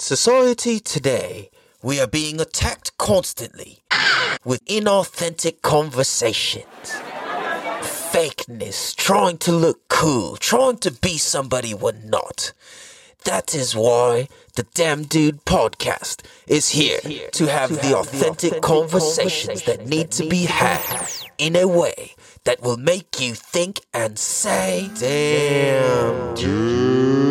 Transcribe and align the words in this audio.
society 0.00 0.80
today, 0.80 1.50
we 1.82 2.00
are 2.00 2.06
being 2.06 2.40
attacked 2.40 2.96
constantly 2.98 3.80
with 4.44 4.64
inauthentic 4.64 5.60
conversations. 5.62 6.64
Fakeness, 7.82 8.96
trying 8.96 9.38
to 9.38 9.52
look 9.52 9.88
cool, 9.88 10.36
trying 10.36 10.78
to 10.78 10.90
be 10.90 11.16
somebody 11.18 11.74
we're 11.74 11.92
not. 11.92 12.52
That 13.24 13.54
is 13.54 13.76
why 13.76 14.28
the 14.56 14.64
Damn 14.74 15.04
Dude 15.04 15.44
podcast 15.44 16.24
is 16.46 16.70
here 16.70 17.00
to 17.32 17.46
have 17.46 17.70
the 17.82 17.96
authentic 17.96 18.62
conversations 18.62 19.62
that 19.64 19.86
need 19.86 20.10
to 20.12 20.28
be 20.28 20.44
had 20.44 21.08
in 21.38 21.54
a 21.54 21.68
way 21.68 22.14
that 22.44 22.62
will 22.62 22.78
make 22.78 23.20
you 23.20 23.34
think 23.34 23.80
and 23.92 24.18
say, 24.18 24.90
Damn 24.98 26.34
Dude. 26.34 27.29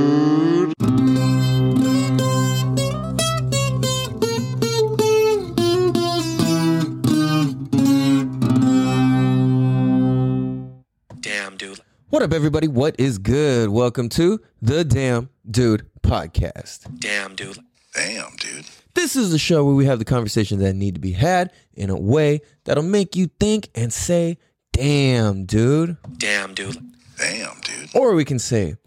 What 12.09 12.23
up, 12.23 12.34
everybody? 12.34 12.68
What 12.68 12.95
is 12.99 13.20
good? 13.20 13.70
Welcome 13.70 14.09
to 14.09 14.41
the 14.63 14.84
Damn 14.84 15.30
Dude 15.48 15.86
Podcast. 16.02 17.00
Damn, 17.00 17.36
dude. 17.36 17.59
Damn, 17.94 18.36
dude. 18.38 18.66
This 18.95 19.16
is 19.16 19.30
the 19.30 19.38
show 19.38 19.63
where 19.63 19.76
we 19.76 19.86
have 19.86 20.00
the 20.00 20.05
conversations 20.05 20.59
that 20.64 20.73
need 20.73 20.95
to 20.95 21.00
be 21.00 21.12
had 21.12 21.52
in 21.76 21.91
a 21.91 21.95
way 21.95 22.41
that'll 22.64 22.81
make 22.81 23.16
you 23.16 23.27
think 23.40 23.70
and 23.76 23.94
say, 23.94 24.40
damn, 24.73 25.45
dude. 25.45 25.98
Damn, 26.17 26.55
dude. 26.55 26.80
Damn, 27.20 27.62
dude. 27.62 27.90
Or 27.94 28.16
we 28.16 28.26
can 28.26 28.39
say, 28.39 28.78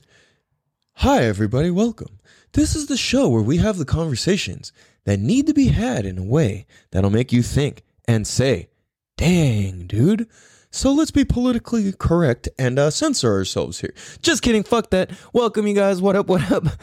hi, 0.94 1.22
everybody, 1.22 1.70
welcome. 1.70 2.18
This 2.54 2.74
is 2.74 2.88
the 2.88 2.96
show 2.96 3.28
where 3.28 3.40
we 3.40 3.58
have 3.58 3.78
the 3.78 3.84
conversations 3.84 4.72
that 5.04 5.20
need 5.20 5.46
to 5.46 5.54
be 5.54 5.68
had 5.68 6.04
in 6.06 6.18
a 6.18 6.24
way 6.24 6.66
that'll 6.90 7.08
make 7.08 7.30
you 7.32 7.44
think 7.44 7.84
and 8.08 8.26
say, 8.26 8.68
dang, 9.16 9.86
dude. 9.86 10.28
So 10.74 10.90
let's 10.90 11.10
be 11.10 11.26
politically 11.26 11.92
correct 11.92 12.48
and 12.58 12.78
uh, 12.78 12.88
censor 12.90 13.30
ourselves 13.30 13.78
here. 13.78 13.92
Just 14.22 14.42
kidding. 14.42 14.62
Fuck 14.62 14.88
that. 14.90 15.10
Welcome, 15.34 15.66
you 15.66 15.74
guys. 15.74 16.00
What 16.00 16.16
up? 16.16 16.26
What 16.26 16.50
up? 16.50 16.64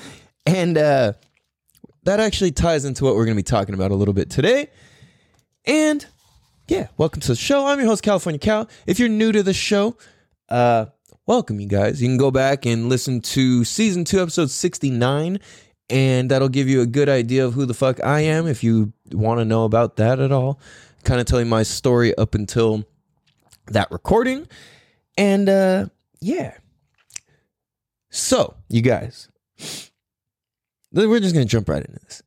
And 0.45 0.79
uh, 0.79 1.13
that 2.05 2.19
actually 2.19 2.51
ties 2.51 2.83
into 2.83 3.03
what 3.03 3.13
we're 3.13 3.25
going 3.25 3.35
to 3.35 3.39
be 3.39 3.43
talking 3.43 3.75
about 3.75 3.91
a 3.91 3.95
little 3.95 4.15
bit 4.15 4.31
today. 4.31 4.69
And 5.63 6.03
yeah, 6.67 6.87
welcome 6.97 7.19
to 7.21 7.27
the 7.27 7.35
show. 7.35 7.67
I'm 7.67 7.77
your 7.77 7.87
host, 7.87 8.01
California 8.01 8.39
Cal. 8.39 8.67
If 8.87 8.97
you're 8.97 9.09
new 9.09 9.31
to 9.31 9.43
the 9.43 9.53
show, 9.53 9.95
uh, 10.47 10.87
welcome, 11.27 11.59
you 11.59 11.67
guys. 11.67 12.01
You 12.01 12.07
can 12.07 12.17
go 12.17 12.31
back 12.31 12.65
and 12.65 12.89
listen 12.89 13.21
to 13.21 13.63
season 13.63 14.05
two, 14.05 14.21
episode 14.21 14.49
69, 14.49 15.39
and 15.91 16.31
that'll 16.31 16.49
give 16.49 16.67
you 16.67 16.81
a 16.81 16.87
good 16.87 17.09
idea 17.09 17.45
of 17.45 17.53
who 17.53 17.67
the 17.67 17.75
fuck 17.75 18.03
I 18.03 18.21
am 18.21 18.47
if 18.47 18.63
you 18.63 18.93
want 19.11 19.39
to 19.39 19.45
know 19.45 19.65
about 19.65 19.97
that 19.97 20.19
at 20.19 20.31
all. 20.31 20.59
Kind 21.03 21.19
of 21.19 21.27
telling 21.27 21.49
my 21.49 21.61
story 21.61 22.17
up 22.17 22.33
until 22.33 22.85
that 23.73 23.91
recording. 23.91 24.47
And 25.17 25.49
uh 25.49 25.85
yeah. 26.21 26.57
So, 28.11 28.55
you 28.69 28.81
guys, 28.81 29.29
we're 30.91 31.19
just 31.19 31.33
gonna 31.33 31.45
jump 31.45 31.69
right 31.69 31.83
into 31.83 31.99
this. 31.99 32.23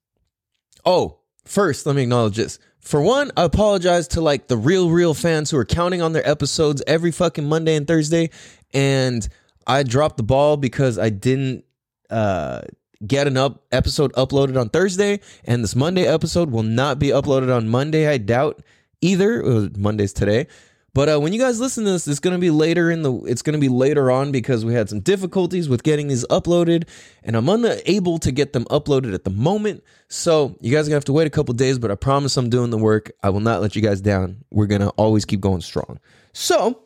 Oh, 0.85 1.19
first, 1.45 1.87
let 1.87 1.97
me 1.97 2.03
acknowledge 2.03 2.37
this. 2.37 2.59
For 2.81 3.01
one, 3.01 3.31
I 3.37 3.45
apologize 3.45 4.09
to 4.09 4.21
like 4.21 4.49
the 4.49 4.57
real, 4.57 4.91
real 4.91 5.15
fans 5.15 5.51
who 5.51 5.57
are 5.57 5.65
counting 5.65 6.03
on 6.03 6.13
their 6.13 6.29
episodes 6.29 6.83
every 6.87 7.13
fucking 7.13 7.49
Monday 7.49 7.77
and 7.77 7.87
Thursday, 7.87 8.31
and 8.75 9.29
I 9.67 9.83
dropped 9.83 10.17
the 10.17 10.23
ball 10.25 10.57
because 10.57 10.99
I 10.99 11.11
didn't 11.11 11.65
uh 12.11 12.63
get 13.07 13.27
an 13.27 13.37
up 13.37 13.65
episode 13.73 14.13
uploaded 14.15 14.61
on 14.61 14.69
Thursday, 14.69 15.21
and 15.45 15.63
this 15.63 15.75
Monday 15.77 16.07
episode 16.07 16.51
will 16.51 16.63
not 16.63 16.99
be 16.99 17.09
uploaded 17.09 17.55
on 17.55 17.69
Monday. 17.69 18.09
I 18.09 18.19
doubt 18.19 18.63
either. 19.01 19.69
Monday's 19.77 20.13
today. 20.13 20.47
But 20.95 21.09
uh, 21.09 21.21
when 21.21 21.33
you 21.33 21.39
guys 21.39 21.59
listen 21.59 21.85
to 21.85 21.93
this, 21.93 22.07
it's 22.07 22.21
gonna 22.21 22.39
be 22.39 22.51
later 22.51 22.91
in 22.91 23.03
the. 23.03 23.15
It's 23.23 23.41
gonna 23.41 23.59
be 23.59 23.71
later 23.71 24.11
on 24.11 24.31
because 24.31 24.65
we 24.65 24.75
had 24.75 24.91
some 24.91 25.01
difficulties 25.01 25.69
with 25.69 25.83
getting 25.83 26.09
these 26.09 26.27
uploaded, 26.27 26.87
and 27.23 27.35
I'm 27.35 27.49
unable 27.49 28.19
to 28.19 28.31
get 28.31 28.53
them 28.53 28.67
uploaded 28.67 29.15
at 29.15 29.25
the 29.25 29.31
moment. 29.31 29.83
So 30.09 30.57
you 30.61 30.71
guys 30.71 30.87
are 30.87 30.91
gonna 30.91 30.97
have 30.97 31.05
to 31.07 31.15
wait 31.15 31.27
a 31.27 31.31
couple 31.31 31.55
days, 31.55 31.79
but 31.79 31.91
I 31.91 31.95
promise 31.95 32.37
I'm 32.37 32.51
doing 32.51 32.71
the 32.71 32.79
work. 32.79 33.11
I 33.23 33.31
will 33.31 33.41
not 33.41 33.63
let 33.63 33.75
you 33.75 33.81
guys 33.81 34.03
down. 34.03 34.45
We're 34.51 34.67
gonna 34.67 34.91
always 34.91 35.25
keep 35.25 35.41
going 35.41 35.63
strong. 35.63 35.99
So, 36.35 36.83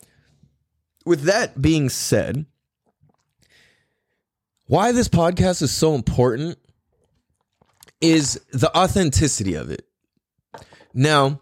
with 1.05 1.23
that 1.23 1.61
being 1.61 1.89
said, 1.89 2.47
why 4.69 4.93
this 4.93 5.09
podcast 5.09 5.63
is 5.63 5.73
so 5.73 5.97
important 5.97 6.59
is 8.01 8.41
the 8.53 8.77
authenticity 8.77 9.55
of 9.55 9.71
it. 9.71 9.85
Now, 10.95 11.41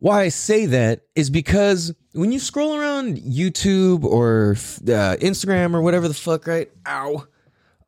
why 0.00 0.22
I 0.22 0.28
say 0.28 0.66
that 0.66 1.02
is 1.14 1.30
because 1.30 1.94
when 2.12 2.32
you 2.32 2.38
scroll 2.38 2.76
around 2.76 3.18
YouTube 3.18 4.02
or 4.02 4.52
uh, 4.52 5.16
Instagram 5.20 5.74
or 5.74 5.82
whatever 5.82 6.08
the 6.08 6.14
fuck, 6.14 6.46
right? 6.46 6.70
Ow. 6.88 7.26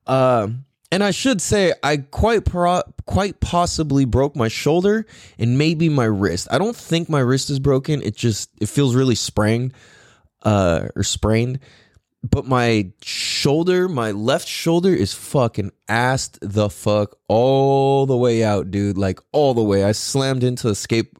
Um, 0.06 0.66
and 0.92 1.02
I 1.02 1.10
should 1.10 1.40
say 1.40 1.72
I 1.82 1.96
quite 1.96 2.44
pro- 2.44 2.82
quite 3.06 3.40
possibly 3.40 4.04
broke 4.04 4.36
my 4.36 4.48
shoulder 4.48 5.06
and 5.38 5.56
maybe 5.56 5.88
my 5.88 6.04
wrist. 6.04 6.48
I 6.50 6.58
don't 6.58 6.76
think 6.76 7.08
my 7.08 7.20
wrist 7.20 7.48
is 7.48 7.58
broken. 7.58 8.02
It 8.02 8.14
just 8.14 8.50
it 8.60 8.68
feels 8.68 8.94
really 8.94 9.14
sprained 9.14 9.72
uh, 10.42 10.88
or 10.94 11.02
sprained. 11.02 11.60
But 12.22 12.46
my 12.46 12.92
shoulder, 13.02 13.88
my 13.88 14.10
left 14.12 14.46
shoulder 14.46 14.94
is 14.94 15.14
fucking 15.14 15.72
assed 15.88 16.38
the 16.42 16.68
fuck 16.68 17.16
all 17.26 18.04
the 18.06 18.16
way 18.16 18.44
out, 18.44 18.70
dude. 18.70 18.98
Like 18.98 19.18
all 19.32 19.54
the 19.54 19.62
way. 19.62 19.84
I 19.84 19.92
slammed 19.92 20.44
into 20.44 20.68
the 20.68 20.74
skate 20.74 21.10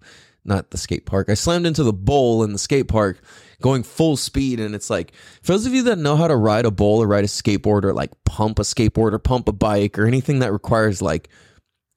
not 0.45 0.71
the 0.71 0.79
skate 0.79 1.07
park. 1.07 1.29
I 1.29 1.35
slammed 1.35 1.67
into 1.67 1.83
the 1.83 1.93
bowl 1.93 2.43
in 2.43 2.53
the 2.53 2.59
skate 2.59 2.89
park 2.89 3.21
going 3.63 3.83
full 3.83 4.17
speed. 4.17 4.61
And 4.61 4.75
it's 4.75 4.91
like, 4.91 5.13
for 5.43 5.53
those 5.53 5.67
of 5.67 5.73
you 5.73 5.85
that 5.85 5.99
know 5.99 6.17
how 6.17 6.29
to 6.29 6.37
ride 6.37 6.67
a 6.67 6.71
bowl 6.71 7.03
or 7.03 7.07
ride 7.07 7.25
a 7.25 7.29
skateboard 7.29 7.85
or 7.85 7.95
like 7.95 8.11
pump 8.25 8.59
a 8.59 8.63
skateboard 8.63 9.13
or 9.13 9.19
pump 9.19 9.49
a 9.49 9.53
bike 9.53 9.99
or 9.99 10.07
anything 10.07 10.41
that 10.41 10.53
requires 10.53 11.01
like, 11.01 11.29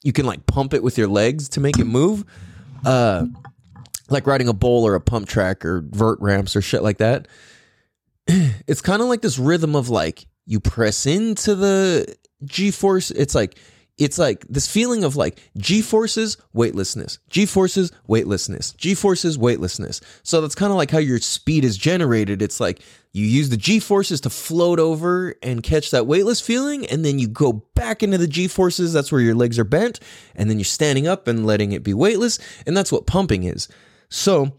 you 0.04 0.14
can 0.14 0.26
like 0.26 0.46
pump 0.46 0.74
it 0.74 0.84
with 0.84 0.98
your 0.98 1.08
legs 1.08 1.50
to 1.50 1.60
make 1.60 1.78
it 1.80 1.86
move. 1.86 2.24
Uh, 2.86 3.26
like 4.10 4.28
riding 4.28 4.48
a 4.48 4.54
bowl 4.54 4.86
or 4.86 4.94
a 4.94 5.02
pump 5.02 5.28
track 5.28 5.66
or 5.66 5.82
vert 5.90 6.20
ramps 6.22 6.56
or 6.56 6.62
shit 6.62 6.84
like 6.84 7.00
that. 7.00 7.28
It's 8.68 8.82
kind 8.82 9.02
of 9.02 9.08
like 9.08 9.22
this 9.22 9.38
rhythm 9.38 9.76
of 9.76 9.90
like, 9.90 10.26
you 10.48 10.60
press 10.60 11.06
into 11.06 11.56
the 11.56 12.16
G 12.44 12.72
force. 12.72 13.12
It's 13.12 13.36
like, 13.36 13.58
it's 13.98 14.18
like 14.18 14.46
this 14.50 14.68
feeling 14.68 15.04
of 15.06 15.16
like 15.16 15.40
G 15.58 15.82
forces, 15.82 16.38
weightlessness, 16.54 17.20
G 17.30 17.46
forces, 17.46 17.92
weightlessness, 18.08 18.74
G 18.74 18.94
forces, 18.94 19.38
weightlessness. 19.38 20.02
So 20.24 20.42
that's 20.42 20.56
kind 20.56 20.72
of 20.72 20.78
like 20.78 20.92
how 20.92 20.98
your 20.98 21.20
speed 21.20 21.64
is 21.64 21.78
generated. 21.78 22.42
It's 22.42 22.60
like 22.60 22.82
you 23.14 23.26
use 23.26 23.50
the 23.50 23.58
G 23.58 23.80
forces 23.80 24.20
to 24.22 24.30
float 24.30 24.80
over 24.80 25.36
and 25.42 25.64
catch 25.64 25.92
that 25.92 26.08
weightless 26.08 26.42
feeling, 26.42 26.86
and 26.88 27.06
then 27.06 27.20
you 27.20 27.30
go 27.30 27.54
back 27.74 28.04
into 28.04 28.18
the 28.18 28.28
G 28.28 28.50
forces. 28.50 28.92
That's 28.92 29.12
where 29.14 29.22
your 29.22 29.36
legs 29.36 29.58
are 29.58 29.64
bent, 29.64 30.02
and 30.36 30.50
then 30.50 30.60
you're 30.60 30.66
standing 30.66 31.08
up 31.08 31.30
and 31.30 31.46
letting 31.46 31.72
it 31.72 31.84
be 31.84 31.94
weightless. 31.94 32.38
And 32.68 32.76
that's 32.76 32.92
what 32.92 33.08
pumping 33.08 33.44
is. 33.44 33.70
So, 34.10 34.58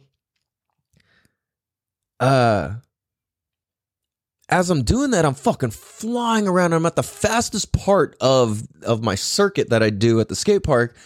uh, 2.21 2.77
as 4.49 4.71
I'm 4.71 4.83
doing 4.83 5.11
that, 5.11 5.25
I'm 5.25 5.35
fucking 5.35 5.71
flying 5.71 6.47
around. 6.47 6.73
I'm 6.73 6.87
at 6.87 6.97
the 6.97 7.03
fastest 7.03 7.73
part 7.73 8.17
of 8.21 8.63
of 8.83 9.03
my 9.03 9.15
circuit 9.15 9.71
that 9.71 9.83
I 9.83 9.91
do 9.91 10.21
at 10.21 10.29
the 10.29 10.37
skate 10.37 10.63
park, 10.63 10.97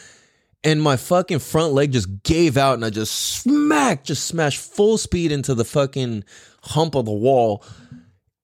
and 0.63 0.83
my 0.83 0.97
fucking 0.97 1.39
front 1.39 1.73
leg 1.73 1.93
just 1.93 2.23
gave 2.23 2.57
out, 2.57 2.75
and 2.75 2.85
I 2.85 2.91
just 2.91 3.15
smacked, 3.15 4.07
just 4.07 4.27
smashed 4.27 4.61
full 4.61 4.99
speed 4.99 5.33
into 5.33 5.55
the 5.55 5.65
fucking 5.65 6.25
hump 6.63 6.95
of 6.95 7.07
the 7.07 7.13
wall, 7.13 7.65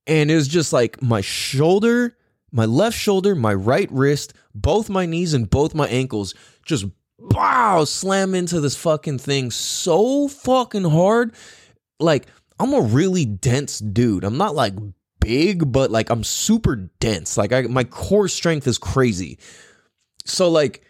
and 0.07 0.31
it 0.31 0.35
was 0.35 0.49
just 0.49 0.73
like 0.73 1.03
my 1.03 1.21
shoulder, 1.21 2.17
my 2.51 2.65
left 2.65 2.97
shoulder, 2.97 3.35
my 3.35 3.53
right 3.53 3.91
wrist, 3.93 4.33
both 4.55 4.89
my 4.89 5.05
knees, 5.05 5.35
and 5.35 5.51
both 5.51 5.75
my 5.75 5.89
ankles 5.89 6.35
just 6.65 6.87
wow 7.19 7.85
slam 7.85 8.35
into 8.35 8.61
this 8.61 8.77
fucking 8.77 9.19
thing 9.19 9.51
so 9.51 10.27
fucking 10.29 10.85
hard, 10.85 11.35
like 12.01 12.27
I'm 12.59 12.73
a 12.73 12.81
really 12.81 13.25
dense 13.25 13.79
dude. 13.79 14.25
I'm 14.25 14.39
not 14.39 14.55
like 14.55 14.75
big, 15.27 15.73
but 15.73 15.91
like 15.91 16.09
I'm 16.09 16.23
super 16.23 16.77
dense. 16.77 17.37
Like 17.37 17.53
I 17.53 17.63
my 17.63 17.83
core 17.83 18.29
strength 18.29 18.67
is 18.69 18.79
crazy. 18.79 19.39
So 20.25 20.49
like 20.49 20.85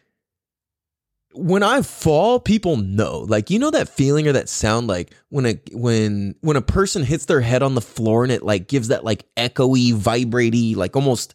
when 1.33 1.63
I 1.63 1.81
fall, 1.83 2.39
people 2.39 2.77
know. 2.77 3.21
Like 3.21 3.49
you 3.49 3.59
know 3.59 3.71
that 3.71 3.89
feeling 3.89 4.29
or 4.29 4.33
that 4.33 4.51
sound 4.51 4.89
like 4.89 5.15
when 5.31 5.47
a 5.47 5.59
when 5.73 6.35
when 6.43 6.57
a 6.57 6.63
person 6.63 7.03
hits 7.03 7.25
their 7.25 7.41
head 7.41 7.63
on 7.63 7.75
the 7.75 7.81
floor 7.81 8.25
and 8.25 8.33
it 8.33 8.43
like 8.43 8.69
gives 8.69 8.89
that 8.89 9.05
like 9.05 9.25
echoey, 9.37 9.95
vibratey, 9.95 10.77
like 10.77 10.97
almost 10.97 11.35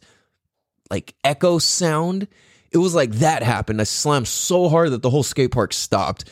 like 0.88 1.14
echo 1.24 1.58
sound. 1.58 2.28
It 2.70 2.78
was 2.78 2.94
like 2.94 3.10
that 3.14 3.42
happened. 3.42 3.80
I 3.80 3.84
slammed 3.84 4.28
so 4.28 4.68
hard 4.68 4.92
that 4.92 5.02
the 5.02 5.10
whole 5.10 5.24
skate 5.24 5.50
park 5.50 5.72
stopped. 5.72 6.30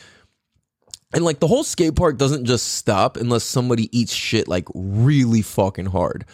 And 1.13 1.25
like 1.25 1.41
the 1.41 1.47
whole 1.47 1.65
skate 1.65 1.97
park 1.97 2.17
doesn't 2.17 2.45
just 2.45 2.75
stop 2.75 3.17
unless 3.17 3.43
somebody 3.43 3.95
eats 3.97 4.13
shit 4.13 4.47
like 4.47 4.67
really 4.73 5.41
fucking 5.41 5.87
hard. 5.87 6.25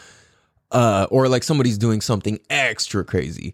Uh, 0.72 1.08
or 1.10 1.28
like 1.30 1.44
somebody's 1.44 1.78
doing 1.78 2.02
something 2.02 2.40
extra 2.50 3.04
crazy. 3.06 3.54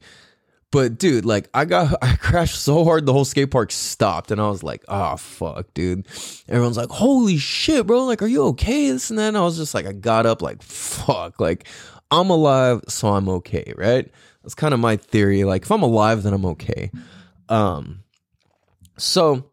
But 0.74 0.98
dude, 0.98 1.24
like 1.24 1.50
I 1.54 1.65
got 1.65 1.95
I 2.01 2.15
crashed 2.15 2.60
so 2.60 2.83
hard 2.83 3.06
the 3.06 3.13
whole 3.13 3.25
skate 3.25 3.51
park 3.51 3.71
stopped 3.71 4.31
and 4.31 4.42
I 4.42 4.50
was 4.50 4.63
like, 4.63 4.83
oh 4.88 5.18
fuck, 5.18 5.71
dude. 5.75 6.07
Everyone's 6.50 6.77
like, 6.77 6.89
holy 6.89 7.38
shit, 7.38 7.86
bro. 7.86 8.06
Like, 8.06 8.24
are 8.24 8.27
you 8.27 8.45
okay? 8.48 8.89
This 8.89 9.12
and. 9.12 9.19
And 9.19 9.38
I 9.38 9.42
was 9.42 9.56
just 9.56 9.75
like, 9.75 9.86
I 9.86 9.94
got 9.94 10.25
up 10.25 10.42
like 10.42 10.63
fuck. 10.63 11.39
Like, 11.39 11.68
I'm 12.10 12.31
alive, 12.31 12.81
so 12.88 13.10
I'm 13.10 13.30
okay, 13.30 13.71
right? 13.77 14.10
That's 14.42 14.56
kind 14.56 14.74
of 14.74 14.80
my 14.80 14.98
theory. 14.98 15.44
Like, 15.44 15.62
if 15.62 15.71
I'm 15.71 15.83
alive, 15.83 16.24
then 16.24 16.33
I'm 16.33 16.45
okay. 16.45 16.89
Um 17.50 18.00
so 18.98 19.51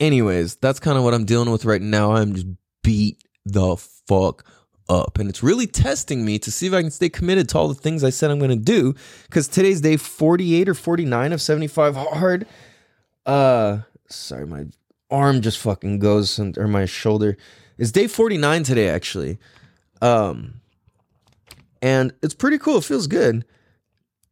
anyways, 0.00 0.56
that's 0.56 0.80
kind 0.80 0.98
of 0.98 1.04
what 1.04 1.14
I'm 1.14 1.24
dealing 1.24 1.50
with 1.50 1.64
right 1.64 1.82
now. 1.82 2.12
I'm 2.12 2.34
just 2.34 2.46
beat 2.82 3.24
the 3.46 3.78
fuck 4.06 4.44
up. 4.88 5.18
And 5.18 5.28
it's 5.28 5.42
really 5.42 5.66
testing 5.66 6.24
me 6.24 6.38
to 6.40 6.50
see 6.50 6.66
if 6.66 6.72
I 6.72 6.82
can 6.82 6.90
stay 6.90 7.08
committed 7.08 7.48
to 7.50 7.58
all 7.58 7.68
the 7.68 7.74
things 7.74 8.04
I 8.04 8.10
said 8.10 8.30
I'm 8.30 8.38
going 8.38 8.50
to 8.50 8.56
do. 8.56 8.94
Because 9.24 9.48
today's 9.48 9.80
day 9.80 9.96
48 9.96 10.68
or 10.68 10.74
49 10.74 11.32
of 11.32 11.42
75 11.42 11.96
hard. 11.96 12.46
Uh, 13.26 13.80
sorry, 14.08 14.46
my 14.46 14.66
arm 15.10 15.42
just 15.42 15.58
fucking 15.58 15.98
goes, 15.98 16.38
or 16.38 16.68
my 16.68 16.84
shoulder. 16.86 17.36
It's 17.76 17.92
day 17.92 18.06
49 18.06 18.62
today, 18.62 18.88
actually. 18.88 19.38
Um, 20.00 20.60
and 21.82 22.12
it's 22.22 22.34
pretty 22.34 22.58
cool. 22.58 22.78
It 22.78 22.84
feels 22.84 23.06
good. 23.06 23.44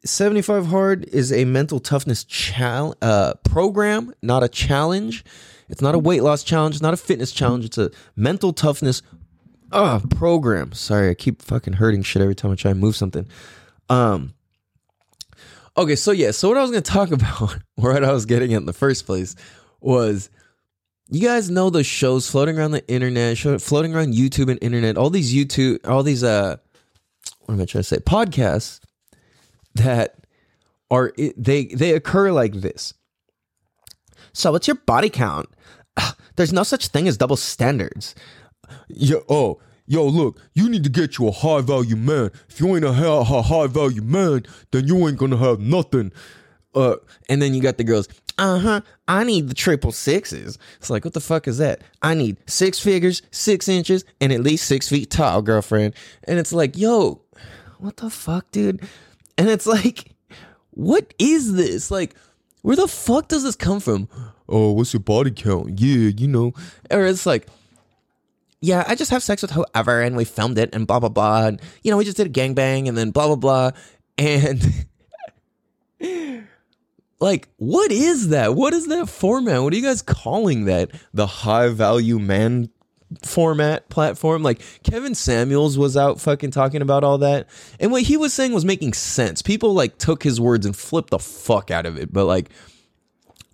75 0.05 0.67
hard 0.67 1.05
is 1.06 1.32
a 1.32 1.44
mental 1.44 1.81
toughness 1.81 2.25
chal- 2.25 2.97
uh, 3.02 3.35
program, 3.44 4.14
not 4.23 4.43
a 4.43 4.49
challenge. 4.49 5.25
It's 5.69 5.81
not 5.81 5.94
a 5.94 5.99
weight 5.99 6.23
loss 6.23 6.44
challenge. 6.44 6.81
Not 6.81 6.94
a 6.94 6.97
fitness 6.97 7.32
challenge. 7.32 7.64
It's 7.64 7.79
a 7.79 7.91
mental 8.14 8.52
toughness 8.52 9.02
uh, 9.72 10.00
program. 10.10 10.72
Sorry, 10.72 11.10
I 11.10 11.14
keep 11.14 11.42
fucking 11.42 11.74
hurting 11.74 12.02
shit 12.02 12.22
every 12.22 12.34
time 12.34 12.50
I 12.50 12.54
try 12.54 12.70
and 12.70 12.80
move 12.80 12.96
something. 12.96 13.26
Um. 13.88 14.34
Okay, 15.78 15.96
so 15.96 16.10
yeah, 16.10 16.30
so 16.30 16.48
what 16.48 16.56
I 16.56 16.62
was 16.62 16.70
gonna 16.70 16.80
talk 16.82 17.10
about, 17.10 17.58
what 17.74 18.04
I 18.04 18.12
was 18.12 18.26
getting 18.26 18.54
at 18.54 18.58
in 18.58 18.66
the 18.66 18.72
first 18.72 19.06
place, 19.06 19.36
was 19.80 20.30
you 21.08 21.20
guys 21.20 21.50
know 21.50 21.70
the 21.70 21.84
shows 21.84 22.28
floating 22.28 22.58
around 22.58 22.72
the 22.72 22.86
internet, 22.88 23.38
floating 23.60 23.94
around 23.94 24.14
YouTube 24.14 24.50
and 24.50 24.58
internet, 24.62 24.96
all 24.96 25.10
these 25.10 25.34
YouTube, 25.34 25.86
all 25.86 26.02
these 26.02 26.24
uh, 26.24 26.56
what 27.44 27.54
am 27.54 27.60
I 27.60 27.64
trying 27.64 27.82
to 27.82 27.88
say? 27.88 27.98
Podcasts 27.98 28.80
that 29.74 30.16
are 30.90 31.12
they 31.36 31.66
they 31.66 31.92
occur 31.92 32.32
like 32.32 32.54
this. 32.54 32.94
So 34.32 34.52
what's 34.52 34.66
your 34.66 34.76
body 34.76 35.10
count? 35.10 35.48
There's 36.36 36.52
no 36.52 36.62
such 36.62 36.88
thing 36.88 37.08
as 37.08 37.16
double 37.16 37.36
standards. 37.36 38.14
Yeah, 38.88 39.18
oh, 39.28 39.60
yo, 39.86 40.06
look, 40.06 40.40
you 40.54 40.68
need 40.68 40.84
to 40.84 40.90
get 40.90 41.18
you 41.18 41.28
a 41.28 41.32
high 41.32 41.60
value 41.60 41.96
man. 41.96 42.30
If 42.48 42.60
you 42.60 42.74
ain't 42.74 42.84
a 42.84 42.92
high, 42.92 43.42
high 43.42 43.66
value 43.66 44.02
man, 44.02 44.44
then 44.70 44.86
you 44.86 45.06
ain't 45.08 45.18
gonna 45.18 45.36
have 45.36 45.60
nothing. 45.60 46.12
Uh, 46.74 46.96
and 47.28 47.40
then 47.40 47.54
you 47.54 47.62
got 47.62 47.78
the 47.78 47.84
girls. 47.84 48.08
Uh 48.38 48.58
huh. 48.58 48.80
I 49.08 49.24
need 49.24 49.48
the 49.48 49.54
triple 49.54 49.92
sixes. 49.92 50.58
It's 50.76 50.90
like, 50.90 51.04
what 51.06 51.14
the 51.14 51.20
fuck 51.20 51.48
is 51.48 51.56
that? 51.58 51.80
I 52.02 52.12
need 52.14 52.36
six 52.46 52.78
figures, 52.78 53.22
six 53.30 53.66
inches, 53.66 54.04
and 54.20 54.30
at 54.30 54.40
least 54.40 54.66
six 54.66 54.88
feet 54.88 55.10
tall, 55.10 55.40
girlfriend. 55.40 55.94
And 56.24 56.38
it's 56.38 56.52
like, 56.52 56.76
yo, 56.76 57.22
what 57.78 57.96
the 57.96 58.10
fuck, 58.10 58.50
dude? 58.50 58.82
And 59.38 59.48
it's 59.48 59.66
like, 59.66 60.12
what 60.70 61.14
is 61.18 61.54
this? 61.54 61.90
Like, 61.90 62.14
where 62.60 62.76
the 62.76 62.88
fuck 62.88 63.28
does 63.28 63.42
this 63.42 63.56
come 63.56 63.80
from? 63.80 64.08
Oh, 64.48 64.72
what's 64.72 64.92
your 64.92 65.00
body 65.00 65.30
count? 65.30 65.80
Yeah, 65.80 66.10
you 66.16 66.28
know. 66.28 66.52
Or 66.90 67.06
it's 67.06 67.24
like, 67.24 67.48
yeah, 68.66 68.84
I 68.86 68.96
just 68.96 69.12
have 69.12 69.22
sex 69.22 69.42
with 69.42 69.52
whoever, 69.52 70.00
and 70.00 70.16
we 70.16 70.24
filmed 70.24 70.58
it, 70.58 70.74
and 70.74 70.88
blah 70.88 70.98
blah 70.98 71.08
blah, 71.08 71.46
and 71.46 71.60
you 71.84 71.90
know, 71.92 71.96
we 71.96 72.04
just 72.04 72.16
did 72.16 72.26
a 72.26 72.30
gangbang, 72.30 72.88
and 72.88 72.98
then 72.98 73.12
blah 73.12 73.28
blah 73.28 73.36
blah, 73.36 73.70
and 74.18 74.86
like, 77.20 77.48
what 77.58 77.92
is 77.92 78.30
that? 78.30 78.56
What 78.56 78.74
is 78.74 78.88
that 78.88 79.08
format? 79.08 79.62
What 79.62 79.72
are 79.72 79.76
you 79.76 79.82
guys 79.82 80.02
calling 80.02 80.64
that? 80.64 80.90
The 81.14 81.28
high 81.28 81.68
value 81.68 82.18
man 82.18 82.70
format 83.22 83.88
platform? 83.88 84.42
Like 84.42 84.60
Kevin 84.82 85.14
Samuels 85.14 85.78
was 85.78 85.96
out 85.96 86.20
fucking 86.20 86.50
talking 86.50 86.82
about 86.82 87.04
all 87.04 87.18
that, 87.18 87.48
and 87.78 87.92
what 87.92 88.02
he 88.02 88.16
was 88.16 88.34
saying 88.34 88.52
was 88.52 88.64
making 88.64 88.94
sense. 88.94 89.42
People 89.42 89.74
like 89.74 89.96
took 89.98 90.24
his 90.24 90.40
words 90.40 90.66
and 90.66 90.76
flipped 90.76 91.10
the 91.10 91.20
fuck 91.20 91.70
out 91.70 91.86
of 91.86 91.96
it, 91.96 92.12
but 92.12 92.24
like, 92.24 92.50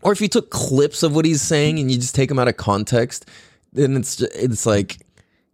or 0.00 0.10
if 0.10 0.22
you 0.22 0.28
took 0.28 0.50
clips 0.50 1.02
of 1.02 1.14
what 1.14 1.26
he's 1.26 1.42
saying 1.42 1.78
and 1.78 1.90
you 1.90 1.98
just 1.98 2.14
take 2.14 2.30
them 2.30 2.38
out 2.38 2.48
of 2.48 2.56
context 2.56 3.26
then 3.72 3.96
it's 3.96 4.20
it's 4.20 4.66
like 4.66 4.98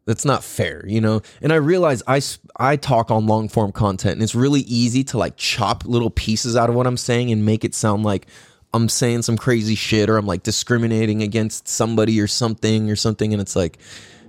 that's 0.05 0.25
not 0.25 0.43
fair, 0.43 0.85
you 0.87 1.00
know. 1.00 1.20
And 1.43 1.53
I 1.53 1.56
realize 1.56 2.03
I 2.06 2.20
I 2.56 2.76
talk 2.76 3.11
on 3.11 3.26
long 3.26 3.49
form 3.49 3.73
content, 3.73 4.15
and 4.15 4.23
it's 4.23 4.35
really 4.35 4.61
easy 4.62 5.05
to 5.05 5.19
like 5.19 5.37
chop 5.37 5.85
little 5.85 6.11
pieces 6.11 6.56
out 6.56 6.69
of 6.69 6.75
what 6.75 6.87
I'm 6.87 6.97
saying 6.97 7.31
and 7.31 7.44
make 7.44 7.65
it 7.65 7.75
sound 7.75 8.05
like 8.05 8.26
I'm 8.73 8.88
saying 8.88 9.23
some 9.23 9.37
crazy 9.37 9.75
shit 9.75 10.09
or 10.11 10.17
I'm 10.17 10.26
like 10.26 10.43
discriminating 10.43 11.23
against 11.23 11.69
somebody 11.69 12.20
or 12.20 12.26
something 12.26 12.91
or 12.91 12.97
something, 12.97 13.32
and 13.32 13.41
it's 13.41 13.56
like. 13.56 13.79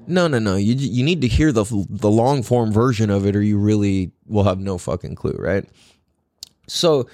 No, 0.07 0.27
no, 0.27 0.39
no. 0.39 0.55
You 0.55 0.73
you 0.73 1.03
need 1.03 1.21
to 1.21 1.27
hear 1.27 1.51
the 1.51 1.65
the 1.87 2.09
long 2.09 2.41
form 2.41 2.71
version 2.71 3.11
of 3.11 3.27
it, 3.27 3.35
or 3.35 3.43
you 3.43 3.59
really 3.59 4.11
will 4.25 4.43
have 4.43 4.57
no 4.57 4.79
fucking 4.79 5.13
clue, 5.13 5.35
right? 5.37 5.69
So 6.65 7.07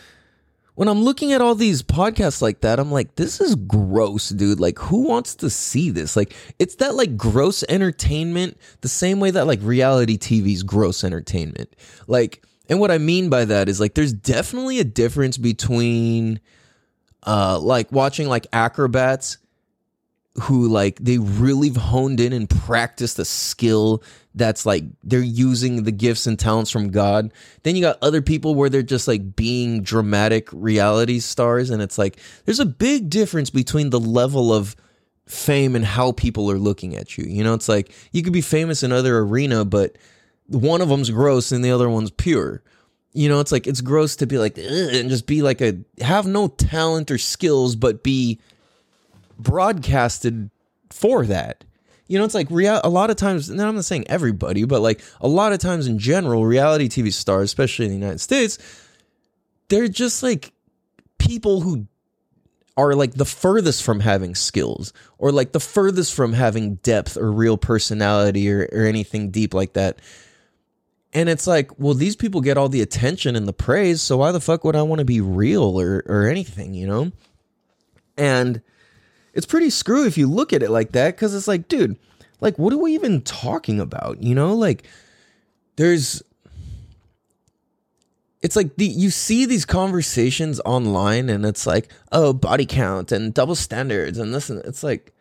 when 0.76 0.90
I'm 0.90 1.04
looking 1.04 1.32
at 1.32 1.42
all 1.42 1.56
these 1.56 1.82
podcasts 1.82 2.42
like 2.42 2.62
that, 2.62 2.80
I'm 2.80 2.92
like, 2.92 3.16
this 3.16 3.40
is 3.40 3.56
gross, 3.56 4.30
dude. 4.30 4.60
Like, 4.60 4.78
who 4.78 5.08
wants 5.08 5.36
to 5.36 5.50
see 5.50 5.90
this? 5.90 6.16
Like, 6.16 6.36
it's 6.60 6.76
that 6.76 6.96
like 6.96 7.18
gross 7.18 7.64
entertainment, 7.70 8.58
the 8.82 8.90
same 8.90 9.20
way 9.20 9.32
that 9.32 9.48
like 9.48 9.60
reality 9.62 10.18
TV's 10.18 10.64
gross 10.64 11.04
entertainment. 11.04 11.74
Like, 12.08 12.44
and 12.68 12.80
what 12.80 12.92
I 12.92 12.98
mean 12.98 13.30
by 13.30 13.46
that 13.46 13.70
is 13.70 13.80
like, 13.80 13.94
there's 13.94 14.14
definitely 14.14 14.80
a 14.80 14.84
difference 14.84 15.38
between, 15.38 16.42
uh, 17.26 17.58
like 17.60 17.92
watching 17.92 18.28
like 18.28 18.48
acrobats 18.52 19.38
who 20.42 20.68
like 20.68 21.00
they 21.00 21.18
really 21.18 21.70
honed 21.70 22.20
in 22.20 22.34
and 22.34 22.50
practiced 22.50 23.18
a 23.20 23.26
skill 23.26 24.04
that's 24.36 24.66
like 24.66 24.84
they're 25.04 25.22
using 25.22 25.84
the 25.84 25.92
gifts 25.92 26.28
and 26.28 26.38
talents 26.38 26.70
from 26.70 26.92
God. 26.92 27.34
Then 27.64 27.76
you 27.76 27.82
got 27.82 27.98
other 28.02 28.22
people 28.22 28.54
where 28.54 28.70
they're 28.70 28.84
just 28.84 29.08
like 29.08 29.36
being 29.36 29.82
dramatic 29.82 30.50
reality 30.52 31.20
stars 31.20 31.70
and 31.70 31.82
it's 31.82 31.98
like 31.98 32.20
there's 32.44 32.60
a 32.60 32.66
big 32.66 33.10
difference 33.10 33.50
between 33.50 33.90
the 33.90 34.00
level 34.00 34.54
of 34.54 34.76
fame 35.26 35.76
and 35.76 35.86
how 35.86 36.12
people 36.12 36.52
are 36.52 36.60
looking 36.60 36.96
at 36.96 37.18
you. 37.18 37.26
You 37.26 37.44
know, 37.44 37.54
it's 37.54 37.70
like 37.70 37.92
you 38.12 38.22
could 38.22 38.34
be 38.34 38.42
famous 38.42 38.84
in 38.84 38.92
other 38.92 39.18
arena 39.20 39.64
but 39.64 39.98
one 40.48 40.82
of 40.82 40.90
them's 40.90 41.10
gross 41.10 41.52
and 41.52 41.64
the 41.64 41.72
other 41.72 41.90
one's 41.90 42.12
pure. 42.12 42.62
You 43.14 43.30
know, 43.30 43.40
it's 43.40 43.54
like 43.54 43.66
it's 43.66 43.82
gross 43.82 44.18
to 44.18 44.28
be 44.28 44.38
like 44.38 44.58
and 44.58 45.10
just 45.10 45.28
be 45.28 45.42
like 45.42 45.62
a 45.62 45.78
have 46.02 46.28
no 46.28 46.50
talent 46.50 47.10
or 47.10 47.18
skills 47.18 47.78
but 47.78 48.04
be 48.04 48.42
broadcasted 49.40 50.50
for 50.90 51.26
that. 51.26 51.64
You 52.08 52.20
know, 52.20 52.26
it's 52.26 52.36
like 52.36 52.48
real. 52.50 52.80
A 52.84 52.90
lot 52.90 53.10
of 53.10 53.16
times, 53.16 53.50
and 53.50 53.62
I'm 53.62 53.76
not 53.76 53.86
saying 53.86 54.06
everybody, 54.08 54.64
but 54.66 54.82
like 54.82 55.02
a 55.22 55.28
lot 55.28 55.54
of 55.54 55.60
times 55.60 55.88
in 55.88 55.98
general, 55.98 56.46
reality 56.46 56.88
TV 56.88 57.12
stars, 57.12 57.46
especially 57.46 57.86
in 57.86 57.92
the 57.92 57.98
United 57.98 58.20
States, 58.20 58.58
they're 59.70 59.88
just 59.88 60.22
like 60.22 60.54
people 61.18 61.62
who 61.62 61.88
are 62.78 62.94
like 62.94 63.14
the 63.14 63.26
furthest 63.26 63.84
from 63.84 64.02
having 64.02 64.36
skills 64.36 64.94
or 65.18 65.32
like 65.32 65.54
the 65.54 65.60
furthest 65.60 66.14
from 66.14 66.34
having 66.34 66.76
depth 66.76 67.18
or 67.18 67.32
real 67.32 67.58
personality 67.58 68.52
or, 68.52 68.68
or 68.72 68.86
anything 68.86 69.32
deep 69.32 69.54
like 69.54 69.74
that. 69.74 70.00
And 71.14 71.30
it's 71.30 71.48
like, 71.48 71.80
well, 71.80 71.94
these 71.94 72.18
people 72.18 72.42
get 72.42 72.58
all 72.58 72.68
the 72.68 72.82
attention 72.82 73.38
and 73.38 73.48
the 73.48 73.54
praise, 73.54 74.02
so 74.02 74.18
why 74.18 74.34
the 74.34 74.42
fuck 74.42 74.66
would 74.66 74.76
I 74.76 74.82
want 74.82 75.00
to 75.00 75.06
be 75.06 75.22
real 75.22 75.80
or 75.80 76.04
or 76.08 76.28
anything, 76.28 76.74
you 76.74 76.86
know? 76.86 77.12
And 78.18 78.62
it's 79.36 79.46
pretty 79.46 79.70
screwy 79.70 80.08
if 80.08 80.18
you 80.18 80.28
look 80.28 80.54
at 80.54 80.64
it 80.64 80.72
like 80.72 80.94
that 80.94 81.16
because 81.16 81.36
it's 81.36 81.48
like, 81.48 81.68
dude, 81.68 81.98
like, 82.40 82.58
what 82.58 82.74
are 82.74 82.78
we 82.78 82.94
even 82.94 83.22
talking 83.22 83.80
about? 83.80 84.24
You 84.24 84.34
know, 84.34 84.56
like, 84.56 84.88
there's. 85.76 86.24
It's 88.42 88.56
like 88.56 88.76
the 88.76 88.86
you 88.86 89.10
see 89.10 89.46
these 89.46 89.66
conversations 89.66 90.62
online 90.66 91.30
and 91.30 91.46
it's 91.46 91.66
like, 91.66 91.92
oh, 92.12 92.32
body 92.32 92.66
count 92.66 93.12
and 93.12 93.34
double 93.34 93.56
standards 93.56 94.20
and 94.20 94.36
this 94.36 94.52
and 94.52 94.64
it's 94.66 94.84
like, 94.84 95.14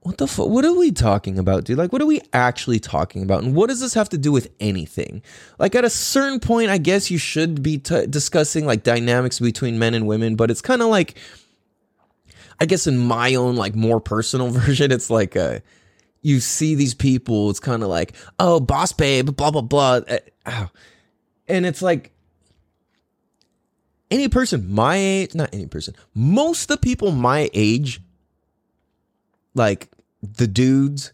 what 0.00 0.18
the 0.18 0.26
fuck? 0.26 0.48
What 0.48 0.64
are 0.64 0.74
we 0.74 0.90
talking 0.90 1.38
about, 1.38 1.62
dude? 1.62 1.78
Like, 1.78 1.92
what 1.92 2.02
are 2.02 2.06
we 2.06 2.20
actually 2.32 2.80
talking 2.80 3.22
about? 3.22 3.44
And 3.44 3.54
what 3.54 3.68
does 3.68 3.78
this 3.78 3.94
have 3.94 4.08
to 4.08 4.18
do 4.18 4.32
with 4.32 4.50
anything? 4.58 5.22
Like, 5.60 5.76
at 5.76 5.84
a 5.84 5.90
certain 5.90 6.40
point, 6.40 6.70
I 6.70 6.78
guess 6.78 7.12
you 7.12 7.18
should 7.18 7.62
be 7.62 7.78
t- 7.78 8.06
discussing 8.06 8.66
like 8.66 8.82
dynamics 8.82 9.38
between 9.38 9.78
men 9.78 9.94
and 9.94 10.08
women, 10.08 10.34
but 10.34 10.50
it's 10.50 10.60
kind 10.60 10.82
of 10.82 10.88
like, 10.88 11.16
I 12.62 12.64
guess 12.64 12.86
in 12.86 12.96
my 12.96 13.34
own 13.34 13.56
like 13.56 13.74
more 13.74 14.00
personal 14.00 14.48
version, 14.60 14.92
it's 14.92 15.10
like 15.10 15.34
uh 15.34 15.58
you 16.20 16.38
see 16.38 16.76
these 16.76 16.94
people, 16.94 17.50
it's 17.50 17.58
kind 17.58 17.82
of 17.82 17.88
like, 17.88 18.14
oh, 18.38 18.60
boss 18.60 18.92
babe, 18.92 19.34
blah 19.34 19.50
blah 19.50 19.62
blah. 19.62 20.00
Uh, 20.46 20.66
and 21.48 21.66
it's 21.66 21.82
like 21.82 22.12
any 24.12 24.28
person 24.28 24.72
my 24.72 24.94
age, 24.94 25.34
not 25.34 25.52
any 25.52 25.66
person, 25.66 25.96
most 26.14 26.62
of 26.62 26.68
the 26.68 26.76
people 26.76 27.10
my 27.10 27.50
age, 27.52 28.00
like 29.56 29.90
the 30.22 30.46
dudes, 30.46 31.12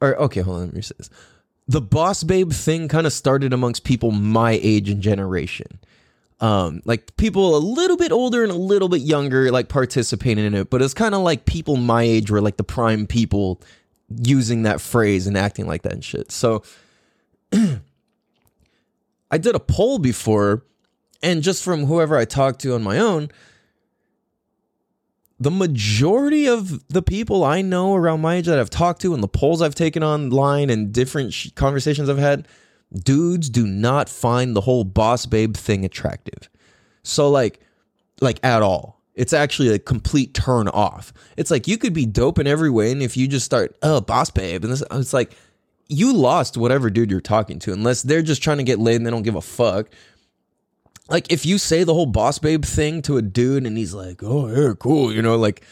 or 0.00 0.16
okay, 0.16 0.40
hold 0.40 0.60
on, 0.60 0.64
let 0.64 0.74
me 0.74 0.80
say 0.80 0.94
this. 0.96 1.10
The 1.68 1.82
boss 1.82 2.24
babe 2.24 2.52
thing 2.52 2.88
kind 2.88 3.06
of 3.06 3.12
started 3.12 3.52
amongst 3.52 3.84
people 3.84 4.12
my 4.12 4.58
age 4.62 4.88
and 4.88 5.02
generation. 5.02 5.78
Um 6.40 6.82
like 6.84 7.16
people 7.16 7.56
a 7.56 7.58
little 7.58 7.96
bit 7.96 8.12
older 8.12 8.42
and 8.42 8.52
a 8.52 8.56
little 8.56 8.88
bit 8.88 9.00
younger 9.00 9.50
like 9.50 9.68
participating 9.68 10.44
in 10.44 10.54
it 10.54 10.68
but 10.68 10.82
it's 10.82 10.92
kind 10.92 11.14
of 11.14 11.22
like 11.22 11.46
people 11.46 11.76
my 11.76 12.02
age 12.02 12.30
were 12.30 12.42
like 12.42 12.58
the 12.58 12.64
prime 12.64 13.06
people 13.06 13.60
using 14.08 14.62
that 14.62 14.80
phrase 14.80 15.26
and 15.26 15.36
acting 15.36 15.66
like 15.66 15.82
that 15.82 15.92
and 15.92 16.04
shit. 16.04 16.30
So 16.30 16.62
i 19.30 19.38
did 19.38 19.54
a 19.54 19.60
poll 19.60 19.98
before 19.98 20.64
and 21.22 21.42
just 21.42 21.62
from 21.62 21.84
whoever 21.84 22.16
i 22.16 22.24
talked 22.24 22.60
to 22.60 22.74
on 22.74 22.82
my 22.82 22.98
own 22.98 23.30
the 25.38 25.50
majority 25.50 26.48
of 26.48 26.86
the 26.88 27.02
people 27.02 27.44
i 27.44 27.62
know 27.62 27.94
around 27.94 28.20
my 28.20 28.36
age 28.36 28.46
that 28.46 28.58
i've 28.58 28.70
talked 28.70 29.00
to 29.00 29.14
and 29.14 29.22
the 29.22 29.28
polls 29.28 29.62
i've 29.62 29.76
taken 29.76 30.02
online 30.02 30.70
and 30.70 30.92
different 30.92 31.32
sh- 31.32 31.50
conversations 31.54 32.08
i've 32.08 32.18
had 32.18 32.48
dudes 32.92 33.50
do 33.50 33.66
not 33.66 34.08
find 34.08 34.54
the 34.54 34.60
whole 34.62 34.84
boss 34.84 35.26
babe 35.26 35.56
thing 35.56 35.84
attractive. 35.84 36.48
So 37.02 37.30
like 37.30 37.60
like 38.20 38.44
at 38.44 38.62
all. 38.62 38.96
It's 39.14 39.32
actually 39.32 39.70
a 39.70 39.78
complete 39.78 40.34
turn 40.34 40.68
off. 40.68 41.12
It's 41.38 41.50
like 41.50 41.66
you 41.66 41.78
could 41.78 41.94
be 41.94 42.04
dope 42.04 42.38
in 42.38 42.46
every 42.46 42.68
way 42.68 42.92
and 42.92 43.02
if 43.02 43.16
you 43.16 43.26
just 43.26 43.46
start, 43.46 43.74
"Oh, 43.82 44.00
boss 44.00 44.30
babe." 44.30 44.62
And 44.62 44.72
this, 44.72 44.82
it's 44.90 45.14
like 45.14 45.34
you 45.88 46.12
lost 46.12 46.56
whatever 46.56 46.90
dude 46.90 47.10
you're 47.10 47.20
talking 47.20 47.58
to 47.60 47.72
unless 47.72 48.02
they're 48.02 48.22
just 48.22 48.42
trying 48.42 48.58
to 48.58 48.64
get 48.64 48.78
laid 48.78 48.96
and 48.96 49.06
they 49.06 49.10
don't 49.10 49.22
give 49.22 49.36
a 49.36 49.40
fuck. 49.40 49.88
Like 51.08 51.32
if 51.32 51.46
you 51.46 51.56
say 51.58 51.84
the 51.84 51.94
whole 51.94 52.06
boss 52.06 52.38
babe 52.38 52.64
thing 52.64 53.00
to 53.02 53.16
a 53.16 53.22
dude 53.22 53.64
and 53.64 53.78
he's 53.78 53.94
like, 53.94 54.22
"Oh, 54.22 54.48
yeah, 54.48 54.74
cool," 54.78 55.12
you 55.12 55.22
know, 55.22 55.36
like 55.36 55.62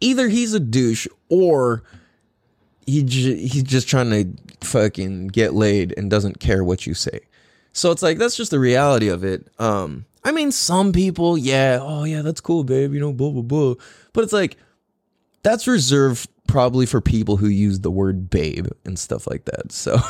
either 0.00 0.28
he's 0.28 0.52
a 0.52 0.60
douche 0.60 1.06
or 1.28 1.84
he 2.86 3.02
j- 3.02 3.46
he's 3.46 3.62
just 3.62 3.88
trying 3.88 4.10
to 4.10 4.66
fucking 4.66 5.28
get 5.28 5.54
laid 5.54 5.94
and 5.96 6.10
doesn't 6.10 6.40
care 6.40 6.64
what 6.64 6.86
you 6.86 6.94
say. 6.94 7.20
So 7.72 7.90
it's 7.90 8.02
like 8.02 8.18
that's 8.18 8.36
just 8.36 8.50
the 8.50 8.58
reality 8.58 9.08
of 9.08 9.24
it. 9.24 9.48
Um, 9.58 10.04
I 10.24 10.32
mean, 10.32 10.52
some 10.52 10.92
people, 10.92 11.36
yeah, 11.36 11.78
oh 11.80 12.04
yeah, 12.04 12.22
that's 12.22 12.40
cool, 12.40 12.64
babe, 12.64 12.92
you 12.92 13.00
know, 13.00 13.12
blah 13.12 13.30
blah 13.30 13.42
blah. 13.42 13.74
But 14.12 14.24
it's 14.24 14.32
like 14.32 14.56
that's 15.42 15.66
reserved 15.66 16.28
probably 16.46 16.86
for 16.86 17.00
people 17.00 17.36
who 17.36 17.48
use 17.48 17.80
the 17.80 17.90
word 17.90 18.30
babe 18.30 18.68
and 18.84 18.98
stuff 18.98 19.26
like 19.26 19.44
that. 19.46 19.72
So. 19.72 19.98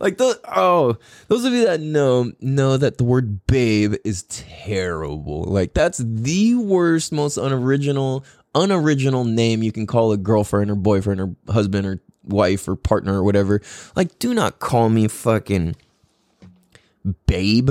like 0.00 0.18
the 0.18 0.40
oh 0.54 0.96
those 1.26 1.44
of 1.44 1.52
you 1.52 1.64
that 1.64 1.80
know 1.80 2.30
know 2.40 2.76
that 2.76 2.96
the 2.96 3.02
word 3.02 3.44
babe 3.48 3.94
is 4.04 4.22
terrible 4.24 5.42
like 5.44 5.74
that's 5.74 5.98
the 5.98 6.54
worst 6.54 7.10
most 7.10 7.36
unoriginal 7.36 8.24
unoriginal 8.54 9.24
name 9.24 9.62
you 9.62 9.72
can 9.72 9.86
call 9.86 10.12
a 10.12 10.16
girlfriend 10.16 10.70
or 10.70 10.74
boyfriend 10.74 11.20
or 11.20 11.34
husband 11.52 11.86
or 11.86 12.00
wife 12.24 12.68
or 12.68 12.76
partner 12.76 13.14
or 13.14 13.24
whatever. 13.24 13.60
Like, 13.96 14.18
do 14.18 14.34
not 14.34 14.58
call 14.58 14.88
me 14.88 15.08
fucking 15.08 15.76
babe, 17.26 17.70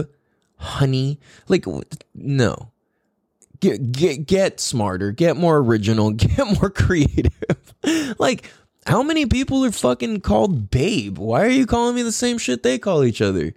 honey. 0.58 1.20
Like, 1.48 1.66
no. 2.14 2.72
Get, 3.60 3.92
get 3.92 4.28
get 4.28 4.60
smarter, 4.60 5.12
get 5.12 5.36
more 5.36 5.58
original, 5.58 6.12
get 6.12 6.60
more 6.60 6.70
creative. 6.70 7.34
like, 8.20 8.52
how 8.86 9.02
many 9.04 9.26
people 9.26 9.66
are 9.66 9.72
fucking 9.72 10.22
called 10.22 10.70
babe? 10.70 11.18
Why 11.18 11.44
are 11.46 11.50
you 11.50 11.66
calling 11.66 11.96
me 11.96 12.04
the 12.04 12.12
same 12.12 12.38
shit 12.38 12.64
they 12.64 12.78
call 12.78 13.04
each 13.04 13.22
other? 13.22 13.54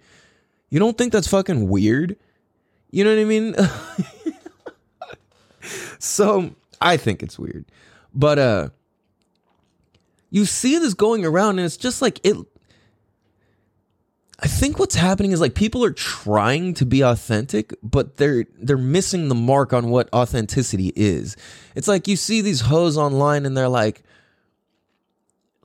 You 0.69 0.79
don't 0.79 0.97
think 0.97 1.13
that's 1.13 1.27
fucking 1.27 1.69
weird? 1.69 2.17
You 2.89 3.03
know 3.03 3.15
what 3.15 3.21
I 3.21 3.25
mean? 3.25 3.55
so 5.99 6.55
I 6.81 6.97
think 6.97 7.23
it's 7.23 7.39
weird. 7.39 7.65
But 8.13 8.39
uh 8.39 8.69
you 10.29 10.45
see 10.45 10.77
this 10.79 10.93
going 10.93 11.25
around 11.25 11.59
and 11.59 11.65
it's 11.65 11.77
just 11.77 12.01
like 12.01 12.19
it 12.25 12.37
I 14.43 14.47
think 14.47 14.79
what's 14.79 14.95
happening 14.95 15.33
is 15.33 15.39
like 15.39 15.53
people 15.53 15.83
are 15.85 15.91
trying 15.91 16.73
to 16.75 16.85
be 16.85 17.01
authentic, 17.01 17.75
but 17.83 18.17
they're 18.17 18.45
they're 18.57 18.77
missing 18.77 19.27
the 19.29 19.35
mark 19.35 19.71
on 19.71 19.89
what 19.89 20.09
authenticity 20.13 20.91
is. 20.95 21.37
It's 21.75 21.87
like 21.87 22.07
you 22.07 22.15
see 22.15 22.41
these 22.41 22.61
hoes 22.61 22.97
online 22.97 23.45
and 23.45 23.55
they're 23.55 23.69
like 23.69 24.03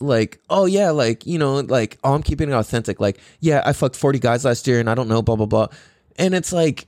like, 0.01 0.41
oh 0.51 0.67
yeah, 0.67 0.91
like, 0.91 1.27
you 1.27 1.39
know, 1.39 1.61
like, 1.61 1.99
oh, 2.05 2.15
I'm 2.15 2.23
keeping 2.23 2.51
it 2.51 2.53
authentic. 2.53 3.01
Like, 3.01 3.19
yeah, 3.41 3.63
I 3.65 3.73
fucked 3.73 3.97
40 3.97 4.19
guys 4.19 4.45
last 4.45 4.67
year 4.67 4.81
and 4.81 4.91
I 4.91 4.95
don't 4.95 5.09
know, 5.09 5.23
blah, 5.23 5.37
blah, 5.37 5.47
blah. 5.47 5.69
And 6.17 6.35
it's 6.35 6.53
like, 6.53 6.87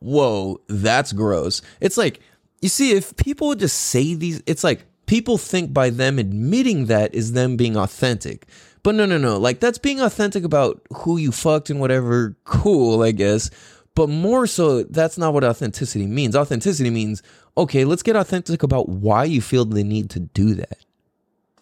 whoa, 0.00 0.60
that's 0.68 1.12
gross. 1.12 1.62
It's 1.80 1.96
like, 1.96 2.20
you 2.60 2.68
see, 2.68 2.92
if 2.92 3.16
people 3.16 3.48
would 3.48 3.58
just 3.58 3.76
say 3.76 4.14
these, 4.14 4.42
it's 4.46 4.64
like 4.64 4.84
people 5.06 5.38
think 5.38 5.72
by 5.72 5.90
them 5.90 6.18
admitting 6.18 6.86
that 6.86 7.14
is 7.14 7.32
them 7.32 7.56
being 7.56 7.76
authentic. 7.76 8.46
But 8.82 8.94
no, 8.94 9.06
no, 9.06 9.18
no. 9.18 9.38
Like 9.38 9.60
that's 9.60 9.78
being 9.78 10.00
authentic 10.00 10.44
about 10.44 10.80
who 10.92 11.16
you 11.16 11.32
fucked 11.32 11.70
and 11.70 11.80
whatever. 11.80 12.36
Cool, 12.44 13.02
I 13.02 13.12
guess. 13.12 13.50
But 13.94 14.08
more 14.08 14.46
so, 14.46 14.84
that's 14.84 15.18
not 15.18 15.34
what 15.34 15.44
authenticity 15.44 16.06
means. 16.06 16.36
Authenticity 16.36 16.90
means, 16.90 17.22
okay, 17.56 17.84
let's 17.84 18.02
get 18.02 18.16
authentic 18.16 18.62
about 18.62 18.88
why 18.88 19.24
you 19.24 19.42
feel 19.42 19.64
the 19.64 19.84
need 19.84 20.10
to 20.10 20.20
do 20.20 20.54
that. 20.54 20.78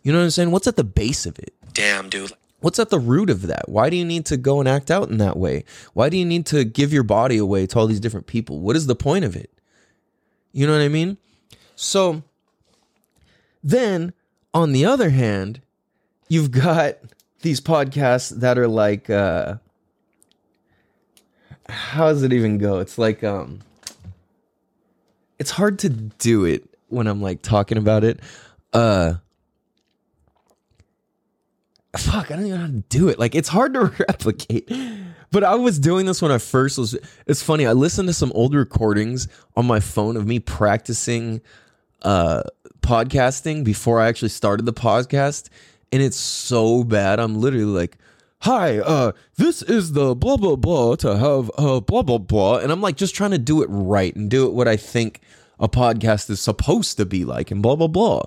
You 0.02 0.12
know 0.12 0.18
what 0.18 0.24
I'm 0.24 0.30
saying? 0.30 0.50
What's 0.50 0.66
at 0.66 0.76
the 0.76 0.84
base 0.84 1.26
of 1.26 1.38
it? 1.38 1.54
Damn, 1.72 2.08
dude. 2.08 2.32
What's 2.60 2.78
at 2.78 2.90
the 2.90 2.98
root 2.98 3.30
of 3.30 3.42
that? 3.46 3.68
Why 3.68 3.88
do 3.88 3.96
you 3.96 4.04
need 4.04 4.26
to 4.26 4.36
go 4.36 4.58
and 4.58 4.68
act 4.68 4.90
out 4.90 5.08
in 5.08 5.18
that 5.18 5.36
way? 5.36 5.64
Why 5.94 6.08
do 6.08 6.16
you 6.16 6.24
need 6.24 6.44
to 6.46 6.64
give 6.64 6.92
your 6.92 7.02
body 7.04 7.38
away 7.38 7.66
to 7.66 7.78
all 7.78 7.86
these 7.86 8.00
different 8.00 8.26
people? 8.26 8.60
What 8.60 8.76
is 8.76 8.86
the 8.86 8.96
point 8.96 9.24
of 9.24 9.36
it? 9.36 9.50
You 10.52 10.66
know 10.66 10.72
what 10.72 10.82
I 10.82 10.88
mean? 10.88 11.18
So 11.76 12.22
then 13.62 14.12
on 14.54 14.72
the 14.72 14.84
other 14.84 15.10
hand, 15.10 15.60
you've 16.28 16.50
got 16.50 16.96
these 17.42 17.60
podcasts 17.60 18.30
that 18.40 18.58
are 18.58 18.68
like 18.68 19.08
uh 19.08 19.56
how 21.68 22.08
does 22.08 22.22
it 22.22 22.32
even 22.32 22.58
go? 22.58 22.78
It's 22.78 22.98
like 22.98 23.22
um 23.22 23.60
it's 25.38 25.50
hard 25.50 25.78
to 25.80 25.88
do 25.90 26.44
it 26.44 26.64
when 26.88 27.06
I'm 27.06 27.22
like 27.22 27.42
talking 27.42 27.78
about 27.78 28.04
it. 28.04 28.20
Uh 28.72 29.14
fuck, 31.96 32.30
I 32.30 32.36
don't 32.36 32.46
even 32.46 32.50
know 32.58 32.66
how 32.66 32.72
to 32.72 32.84
do 32.88 33.08
it. 33.08 33.18
Like 33.18 33.34
it's 33.34 33.48
hard 33.48 33.74
to 33.74 33.80
replicate. 34.08 34.70
But 35.30 35.44
I 35.44 35.54
was 35.54 35.78
doing 35.78 36.06
this 36.06 36.22
when 36.22 36.32
I 36.32 36.38
first 36.38 36.78
was. 36.78 36.96
It's 37.26 37.42
funny. 37.42 37.66
I 37.66 37.72
listened 37.72 38.08
to 38.08 38.14
some 38.14 38.32
old 38.34 38.54
recordings 38.54 39.28
on 39.56 39.66
my 39.66 39.80
phone 39.80 40.16
of 40.16 40.26
me 40.26 40.38
practicing 40.38 41.40
uh, 42.02 42.42
podcasting 42.80 43.64
before 43.64 44.00
I 44.00 44.08
actually 44.08 44.30
started 44.30 44.64
the 44.66 44.72
podcast, 44.72 45.48
and 45.92 46.02
it's 46.02 46.16
so 46.16 46.84
bad. 46.84 47.20
I'm 47.20 47.40
literally 47.40 47.66
like, 47.66 47.98
"Hi, 48.40 48.78
uh, 48.78 49.12
this 49.36 49.62
is 49.62 49.92
the 49.92 50.14
blah 50.14 50.38
blah 50.38 50.56
blah 50.56 50.96
to 50.96 51.18
have 51.18 51.50
uh 51.58 51.80
blah 51.80 52.02
blah 52.02 52.18
blah," 52.18 52.58
and 52.58 52.72
I'm 52.72 52.80
like 52.80 52.96
just 52.96 53.14
trying 53.14 53.32
to 53.32 53.38
do 53.38 53.62
it 53.62 53.68
right 53.70 54.14
and 54.16 54.30
do 54.30 54.46
it 54.46 54.54
what 54.54 54.68
I 54.68 54.76
think 54.76 55.20
a 55.60 55.68
podcast 55.68 56.30
is 56.30 56.40
supposed 56.40 56.96
to 56.96 57.04
be 57.04 57.24
like, 57.24 57.50
and 57.50 57.62
blah 57.62 57.76
blah 57.76 57.88
blah. 57.88 58.22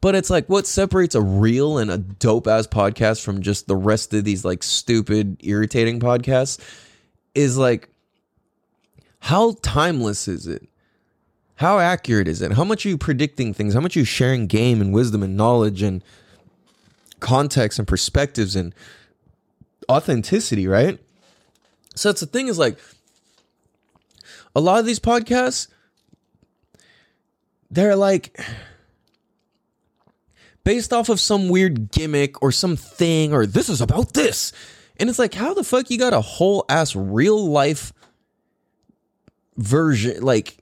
But 0.00 0.14
it's 0.14 0.30
like 0.30 0.46
what 0.48 0.66
separates 0.66 1.14
a 1.14 1.20
real 1.20 1.78
and 1.78 1.90
a 1.90 1.98
dope 1.98 2.46
ass 2.46 2.66
podcast 2.66 3.22
from 3.22 3.42
just 3.42 3.66
the 3.66 3.76
rest 3.76 4.14
of 4.14 4.24
these 4.24 4.44
like 4.44 4.62
stupid, 4.62 5.38
irritating 5.40 5.98
podcasts 5.98 6.58
is 7.34 7.58
like 7.58 7.88
how 9.20 9.56
timeless 9.62 10.28
is 10.28 10.46
it? 10.46 10.68
How 11.56 11.80
accurate 11.80 12.28
is 12.28 12.40
it? 12.40 12.52
How 12.52 12.62
much 12.62 12.86
are 12.86 12.88
you 12.88 12.98
predicting 12.98 13.52
things? 13.52 13.74
How 13.74 13.80
much 13.80 13.96
are 13.96 14.00
you 14.00 14.04
sharing 14.04 14.46
game 14.46 14.80
and 14.80 14.92
wisdom 14.92 15.24
and 15.24 15.36
knowledge 15.36 15.82
and 15.82 16.04
context 17.18 17.80
and 17.80 17.88
perspectives 17.88 18.54
and 18.54 18.72
authenticity, 19.90 20.68
right? 20.68 21.00
So 21.96 22.10
it's 22.10 22.20
the 22.20 22.26
thing 22.26 22.46
is 22.46 22.58
like 22.58 22.78
a 24.54 24.60
lot 24.60 24.78
of 24.78 24.86
these 24.86 25.00
podcasts, 25.00 25.66
they're 27.70 27.96
like 27.96 28.40
based 30.68 30.92
off 30.92 31.08
of 31.08 31.18
some 31.18 31.48
weird 31.48 31.90
gimmick 31.90 32.42
or 32.42 32.52
something 32.52 33.32
or 33.32 33.46
this 33.46 33.70
is 33.70 33.80
about 33.80 34.12
this. 34.12 34.52
And 35.00 35.08
it's 35.08 35.18
like, 35.18 35.32
how 35.32 35.54
the 35.54 35.64
fuck 35.64 35.88
you 35.88 35.96
got 35.96 36.12
a 36.12 36.20
whole 36.20 36.66
ass 36.68 36.94
real 36.94 37.42
life 37.48 37.90
version? 39.56 40.22
Like, 40.22 40.58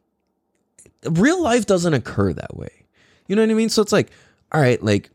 real 1.02 1.42
life 1.42 1.66
doesn't 1.66 1.92
occur 1.92 2.32
that 2.34 2.56
way. 2.56 2.70
You 3.26 3.34
know 3.34 3.42
what 3.42 3.50
I 3.50 3.54
mean? 3.54 3.68
So 3.68 3.82
it's 3.82 3.90
like, 3.90 4.12
all 4.52 4.60
right, 4.60 4.80
like, 4.80 5.10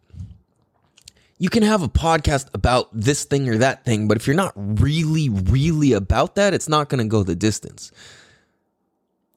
you 1.38 1.50
can 1.50 1.64
have 1.64 1.84
a 1.84 1.88
podcast 1.88 2.50
about 2.54 2.90
this 2.92 3.24
thing 3.24 3.48
or 3.48 3.60
that 3.60 3.86
thing, 3.86 4.10
but 4.10 4.18
if 4.18 4.28
you're 4.28 4.36
not 4.36 4.52
really, 4.58 5.30
really 5.30 5.94
about 5.94 6.36
that, 6.36 6.54
it's 6.54 6.68
not 6.68 6.90
going 6.90 7.02
to 7.02 7.08
go 7.08 7.24
the 7.24 7.34
distance. 7.34 7.94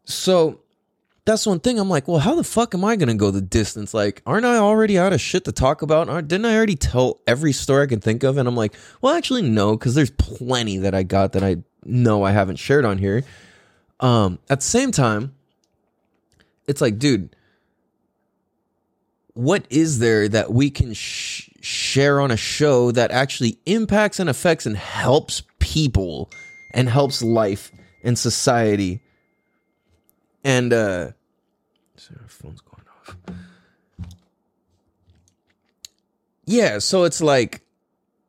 So 0.04 0.62
that's 1.24 1.46
one 1.46 1.60
thing. 1.60 1.78
I'm 1.78 1.88
like, 1.88 2.06
well, 2.06 2.18
how 2.18 2.34
the 2.34 2.44
fuck 2.44 2.74
am 2.74 2.84
I 2.84 2.96
gonna 2.96 3.14
go 3.14 3.30
the 3.30 3.40
distance? 3.40 3.94
Like, 3.94 4.22
aren't 4.26 4.46
I 4.46 4.56
already 4.56 4.98
out 4.98 5.12
of 5.12 5.20
shit 5.20 5.44
to 5.44 5.52
talk 5.52 5.82
about? 5.82 6.06
Didn't 6.28 6.44
I 6.44 6.56
already 6.56 6.76
tell 6.76 7.20
every 7.26 7.52
story 7.52 7.84
I 7.84 7.86
can 7.86 8.00
think 8.00 8.22
of? 8.22 8.36
And 8.36 8.46
I'm 8.46 8.56
like, 8.56 8.74
well, 9.00 9.14
actually, 9.14 9.42
no, 9.42 9.76
because 9.76 9.94
there's 9.94 10.10
plenty 10.10 10.78
that 10.78 10.94
I 10.94 11.02
got 11.02 11.32
that 11.32 11.42
I 11.42 11.56
know 11.84 12.22
I 12.22 12.32
haven't 12.32 12.56
shared 12.56 12.84
on 12.84 12.98
here. 12.98 13.24
Um, 14.00 14.38
at 14.50 14.60
the 14.60 14.66
same 14.66 14.92
time, 14.92 15.34
it's 16.66 16.80
like, 16.80 16.98
dude, 16.98 17.34
what 19.32 19.66
is 19.70 19.98
there 19.98 20.28
that 20.28 20.52
we 20.52 20.70
can 20.70 20.94
sh- 20.94 21.50
share 21.64 22.20
on 22.20 22.30
a 22.30 22.36
show 22.36 22.90
that 22.92 23.10
actually 23.10 23.58
impacts 23.64 24.20
and 24.20 24.28
affects 24.28 24.66
and 24.66 24.76
helps 24.76 25.42
people 25.58 26.30
and 26.72 26.88
helps 26.88 27.22
life 27.22 27.72
and 28.02 28.18
society. 28.18 29.00
And 30.44 30.72
uh 30.72 31.12
sorry, 31.96 32.20
my 32.20 32.28
phone's 32.28 32.60
going 32.60 32.84
off. 32.88 33.16
Yeah, 36.44 36.78
so 36.78 37.04
it's 37.04 37.22
like 37.22 37.64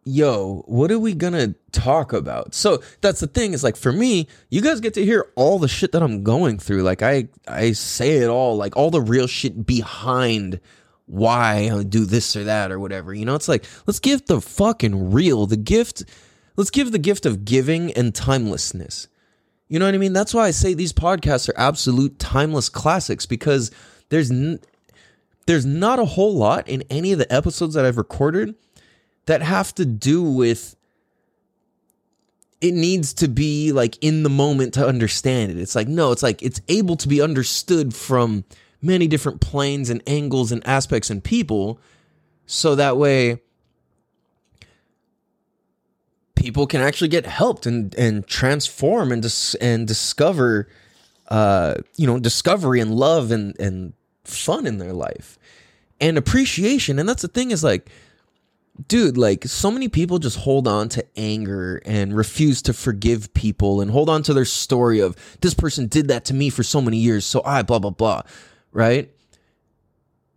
yo, 0.06 0.64
what 0.68 0.92
are 0.92 1.00
we 1.00 1.14
gonna 1.14 1.56
talk 1.72 2.14
about? 2.14 2.54
So 2.54 2.82
that's 3.02 3.20
the 3.20 3.28
thing, 3.28 3.54
is 3.54 3.64
like 3.64 3.76
for 3.76 3.92
me, 3.92 4.28
you 4.50 4.62
guys 4.62 4.80
get 4.80 4.94
to 4.94 5.04
hear 5.04 5.32
all 5.36 5.60
the 5.60 5.68
shit 5.68 5.92
that 5.92 6.04
I'm 6.04 6.24
going 6.24 6.60
through. 6.60 6.84
Like 6.84 7.02
I 7.02 7.28
I 7.48 7.74
say 7.74 8.18
it 8.18 8.30
all, 8.30 8.56
like 8.56 8.78
all 8.78 8.92
the 8.92 9.02
real 9.02 9.28
shit 9.28 9.66
behind 9.66 10.60
why 11.08 11.70
I 11.72 11.84
do 11.84 12.06
this 12.06 12.36
or 12.36 12.46
that 12.46 12.72
or 12.72 12.80
whatever. 12.80 13.14
You 13.14 13.26
know, 13.26 13.36
it's 13.36 13.50
like 13.50 13.66
let's 13.88 14.00
give 14.00 14.26
the 14.28 14.40
fucking 14.40 15.12
real, 15.12 15.48
the 15.48 15.58
gift, 15.58 16.04
let's 16.56 16.70
give 16.70 16.92
the 16.92 17.00
gift 17.00 17.26
of 17.26 17.44
giving 17.44 17.92
and 17.94 18.14
timelessness. 18.14 19.08
You 19.68 19.80
know 19.80 19.86
what 19.86 19.96
I 19.96 19.98
mean? 19.98 20.14
That's 20.14 20.34
why 20.34 20.48
I 20.48 20.52
say 20.52 20.74
these 20.74 20.94
podcasts 20.94 21.50
are 21.50 21.58
absolute 21.58 22.20
timeless 22.20 22.70
classics 22.70 23.26
because 23.26 23.72
there's 24.10 24.30
n- 24.30 24.60
there's 25.48 25.66
not 25.66 26.00
a 26.00 26.06
whole 26.06 26.36
lot 26.36 26.68
in 26.68 26.84
any 26.90 27.12
of 27.12 27.20
the 27.20 27.32
episodes 27.34 27.74
that 27.74 27.86
I've 27.86 27.98
recorded 27.98 28.56
that 29.26 29.42
have 29.42 29.74
to 29.76 29.86
do 29.86 30.22
with 30.24 30.76
it 32.62 32.74
needs 32.74 33.14
to 33.16 33.28
be 33.28 33.72
like 33.72 33.98
in 34.02 34.24
the 34.24 34.30
moment 34.30 34.74
to 34.76 34.88
understand 34.88 35.52
it. 35.52 35.58
It's 35.58 35.76
like 35.76 35.88
no, 35.88 36.12
it's 36.12 36.24
like 36.24 36.42
it's 36.44 36.62
able 36.68 36.96
to 36.98 37.08
be 37.08 37.22
understood 37.22 37.94
from 37.94 38.46
many 38.82 39.08
different 39.08 39.42
planes 39.42 39.90
and 39.90 40.02
angles 40.06 40.52
and 40.52 40.66
aspects 40.68 41.10
and 41.10 41.24
people 41.24 41.80
so 42.46 42.76
that 42.76 42.98
way 42.98 43.42
people 46.46 46.68
can 46.68 46.82
actually 46.82 47.08
get 47.08 47.26
helped 47.26 47.66
and 47.66 47.94
and 47.96 48.28
transform 48.28 49.12
and 49.12 49.22
dis- 49.22 49.56
and 49.56 49.88
discover 49.88 50.68
uh 51.30 51.76
you 51.96 52.08
know 52.08 52.20
discovery 52.20 52.80
and 52.80 52.96
love 52.96 53.32
and 53.32 53.60
and 53.60 53.94
fun 54.24 54.66
in 54.66 54.78
their 54.78 54.94
life 54.94 55.38
and 56.00 56.18
appreciation. 56.18 57.00
And 57.00 57.08
that's 57.08 57.22
the 57.22 57.28
thing 57.28 57.52
is 57.52 57.64
like 57.64 57.90
dude 58.90 59.18
like 59.18 59.46
so 59.46 59.72
many 59.72 59.88
people 59.88 60.20
just 60.20 60.38
hold 60.38 60.68
on 60.68 60.90
to 60.90 61.06
anger 61.16 61.82
and 61.86 62.14
refuse 62.14 62.62
to 62.62 62.74
forgive 62.74 63.34
people 63.34 63.80
and 63.80 63.90
hold 63.90 64.10
on 64.10 64.22
to 64.22 64.34
their 64.34 64.44
story 64.44 65.00
of 65.00 65.16
this 65.40 65.54
person 65.54 65.88
did 65.88 66.10
that 66.10 66.26
to 66.26 66.34
me 66.34 66.50
for 66.50 66.62
so 66.62 66.82
many 66.82 66.98
years 66.98 67.24
so 67.24 67.42
i 67.46 67.62
blah 67.62 67.80
blah 67.80 67.90
blah 67.90 68.22
right? 68.76 69.10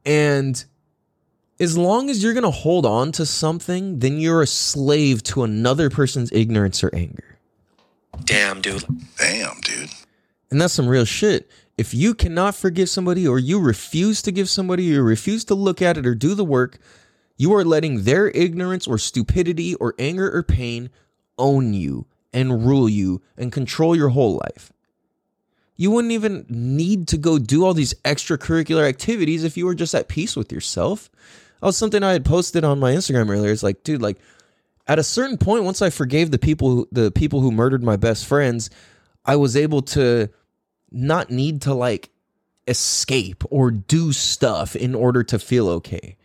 And 0.07 0.65
as 1.61 1.77
long 1.77 2.09
as 2.09 2.23
you're 2.23 2.35
going 2.35 2.45
to 2.45 2.51
hold 2.51 2.87
on 2.87 3.13
to 3.13 3.27
something 3.27 3.99
then 3.99 4.19
you're 4.19 4.43
a 4.43 4.47
slave 4.47 5.23
to 5.23 5.43
another 5.43 5.91
person's 5.91 6.31
ignorance 6.33 6.83
or 6.85 6.95
anger 6.95 7.39
Damn, 8.25 8.61
dude. 8.61 8.85
Damn, 9.17 9.61
dude. 9.61 9.91
and 10.51 10.61
that's 10.61 10.75
some 10.75 10.89
real 10.89 11.05
shit. 11.05 11.49
If 11.77 11.95
you 11.95 12.15
cannot 12.15 12.57
forgive 12.57 12.89
somebody 12.89 13.29
or 13.29 13.39
you 13.39 13.61
refuse 13.61 14.23
to 14.23 14.33
give 14.33 14.49
somebody 14.49 14.97
or 14.97 15.05
refuse 15.05 15.45
to 15.45 15.55
look 15.55 15.81
at 15.81 15.97
it 15.97 16.07
or 16.07 16.15
do 16.15 16.35
the 16.35 16.45
work, 16.45 16.79
you 17.37 17.55
are 17.55 17.65
letting 17.65 18.03
their 18.03 18.29
ignorance 18.31 18.89
or 18.89 18.99
stupidity 18.99 19.77
or 19.77 19.95
anger 19.99 20.35
or 20.35 20.43
pain 20.43 20.91
own 21.39 21.75
you 21.75 22.07
and 22.33 22.67
rule 22.67 22.89
you 22.89 23.23
and 23.37 23.53
control 23.53 23.95
your 23.95 24.09
whole 24.09 24.35
life. 24.35 24.73
You 25.77 25.93
wouldn't 25.93 26.13
even 26.13 26.45
need 26.49 27.07
to 27.09 27.17
go 27.17 27.39
do 27.39 27.65
all 27.65 27.75
these 27.75 27.95
extracurricular 28.03 28.89
activities 28.89 29.45
if 29.45 29.57
you 29.57 29.65
were 29.65 29.77
just 29.77 29.95
at 29.95 30.09
peace 30.09 30.35
with 30.35 30.51
yourself. 30.51 31.09
Oh, 31.61 31.67
that 31.67 31.69
was 31.69 31.77
something 31.77 32.03
I 32.03 32.13
had 32.13 32.25
posted 32.25 32.65
on 32.65 32.79
my 32.79 32.93
Instagram 32.93 33.31
earlier. 33.31 33.53
It's 33.53 33.63
like, 33.63 33.83
dude, 33.83 34.03
like 34.03 34.19
at 34.87 34.99
a 34.99 35.05
certain 35.05 35.37
point, 35.37 35.65
once 35.65 35.83
I 35.83 35.91
forgave 35.91 36.31
the 36.31 36.39
people, 36.39 36.71
who, 36.71 36.89
the 36.93 37.11
people 37.11 37.41
who 37.41 37.53
murdered 37.53 37.83
my 37.83 37.97
best 37.97 38.27
friends, 38.27 38.71
I 39.25 39.37
was 39.37 39.57
able 39.57 39.83
to 39.83 40.31
not 40.91 41.31
need 41.31 41.63
to 41.63 41.75
like 41.75 42.11
escape 42.67 43.45
or 43.51 43.71
do 43.71 44.13
stuff 44.13 44.77
in 44.77 44.95
order 44.95 45.23
to 45.25 45.39
feel 45.39 45.69
okay. 45.69 46.17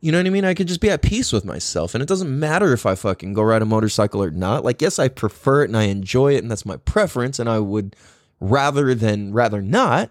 You 0.00 0.12
know 0.12 0.18
what 0.18 0.26
I 0.26 0.30
mean? 0.30 0.44
I 0.44 0.54
could 0.54 0.68
just 0.68 0.80
be 0.80 0.90
at 0.90 1.02
peace 1.02 1.32
with 1.32 1.44
myself. 1.44 1.94
And 1.94 2.02
it 2.02 2.08
doesn't 2.08 2.38
matter 2.38 2.72
if 2.72 2.86
I 2.86 2.94
fucking 2.94 3.32
go 3.32 3.42
ride 3.42 3.62
a 3.62 3.66
motorcycle 3.66 4.22
or 4.22 4.30
not. 4.30 4.64
Like, 4.64 4.80
yes, 4.80 4.98
I 4.98 5.08
prefer 5.08 5.62
it 5.62 5.70
and 5.70 5.76
I 5.76 5.84
enjoy 5.84 6.34
it 6.34 6.42
and 6.42 6.50
that's 6.50 6.66
my 6.66 6.76
preference. 6.76 7.38
And 7.38 7.48
I 7.48 7.58
would 7.58 7.96
rather 8.40 8.94
than 8.94 9.32
rather 9.32 9.60
not, 9.60 10.10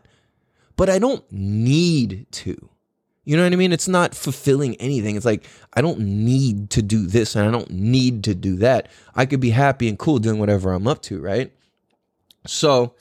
but 0.75 0.89
I 0.89 0.99
don't 0.99 1.23
need 1.31 2.27
to. 2.31 2.69
You 3.27 3.35
know 3.35 3.43
what 3.43 3.51
I 3.51 3.57
mean? 3.57 3.73
It's 3.73 3.89
not 3.89 4.15
fulfilling 4.15 4.77
anything. 4.77 5.17
It's 5.17 5.25
like, 5.25 5.45
I 5.73 5.81
don't 5.81 5.99
need 5.99 6.69
to 6.69 6.81
do 6.81 7.07
this 7.07 7.35
and 7.35 7.45
I 7.45 7.51
don't 7.51 7.69
need 7.69 8.23
to 8.23 8.33
do 8.33 8.55
that. 8.59 8.87
I 9.15 9.25
could 9.25 9.41
be 9.41 9.49
happy 9.49 9.89
and 9.89 9.99
cool 9.99 10.19
doing 10.19 10.39
whatever 10.39 10.71
I'm 10.71 10.87
up 10.87 11.01
to, 11.03 11.19
right? 11.19 11.51
So 12.45 12.95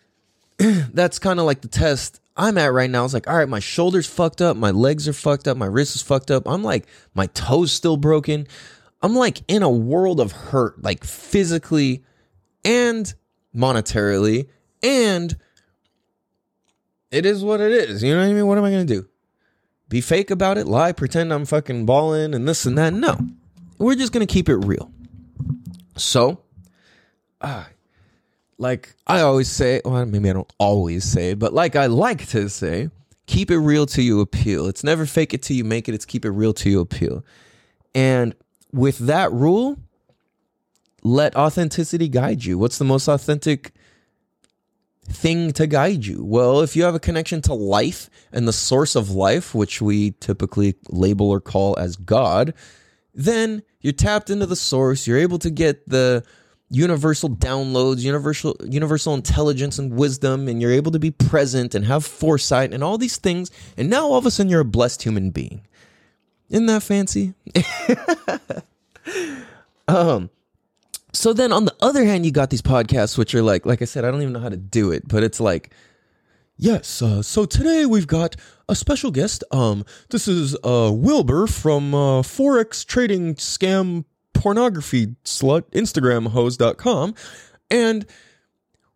that's 0.56 1.18
kind 1.18 1.38
of 1.38 1.44
like 1.44 1.60
the 1.60 1.68
test 1.68 2.22
I'm 2.38 2.56
at 2.56 2.72
right 2.72 2.88
now. 2.88 3.04
It's 3.04 3.12
like, 3.12 3.28
all 3.28 3.36
right, 3.36 3.50
my 3.50 3.58
shoulder's 3.58 4.06
fucked 4.06 4.40
up, 4.40 4.56
my 4.56 4.70
legs 4.70 5.06
are 5.06 5.12
fucked 5.12 5.46
up, 5.46 5.58
my 5.58 5.66
wrist 5.66 5.94
is 5.94 6.00
fucked 6.00 6.30
up. 6.30 6.48
I'm 6.48 6.64
like, 6.64 6.86
my 7.12 7.26
toes 7.26 7.70
still 7.70 7.98
broken. 7.98 8.46
I'm 9.02 9.14
like 9.14 9.42
in 9.46 9.62
a 9.62 9.68
world 9.68 10.20
of 10.20 10.32
hurt, 10.32 10.82
like 10.82 11.04
physically 11.04 12.02
and 12.64 13.12
monetarily, 13.54 14.48
and 14.82 15.36
it 17.10 17.26
is 17.26 17.44
what 17.44 17.60
it 17.60 17.72
is. 17.72 18.02
You 18.02 18.14
know 18.14 18.20
what 18.20 18.30
I 18.30 18.32
mean? 18.32 18.46
What 18.46 18.56
am 18.56 18.64
I 18.64 18.70
gonna 18.70 18.86
do? 18.86 19.06
Be 19.90 20.00
fake 20.00 20.30
about 20.30 20.56
it, 20.56 20.68
lie, 20.68 20.92
pretend 20.92 21.32
I'm 21.32 21.44
fucking 21.44 21.84
balling 21.84 22.32
and 22.32 22.48
this 22.48 22.64
and 22.64 22.78
that? 22.78 22.94
No, 22.94 23.18
we're 23.76 23.96
just 23.96 24.12
gonna 24.12 24.24
keep 24.24 24.48
it 24.48 24.56
real. 24.56 24.90
So, 25.96 26.42
ah, 27.40 27.68
like 28.56 28.94
I 29.08 29.20
always 29.22 29.50
say, 29.50 29.82
well, 29.84 30.06
maybe 30.06 30.30
I 30.30 30.32
don't 30.32 30.52
always 30.58 31.04
say, 31.04 31.34
but 31.34 31.52
like 31.52 31.74
I 31.74 31.86
like 31.86 32.28
to 32.28 32.48
say, 32.48 32.88
keep 33.26 33.50
it 33.50 33.58
real 33.58 33.84
till 33.84 34.04
you 34.04 34.20
appeal. 34.20 34.66
It's 34.66 34.84
never 34.84 35.06
fake 35.06 35.34
it 35.34 35.42
till 35.42 35.56
you 35.56 35.64
make 35.64 35.88
it. 35.88 35.94
It's 35.94 36.04
keep 36.04 36.24
it 36.24 36.30
real 36.30 36.52
till 36.52 36.70
you 36.70 36.80
appeal. 36.80 37.24
And 37.92 38.36
with 38.72 38.98
that 38.98 39.32
rule, 39.32 39.76
let 41.02 41.34
authenticity 41.34 42.08
guide 42.08 42.44
you. 42.44 42.58
What's 42.58 42.78
the 42.78 42.84
most 42.84 43.08
authentic 43.08 43.72
thing 45.04 45.52
to 45.52 45.66
guide 45.66 46.06
you? 46.06 46.24
Well, 46.24 46.60
if 46.60 46.76
you 46.76 46.84
have 46.84 46.94
a 46.94 47.00
connection 47.00 47.42
to 47.42 47.54
life 47.54 48.10
and 48.32 48.46
the 48.46 48.52
source 48.52 48.94
of 48.94 49.10
life, 49.10 49.54
which 49.54 49.80
we 49.82 50.12
typically 50.12 50.74
label 50.88 51.30
or 51.30 51.40
call 51.40 51.76
as 51.78 51.96
God, 51.96 52.54
then 53.14 53.62
you're 53.80 53.92
tapped 53.92 54.30
into 54.30 54.46
the 54.46 54.56
source. 54.56 55.06
You're 55.06 55.18
able 55.18 55.38
to 55.40 55.50
get 55.50 55.88
the 55.88 56.24
universal 56.70 57.28
downloads, 57.28 58.00
universal 58.00 58.56
universal 58.64 59.14
intelligence 59.14 59.78
and 59.78 59.94
wisdom, 59.94 60.48
and 60.48 60.62
you're 60.62 60.72
able 60.72 60.92
to 60.92 60.98
be 60.98 61.10
present 61.10 61.74
and 61.74 61.84
have 61.84 62.04
foresight 62.04 62.72
and 62.72 62.84
all 62.84 62.96
these 62.96 63.16
things. 63.16 63.50
And 63.76 63.90
now 63.90 64.06
all 64.06 64.18
of 64.18 64.26
a 64.26 64.30
sudden 64.30 64.50
you're 64.50 64.60
a 64.60 64.64
blessed 64.64 65.02
human 65.02 65.30
being. 65.30 65.66
Isn't 66.48 66.66
that 66.66 66.82
fancy? 66.82 67.34
um 69.88 70.30
so 71.12 71.32
then 71.32 71.52
on 71.52 71.64
the 71.64 71.74
other 71.80 72.04
hand, 72.04 72.24
you 72.24 72.32
got 72.32 72.50
these 72.50 72.62
podcasts 72.62 73.18
which 73.18 73.34
are 73.34 73.42
like, 73.42 73.66
like 73.66 73.82
I 73.82 73.84
said, 73.84 74.04
I 74.04 74.10
don't 74.10 74.22
even 74.22 74.32
know 74.32 74.40
how 74.40 74.48
to 74.48 74.56
do 74.56 74.92
it, 74.92 75.06
but 75.08 75.22
it's 75.22 75.40
like 75.40 75.72
Yes, 76.62 77.00
uh, 77.00 77.22
so 77.22 77.46
today 77.46 77.86
we've 77.86 78.06
got 78.06 78.36
a 78.68 78.74
special 78.74 79.10
guest. 79.10 79.42
Um, 79.50 79.82
this 80.10 80.28
is 80.28 80.54
uh, 80.56 80.90
Wilbur 80.92 81.46
from 81.46 81.94
uh, 81.94 82.20
Forex 82.20 82.84
Trading 82.84 83.36
Scam 83.36 84.04
Pornography 84.34 85.16
Slut 85.24 85.62
Instagram 85.70 86.28
Hoes.com. 86.28 87.14
And 87.70 88.04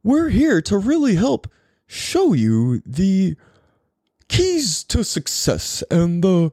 we're 0.03 0.29
here 0.29 0.61
to 0.61 0.77
really 0.77 1.15
help 1.15 1.51
show 1.87 2.35
you 2.35 2.83
the 2.85 3.35
keys 4.29 4.85
to 4.85 5.03
success 5.03 5.83
and 5.91 6.23
the. 6.23 6.53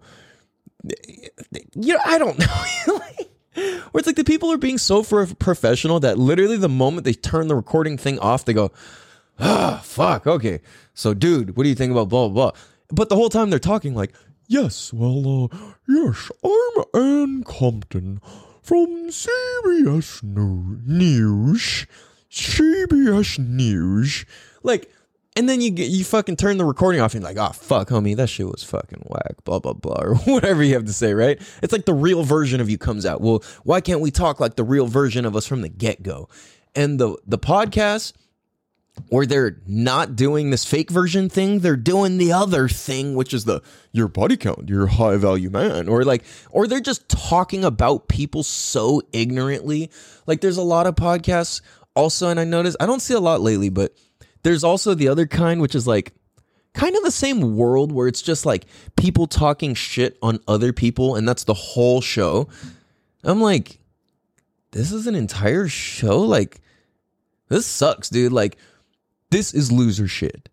You 1.76 1.96
know, 1.96 2.02
I 2.06 2.20
don't 2.20 2.40
know. 2.40 3.02
Where 3.54 4.00
it's 4.00 4.08
like 4.08 4.16
the 4.16 4.24
people 4.24 4.52
are 4.52 4.58
being 4.58 4.78
so 4.78 5.04
professional 5.04 6.00
that 6.00 6.18
literally 6.18 6.58
the 6.58 6.70
moment 6.70 7.04
they 7.04 7.14
turn 7.14 7.48
the 7.48 7.56
recording 7.56 7.98
thing 7.98 8.18
off, 8.20 8.46
they 8.46 8.54
go, 8.54 8.72
ah, 9.40 9.82
fuck, 9.84 10.26
okay. 10.26 10.62
So, 10.94 11.14
dude, 11.14 11.58
what 11.58 11.64
do 11.64 11.70
you 11.70 11.76
think 11.76 11.92
about 11.92 12.10
blah, 12.10 12.30
blah, 12.30 12.52
blah? 12.52 12.62
But 12.90 13.10
the 13.10 13.16
whole 13.16 13.30
time 13.30 13.50
they're 13.50 13.60
talking 13.60 13.94
like, 13.94 14.14
yes, 14.48 14.94
well, 14.94 15.50
uh, 15.52 15.58
yes, 15.88 16.32
I'm 16.44 16.84
Ann 16.94 17.44
Compton 17.44 18.22
from 18.62 19.10
CBS 19.10 20.24
News. 20.24 21.88
CBS 22.30 23.40
News. 23.40 24.26
Like, 24.64 24.92
and 25.36 25.48
then 25.48 25.62
you 25.62 25.72
get, 25.72 25.90
you 25.90 26.04
fucking 26.04 26.36
turn 26.36 26.58
the 26.58 26.66
recording 26.66 27.00
off 27.00 27.14
and 27.14 27.24
you're 27.24 27.34
like, 27.34 27.38
oh, 27.38 27.54
fuck, 27.54 27.90
homie, 27.90 28.16
that 28.18 28.28
shit 28.28 28.48
was 28.48 28.64
fucking 28.64 29.04
whack, 29.08 29.44
blah, 29.46 29.60
blah, 29.60 29.74
blah, 29.74 30.02
or 30.02 30.16
whatever 30.26 30.62
you 30.62 30.74
have 30.74 30.86
to 30.86 30.94
say, 30.94 31.14
right? 31.14 31.40
It's 31.64 31.72
like 31.72 31.86
the 31.86 31.94
real 31.94 32.24
version 32.24 32.60
of 32.60 32.70
you 32.70 32.78
comes 32.78 33.06
out. 33.06 33.22
Well, 33.22 33.44
why 33.64 33.80
can't 33.80 34.02
we 34.02 34.12
talk 34.12 34.40
like 34.40 34.56
the 34.56 34.64
real 34.64 34.88
version 34.88 35.26
of 35.26 35.36
us 35.36 35.48
from 35.48 35.62
the 35.62 35.70
get 35.70 36.04
go? 36.04 36.28
And 36.76 37.00
the, 37.00 37.18
the 37.26 37.38
podcast, 37.38 38.14
where 39.08 39.26
they're 39.26 39.58
not 39.66 40.18
doing 40.18 40.50
this 40.50 40.66
fake 40.66 40.90
version 40.90 41.30
thing, 41.30 41.60
they're 41.60 41.78
doing 41.78 42.18
the 42.18 42.34
other 42.34 42.68
thing, 42.68 43.16
which 43.16 43.34
is 43.34 43.46
the 43.46 43.62
your 43.94 44.10
body 44.10 44.36
count, 44.36 44.68
your 44.68 44.88
high 44.88 45.16
value 45.16 45.50
man, 45.50 45.88
or 45.88 46.04
like, 46.04 46.24
or 46.52 46.68
they're 46.68 46.82
just 46.82 47.08
talking 47.08 47.64
about 47.64 48.10
people 48.10 48.44
so 48.44 49.02
ignorantly. 49.14 49.90
Like, 50.28 50.42
there's 50.42 50.58
a 50.58 50.62
lot 50.62 50.88
of 50.88 50.96
podcasts 50.96 51.62
also, 51.96 52.28
and 52.28 52.40
I 52.40 52.44
noticed 52.44 52.78
I 52.80 52.86
don't 52.86 53.02
see 53.02 53.14
a 53.14 53.20
lot 53.20 53.40
lately, 53.42 53.70
but 53.70 53.96
there's 54.44 54.64
also 54.64 54.94
the 54.94 55.08
other 55.08 55.28
kind, 55.28 55.62
which 55.62 55.76
is 55.76 55.88
like 55.88 56.14
kind 56.74 56.96
of 56.96 57.04
the 57.04 57.12
same 57.12 57.58
world 57.58 57.92
where 57.92 58.08
it's 58.08 58.22
just 58.22 58.46
like 58.46 58.66
people 58.96 59.28
talking 59.28 59.74
shit 59.74 60.18
on 60.22 60.40
other 60.48 60.74
people, 60.74 61.16
and 61.16 61.28
that's 61.28 61.44
the 61.44 61.54
whole 61.54 62.02
show. 62.02 62.48
I'm 63.24 63.42
like, 63.42 63.80
this 64.72 64.92
is 64.92 65.08
an 65.08 65.16
entire 65.16 65.68
show? 65.68 66.20
Like, 66.20 66.62
this 67.50 67.66
sucks, 67.66 68.10
dude. 68.10 68.32
Like, 68.32 68.58
this 69.30 69.54
is 69.54 69.72
loser 69.72 70.08
shit. 70.08 70.50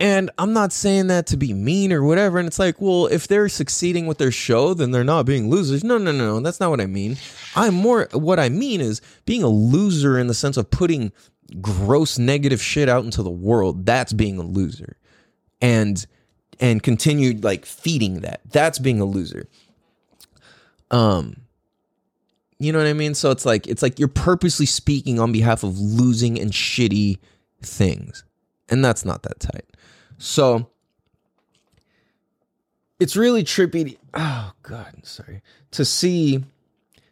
And 0.00 0.30
I'm 0.38 0.52
not 0.52 0.72
saying 0.72 1.06
that 1.06 1.26
to 1.28 1.36
be 1.36 1.52
mean 1.52 1.92
or 1.92 2.02
whatever. 2.02 2.38
And 2.38 2.48
it's 2.48 2.58
like, 2.58 2.80
well, 2.80 3.06
if 3.06 3.28
they're 3.28 3.48
succeeding 3.48 4.06
with 4.06 4.18
their 4.18 4.32
show, 4.32 4.74
then 4.74 4.90
they're 4.90 5.04
not 5.04 5.24
being 5.24 5.48
losers. 5.48 5.84
No, 5.84 5.98
no, 5.98 6.10
no, 6.10 6.34
no. 6.34 6.40
that's 6.40 6.60
not 6.60 6.70
what 6.70 6.80
I 6.80 6.86
mean. 6.86 7.16
I'm 7.54 7.74
more, 7.74 8.08
what 8.12 8.40
I 8.40 8.48
mean 8.48 8.80
is 8.80 9.00
being 9.24 9.44
a 9.44 9.48
loser 9.48 10.18
in 10.18 10.26
the 10.26 10.34
sense 10.34 10.56
of 10.56 10.70
putting 10.70 11.12
gross 11.60 12.18
negative 12.18 12.62
shit 12.62 12.88
out 12.88 13.04
into 13.04 13.22
the 13.22 13.30
world. 13.30 13.86
That's 13.86 14.12
being 14.12 14.38
a 14.38 14.42
loser. 14.42 14.96
And, 15.60 16.04
and 16.60 16.82
continued 16.82 17.44
like 17.44 17.64
feeding 17.64 18.20
that. 18.20 18.40
That's 18.50 18.78
being 18.78 19.00
a 19.00 19.04
loser. 19.04 19.48
Um, 20.90 21.36
you 22.58 22.72
know 22.72 22.78
what 22.78 22.86
I 22.86 22.92
mean? 22.92 23.14
So 23.14 23.30
it's 23.30 23.44
like, 23.44 23.66
it's 23.66 23.82
like 23.82 23.98
you're 23.98 24.08
purposely 24.08 24.66
speaking 24.66 25.18
on 25.18 25.32
behalf 25.32 25.62
of 25.64 25.78
losing 25.78 26.38
and 26.40 26.52
shitty 26.52 27.18
things. 27.62 28.24
And 28.68 28.84
that's 28.84 29.04
not 29.04 29.22
that 29.24 29.40
tight. 29.40 29.66
So 30.18 30.68
it's 33.00 33.16
really 33.16 33.44
trippy. 33.44 33.92
To, 33.92 33.96
Oh 34.14 34.52
God, 34.62 34.94
sorry. 35.02 35.42
To 35.72 35.84
see 35.84 36.44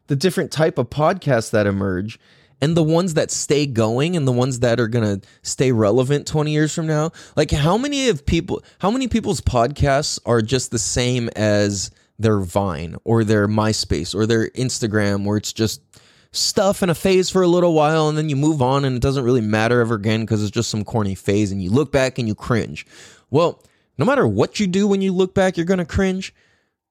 the 0.07 0.16
different 0.16 0.53
type 0.53 0.79
of 0.79 0.90
podcasts 0.90 1.51
that 1.51 1.66
emerge 1.66 2.18
and 2.62 2.77
the 2.77 2.83
ones 2.83 3.14
that 3.14 3.33
stay 3.33 3.66
going 3.66 4.16
and 4.16 4.27
the 4.27 4.33
ones 4.33 4.61
that 4.61 4.79
are 4.79 4.87
going 4.87 5.20
to 5.20 5.27
stay 5.42 5.72
relevant 5.72 6.29
20 6.29 6.53
years 6.53 6.72
from 6.72 6.87
now. 6.87 7.11
Like 7.37 7.51
how 7.51 7.77
many 7.77 8.09
of 8.09 8.25
people 8.25 8.62
how 8.79 8.90
many 8.90 9.09
people's 9.09 9.40
podcasts 9.40 10.20
are 10.25 10.40
just 10.40 10.70
the 10.70 10.79
same 10.79 11.29
as 11.35 11.90
their 12.20 12.38
Vine 12.38 12.96
or 13.05 13.25
their 13.25 13.48
MySpace 13.48 14.14
or 14.14 14.27
their 14.27 14.48
Instagram 14.51 15.25
where 15.25 15.37
it's 15.37 15.53
just 15.53 15.83
stuff 16.31 16.83
in 16.83 16.88
a 16.88 16.94
phase 16.94 17.29
for 17.29 17.42
a 17.42 17.48
little 17.48 17.75
while 17.75 18.09
and 18.09 18.16
then 18.16 18.29
you 18.29 18.37
move 18.37 18.62
on 18.62 18.85
and 18.85 18.96
it 18.96 19.03
doesn't 19.03 19.25
really 19.25 19.40
matter 19.40 19.81
ever 19.81 19.96
again 19.96 20.20
because 20.20 20.40
it's 20.40 20.53
just 20.53 20.70
some 20.70 20.85
corny 20.85 21.16
phase 21.16 21.51
and 21.51 21.61
you 21.61 21.70
look 21.70 21.90
back 21.90 22.18
and 22.18 22.29
you 22.29 22.35
cringe. 22.35 22.87
Well, 23.29 23.61
no 23.98 24.07
matter 24.07 24.27
what 24.27 24.61
you 24.61 24.68
do 24.68 24.87
when 24.87 25.03
you 25.03 25.12
look 25.12 25.35
back, 25.35 25.57
you're 25.57 25.66
going 25.66 25.79
to 25.79 25.85
cringe 25.85 26.33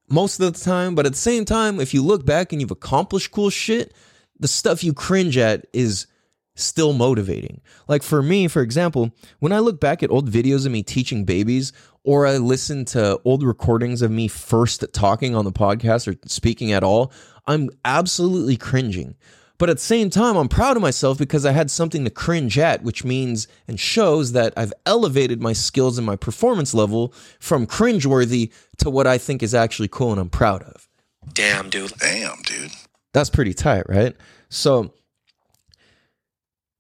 most 0.10 0.40
of 0.40 0.54
the 0.54 0.60
time. 0.60 0.96
But 0.96 1.06
at 1.06 1.14
the 1.14 1.18
same 1.18 1.46
time, 1.46 1.80
if 1.80 1.94
you 1.94 2.04
look 2.04 2.26
back 2.26 2.52
and 2.52 2.62
you've 2.62 2.72
accomplished 2.72 3.32
cool 3.32 3.50
shit, 3.50 3.94
the 4.42 4.48
stuff 4.48 4.84
you 4.84 4.94
cringe 4.94 5.38
at 5.38 5.66
is 5.72 6.08
still 6.56 6.94
motivating. 6.94 7.62
Like 7.88 8.04
for 8.04 8.22
me, 8.22 8.48
for 8.48 8.62
example, 8.62 9.12
when 9.40 9.54
I 9.54 9.60
look 9.60 9.80
back 9.80 10.04
at 10.04 10.12
old 10.12 10.30
videos 10.30 10.66
of 10.66 10.72
me 10.72 10.84
teaching 10.84 11.24
babies, 11.24 11.72
or 12.04 12.26
I 12.26 12.38
listen 12.38 12.84
to 12.86 13.20
old 13.24 13.44
recordings 13.44 14.02
of 14.02 14.12
me 14.12 14.28
first 14.28 14.84
talking 14.92 15.36
on 15.36 15.46
the 15.46 15.52
podcast 15.52 16.12
or 16.12 16.18
speaking 16.26 16.72
at 16.72 16.84
all, 16.84 17.14
I'm 17.48 17.70
absolutely 17.86 18.58
cringing. 18.58 19.16
But 19.60 19.70
at 19.70 19.78
the 19.78 19.84
same 19.84 20.10
time, 20.10 20.38
I'm 20.38 20.50
proud 20.50 20.76
of 20.76 20.82
myself 20.82 21.20
because 21.20 21.46
I 21.46 21.52
had 21.52 21.70
something 21.70 22.04
to 22.04 22.10
cringe 22.10 22.58
at, 22.58 22.82
which 22.82 23.04
means 23.04 23.48
and 23.68 23.80
shows 23.80 24.32
that 24.32 24.54
I've 24.58 24.74
elevated 24.88 25.40
my 25.40 25.54
skills 25.54 26.00
and 26.00 26.08
my 26.08 26.16
performance 26.16 26.74
level 26.74 27.14
from 27.40 27.68
cringeworthy 27.68 28.52
to 28.78 28.90
what 28.90 29.06
I 29.06 29.20
think 29.20 29.44
is 29.44 29.54
actually 29.54 29.88
cool 29.88 30.12
and 30.12 30.20
I'm 30.20 30.30
proud 30.30 30.64
of. 30.64 30.90
Damn, 31.32 31.70
dude. 31.70 31.94
Damn, 32.00 32.42
dude. 32.42 32.72
That's 33.14 33.30
pretty 33.30 33.54
tight, 33.54 33.86
right? 33.90 34.16
So 34.50 34.94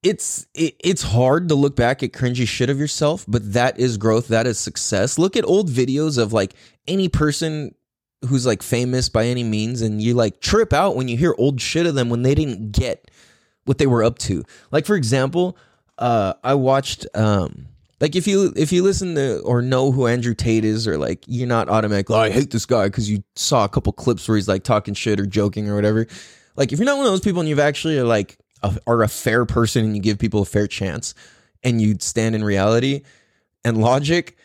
it's 0.03 0.47
it, 0.55 0.75
it's 0.79 1.03
hard 1.03 1.49
to 1.49 1.55
look 1.55 1.75
back 1.75 2.01
at 2.03 2.11
cringy 2.11 2.47
shit 2.47 2.69
of 2.69 2.79
yourself, 2.79 3.25
but 3.27 3.53
that 3.53 3.79
is 3.79 3.97
growth, 3.97 4.29
that 4.29 4.47
is 4.47 4.59
success. 4.59 5.19
Look 5.19 5.35
at 5.35 5.45
old 5.45 5.69
videos 5.69 6.17
of 6.17 6.33
like 6.33 6.53
any 6.87 7.09
person 7.09 7.75
who's 8.27 8.45
like 8.45 8.61
famous 8.61 9.09
by 9.09 9.25
any 9.25 9.43
means 9.43 9.81
and 9.81 10.01
you 10.01 10.13
like 10.13 10.41
trip 10.41 10.73
out 10.73 10.95
when 10.95 11.07
you 11.07 11.17
hear 11.17 11.35
old 11.37 11.59
shit 11.59 11.85
of 11.85 11.95
them 11.95 12.09
when 12.09 12.21
they 12.21 12.35
didn't 12.35 12.71
get 12.71 13.09
what 13.65 13.77
they 13.77 13.87
were 13.87 14.03
up 14.03 14.17
to. 14.19 14.43
Like 14.71 14.85
for 14.85 14.95
example, 14.95 15.57
uh 15.97 16.33
I 16.43 16.53
watched 16.55 17.05
um 17.13 17.67
like 18.01 18.15
if 18.15 18.27
you 18.27 18.51
if 18.55 18.71
you 18.73 18.81
listen 18.81 19.13
to 19.15 19.39
or 19.41 19.61
know 19.61 19.91
who 19.91 20.07
Andrew 20.07 20.33
Tate 20.33 20.65
is 20.65 20.87
or 20.87 20.97
like 20.97 21.23
you're 21.27 21.47
not 21.47 21.69
automatically 21.69 22.15
oh, 22.15 22.19
I 22.19 22.31
hate 22.31 22.49
this 22.49 22.65
guy 22.65 22.87
because 22.87 23.09
you 23.09 23.23
saw 23.35 23.63
a 23.63 23.69
couple 23.69 23.93
clips 23.93 24.27
where 24.27 24.35
he's 24.35 24.47
like 24.47 24.63
talking 24.63 24.95
shit 24.95 25.19
or 25.19 25.27
joking 25.27 25.69
or 25.69 25.75
whatever. 25.75 26.07
Like 26.55 26.73
if 26.73 26.79
you're 26.79 26.87
not 26.87 26.97
one 26.97 27.05
of 27.05 27.11
those 27.11 27.21
people 27.21 27.39
and 27.39 27.47
you've 27.47 27.59
actually 27.59 28.01
like 28.01 28.39
a, 28.63 28.75
are 28.87 29.03
a 29.03 29.07
fair 29.07 29.45
person 29.45 29.85
and 29.85 29.95
you 29.95 30.01
give 30.01 30.17
people 30.17 30.41
a 30.41 30.45
fair 30.45 30.65
chance 30.65 31.13
and 31.63 31.79
you 31.79 31.95
stand 31.99 32.33
in 32.33 32.43
reality 32.43 33.03
and 33.63 33.77
logic, 33.77 34.35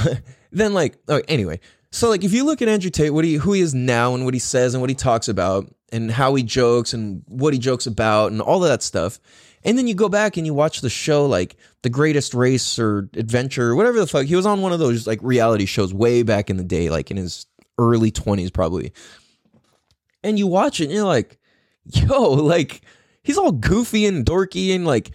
then 0.52 0.72
like 0.72 0.96
oh, 1.08 1.20
anyway. 1.26 1.58
So 1.90 2.08
like 2.08 2.22
if 2.22 2.32
you 2.32 2.44
look 2.44 2.62
at 2.62 2.68
Andrew 2.68 2.90
Tate, 2.90 3.12
what 3.12 3.24
he 3.24 3.34
who 3.34 3.54
he 3.54 3.60
is 3.60 3.74
now 3.74 4.14
and 4.14 4.24
what 4.24 4.34
he 4.34 4.40
says 4.40 4.72
and 4.72 4.80
what 4.80 4.88
he 4.88 4.94
talks 4.94 5.26
about 5.26 5.66
and 5.90 6.12
how 6.12 6.36
he 6.36 6.44
jokes 6.44 6.92
and 6.92 7.24
what 7.26 7.52
he 7.52 7.58
jokes 7.58 7.88
about 7.88 8.30
and 8.30 8.40
all 8.40 8.62
of 8.62 8.70
that 8.70 8.84
stuff, 8.84 9.18
and 9.64 9.76
then 9.76 9.88
you 9.88 9.94
go 9.94 10.08
back 10.08 10.36
and 10.36 10.46
you 10.46 10.54
watch 10.54 10.80
the 10.80 10.88
show 10.88 11.26
like 11.26 11.56
The 11.82 11.90
Greatest 11.90 12.34
Race 12.34 12.78
or 12.78 13.08
Adventure 13.14 13.74
whatever 13.74 13.98
the 13.98 14.06
fuck. 14.06 14.26
He 14.26 14.36
was 14.36 14.46
on 14.46 14.60
one 14.62 14.72
of 14.72 14.78
those 14.78 15.06
like 15.06 15.20
reality 15.22 15.66
shows 15.66 15.94
way 15.94 16.22
back 16.22 16.50
in 16.50 16.56
the 16.56 16.64
day, 16.64 16.90
like 16.90 17.10
in 17.10 17.16
his 17.16 17.46
early 17.78 18.10
20s 18.10 18.52
probably. 18.52 18.92
And 20.22 20.38
you 20.38 20.46
watch 20.46 20.80
it 20.80 20.84
and 20.84 20.92
you're 20.92 21.04
like, 21.04 21.38
yo, 21.86 22.22
like 22.30 22.82
he's 23.22 23.38
all 23.38 23.52
goofy 23.52 24.06
and 24.06 24.24
dorky 24.24 24.74
and 24.74 24.86
like 24.86 25.12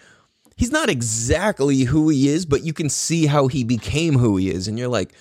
he's 0.55 0.71
not 0.71 0.89
exactly 0.89 1.81
who 1.81 2.09
he 2.09 2.29
is, 2.29 2.45
but 2.45 2.63
you 2.63 2.73
can 2.73 2.89
see 2.89 3.25
how 3.25 3.47
he 3.47 3.63
became 3.63 4.17
who 4.17 4.37
he 4.37 4.49
is. 4.49 4.67
And 4.67 4.79
you're 4.79 4.87
like, 4.87 5.13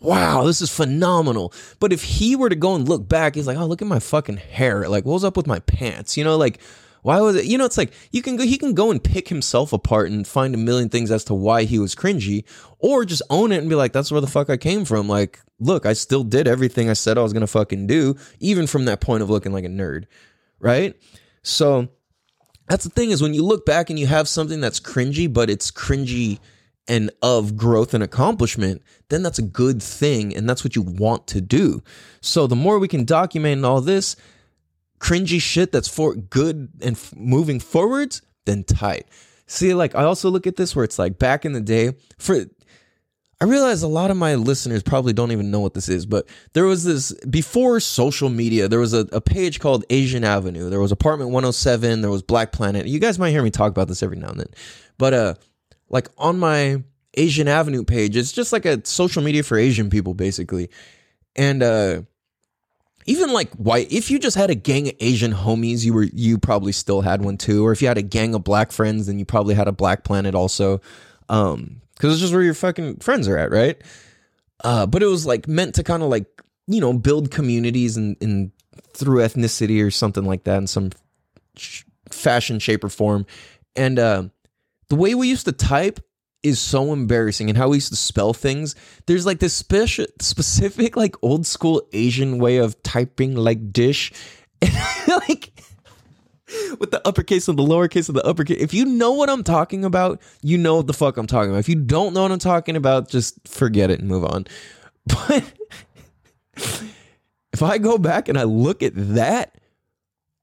wow, 0.00 0.44
this 0.44 0.60
is 0.60 0.74
phenomenal. 0.74 1.52
But 1.80 1.92
if 1.92 2.02
he 2.02 2.36
were 2.36 2.48
to 2.48 2.56
go 2.56 2.74
and 2.74 2.88
look 2.88 3.08
back, 3.08 3.34
he's 3.34 3.46
like, 3.46 3.58
oh, 3.58 3.66
look 3.66 3.82
at 3.82 3.88
my 3.88 3.98
fucking 3.98 4.36
hair. 4.38 4.88
Like, 4.88 5.04
what 5.04 5.14
was 5.14 5.24
up 5.24 5.36
with 5.36 5.46
my 5.46 5.58
pants? 5.60 6.16
You 6.16 6.24
know, 6.24 6.36
like, 6.36 6.60
why 7.02 7.20
was 7.20 7.36
it? 7.36 7.44
You 7.44 7.58
know, 7.58 7.64
it's 7.64 7.78
like 7.78 7.92
you 8.10 8.22
can 8.22 8.36
go, 8.36 8.44
he 8.44 8.58
can 8.58 8.74
go 8.74 8.90
and 8.90 9.02
pick 9.02 9.28
himself 9.28 9.72
apart 9.72 10.10
and 10.10 10.26
find 10.26 10.54
a 10.54 10.58
million 10.58 10.88
things 10.88 11.10
as 11.10 11.24
to 11.24 11.34
why 11.34 11.64
he 11.64 11.78
was 11.78 11.94
cringy, 11.94 12.44
or 12.78 13.04
just 13.04 13.22
own 13.30 13.52
it 13.52 13.58
and 13.58 13.68
be 13.68 13.74
like, 13.74 13.92
that's 13.92 14.10
where 14.10 14.20
the 14.20 14.26
fuck 14.26 14.50
I 14.50 14.56
came 14.56 14.84
from. 14.84 15.08
Like, 15.08 15.40
look, 15.58 15.86
I 15.86 15.92
still 15.92 16.24
did 16.24 16.48
everything 16.48 16.90
I 16.90 16.94
said 16.94 17.18
I 17.18 17.22
was 17.22 17.32
gonna 17.32 17.46
fucking 17.46 17.86
do, 17.86 18.16
even 18.40 18.66
from 18.66 18.84
that 18.86 19.00
point 19.00 19.22
of 19.22 19.30
looking 19.30 19.52
like 19.52 19.64
a 19.64 19.68
nerd, 19.68 20.04
right? 20.58 20.94
So 21.42 21.88
that's 22.68 22.84
the 22.84 22.90
thing 22.90 23.10
is 23.10 23.22
when 23.22 23.34
you 23.34 23.42
look 23.44 23.64
back 23.64 23.90
and 23.90 23.98
you 23.98 24.06
have 24.06 24.28
something 24.28 24.60
that's 24.60 24.80
cringy, 24.80 25.32
but 25.32 25.48
it's 25.48 25.70
cringy 25.70 26.38
and 26.86 27.10
of 27.22 27.56
growth 27.56 27.94
and 27.94 28.02
accomplishment, 28.02 28.82
then 29.10 29.22
that's 29.22 29.38
a 29.38 29.42
good 29.42 29.82
thing 29.82 30.34
and 30.34 30.48
that's 30.48 30.64
what 30.64 30.74
you 30.74 30.82
want 30.82 31.26
to 31.28 31.40
do. 31.40 31.82
So 32.20 32.46
the 32.46 32.56
more 32.56 32.78
we 32.78 32.88
can 32.88 33.04
document 33.04 33.64
all 33.64 33.80
this 33.80 34.16
cringy 34.98 35.40
shit 35.40 35.72
that's 35.72 35.88
for 35.88 36.14
good 36.14 36.68
and 36.80 36.96
f- 36.96 37.14
moving 37.16 37.60
forwards, 37.60 38.22
then 38.46 38.64
tight. 38.64 39.06
See, 39.46 39.74
like 39.74 39.94
I 39.94 40.04
also 40.04 40.30
look 40.30 40.46
at 40.46 40.56
this 40.56 40.76
where 40.76 40.84
it's 40.84 40.98
like 40.98 41.18
back 41.18 41.44
in 41.44 41.52
the 41.52 41.60
day 41.60 41.94
for 42.18 42.44
I 43.40 43.44
realize 43.44 43.82
a 43.82 43.88
lot 43.88 44.10
of 44.10 44.16
my 44.16 44.34
listeners 44.34 44.82
probably 44.82 45.12
don't 45.12 45.30
even 45.30 45.52
know 45.52 45.60
what 45.60 45.72
this 45.72 45.88
is, 45.88 46.06
but 46.06 46.28
there 46.54 46.64
was 46.64 46.82
this 46.82 47.12
before 47.30 47.78
social 47.78 48.28
media, 48.30 48.66
there 48.66 48.80
was 48.80 48.92
a, 48.92 49.06
a, 49.12 49.20
page 49.20 49.60
called 49.60 49.84
Asian 49.90 50.24
Avenue. 50.24 50.68
There 50.68 50.80
was 50.80 50.90
Apartment 50.90 51.30
107, 51.30 52.00
there 52.00 52.10
was 52.10 52.22
Black 52.22 52.50
Planet. 52.50 52.86
You 52.86 52.98
guys 52.98 53.16
might 53.16 53.30
hear 53.30 53.42
me 53.42 53.50
talk 53.50 53.70
about 53.70 53.86
this 53.86 54.02
every 54.02 54.16
now 54.16 54.30
and 54.30 54.40
then. 54.40 54.48
But 54.98 55.14
uh 55.14 55.34
like 55.88 56.08
on 56.18 56.38
my 56.38 56.82
Asian 57.14 57.46
Avenue 57.46 57.84
page, 57.84 58.16
it's 58.16 58.32
just 58.32 58.52
like 58.52 58.64
a 58.64 58.84
social 58.84 59.22
media 59.22 59.44
for 59.44 59.56
Asian 59.56 59.88
people, 59.88 60.14
basically. 60.14 60.68
And 61.36 61.62
uh 61.62 62.02
even 63.08 63.32
like 63.32 63.52
white 63.54 63.90
if 63.90 64.10
you 64.10 64.18
just 64.18 64.36
had 64.36 64.50
a 64.50 64.54
gang 64.54 64.88
of 64.88 64.94
asian 65.00 65.32
homies 65.32 65.84
you 65.84 65.92
were 65.92 66.04
you 66.12 66.38
probably 66.38 66.72
still 66.72 67.00
had 67.00 67.22
one 67.22 67.36
too 67.36 67.66
or 67.66 67.72
if 67.72 67.82
you 67.82 67.88
had 67.88 67.98
a 67.98 68.02
gang 68.02 68.34
of 68.34 68.44
black 68.44 68.70
friends 68.70 69.06
then 69.06 69.18
you 69.18 69.24
probably 69.24 69.54
had 69.54 69.66
a 69.66 69.72
black 69.72 70.04
planet 70.04 70.34
also 70.34 70.80
um 71.28 71.80
because 71.98 72.12
it's 72.12 72.20
just 72.20 72.32
where 72.32 72.42
your 72.42 72.54
fucking 72.54 72.98
friends 72.98 73.26
are 73.26 73.36
at, 73.36 73.50
right? 73.50 73.76
Uh, 74.62 74.86
but 74.86 75.02
it 75.02 75.06
was 75.06 75.26
like 75.26 75.48
meant 75.48 75.74
to 75.74 75.82
kind 75.82 76.02
of 76.02 76.08
like 76.08 76.26
you 76.66 76.80
know 76.80 76.92
build 76.92 77.30
communities 77.30 77.96
and, 77.96 78.16
and 78.20 78.52
through 78.94 79.20
ethnicity 79.20 79.84
or 79.84 79.90
something 79.90 80.24
like 80.24 80.44
that 80.44 80.58
in 80.58 80.66
some 80.66 80.90
sh- 81.56 81.82
fashion, 82.10 82.58
shape, 82.58 82.84
or 82.84 82.88
form. 82.88 83.26
And 83.74 83.98
uh, 83.98 84.24
the 84.88 84.96
way 84.96 85.14
we 85.14 85.28
used 85.28 85.44
to 85.46 85.52
type 85.52 86.00
is 86.42 86.60
so 86.60 86.92
embarrassing, 86.92 87.48
and 87.48 87.58
how 87.58 87.68
we 87.68 87.78
used 87.78 87.90
to 87.90 87.96
spell 87.96 88.32
things. 88.32 88.74
There's 89.06 89.26
like 89.26 89.40
this 89.40 89.54
special, 89.54 90.06
specific, 90.20 90.96
like 90.96 91.16
old 91.22 91.46
school 91.46 91.82
Asian 91.92 92.38
way 92.38 92.58
of 92.58 92.80
typing, 92.82 93.34
like 93.34 93.72
dish, 93.72 94.12
like 95.06 95.52
with 96.78 96.90
the 96.90 97.06
uppercase 97.06 97.48
and 97.48 97.58
the 97.58 97.62
lowercase 97.62 98.08
and 98.08 98.16
the 98.16 98.24
uppercase. 98.24 98.58
If 98.60 98.72
you 98.72 98.84
know 98.84 99.12
what 99.12 99.28
I'm 99.30 99.44
talking 99.44 99.84
about, 99.84 100.20
you 100.42 100.58
know 100.58 100.76
what 100.76 100.86
the 100.86 100.92
fuck 100.92 101.16
I'm 101.16 101.26
talking 101.26 101.50
about. 101.50 101.60
If 101.60 101.68
you 101.68 101.76
don't 101.76 102.14
know 102.14 102.22
what 102.22 102.32
I'm 102.32 102.38
talking 102.38 102.76
about, 102.76 103.08
just 103.08 103.36
forget 103.46 103.90
it 103.90 104.00
and 104.00 104.08
move 104.08 104.24
on. 104.24 104.46
But 105.06 105.42
if 107.52 107.62
I 107.62 107.78
go 107.78 107.98
back 107.98 108.28
and 108.28 108.38
I 108.38 108.42
look 108.42 108.82
at 108.82 108.92
that, 108.94 109.56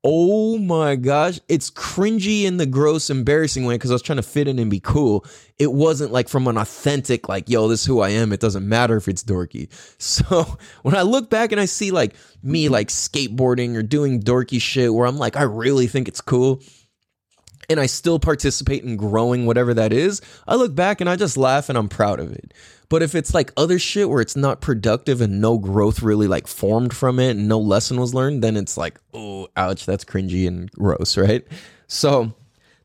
oh 0.08 0.60
my 0.60 0.96
gosh, 0.96 1.40
it's 1.50 1.72
cringy 1.72 2.44
in 2.44 2.58
the 2.58 2.68
gross, 2.68 3.10
embarrassing 3.10 3.66
way 3.66 3.74
because 3.74 3.90
I 3.90 3.96
was 3.96 4.04
trying 4.04 4.18
to 4.18 4.24
fit 4.24 4.48
in 4.48 4.60
and 4.60 4.70
be 4.70 4.80
cool. 4.80 5.26
It 5.58 5.74
wasn't 5.74 6.12
like 6.12 6.30
from 6.30 6.48
an 6.48 6.58
authentic, 6.58 7.28
like, 7.28 7.50
yo, 7.50 7.68
this 7.68 7.82
is 7.82 7.86
who 7.88 8.02
I 8.02 8.10
am. 8.10 8.32
It 8.32 8.40
doesn't 8.40 8.70
matter 8.70 8.98
if 8.98 9.08
it's 9.08 9.24
dorky. 9.24 9.68
So 10.06 10.58
when 10.84 10.96
I 10.96 11.02
look 11.02 11.32
back 11.32 11.52
and 11.52 11.60
I 11.60 11.66
see 11.66 11.90
like 11.90 12.16
me 12.44 12.70
like 12.70 12.90
skateboarding 12.90 13.76
or 13.76 13.82
doing 13.82 14.22
dorky 14.22 14.62
shit 14.62 14.94
where 14.94 15.08
I'm 15.08 15.18
like, 15.18 15.36
I 15.36 15.44
really 15.44 15.88
think 15.88 16.08
it's 16.08 16.22
cool 16.22 16.62
and 17.70 17.80
I 17.80 17.86
still 17.86 18.20
participate 18.20 18.84
in 18.84 18.98
growing 18.98 19.46
whatever 19.46 19.74
that 19.74 19.94
is, 19.94 20.22
I 20.48 20.56
look 20.56 20.76
back 20.76 21.02
and 21.02 21.10
I 21.10 21.16
just 21.16 21.38
laugh 21.38 21.70
and 21.70 21.78
I'm 21.78 21.90
proud 21.90 22.20
of 22.20 22.32
it. 22.32 22.54
But 22.90 23.02
if 23.02 23.16
it's 23.16 23.34
like 23.34 23.52
other 23.58 23.80
shit 23.80 24.10
where 24.10 24.22
it's 24.22 24.36
not 24.36 24.62
productive 24.62 25.22
and 25.22 25.42
no 25.42 25.58
growth 25.58 26.02
really 26.02 26.28
like 26.28 26.48
formed 26.48 26.94
from 26.96 27.20
it 27.20 27.32
and 27.32 27.48
no 27.48 27.60
lesson 27.60 28.00
was 28.00 28.14
learned, 28.14 28.44
then 28.44 28.58
it's 28.58 28.78
like, 28.78 29.00
oh, 29.14 29.48
ouch, 29.58 29.86
that's 29.86 30.06
cringy 30.06 30.48
and 30.48 30.72
gross, 30.72 31.18
right? 31.18 31.46
So 31.88 32.34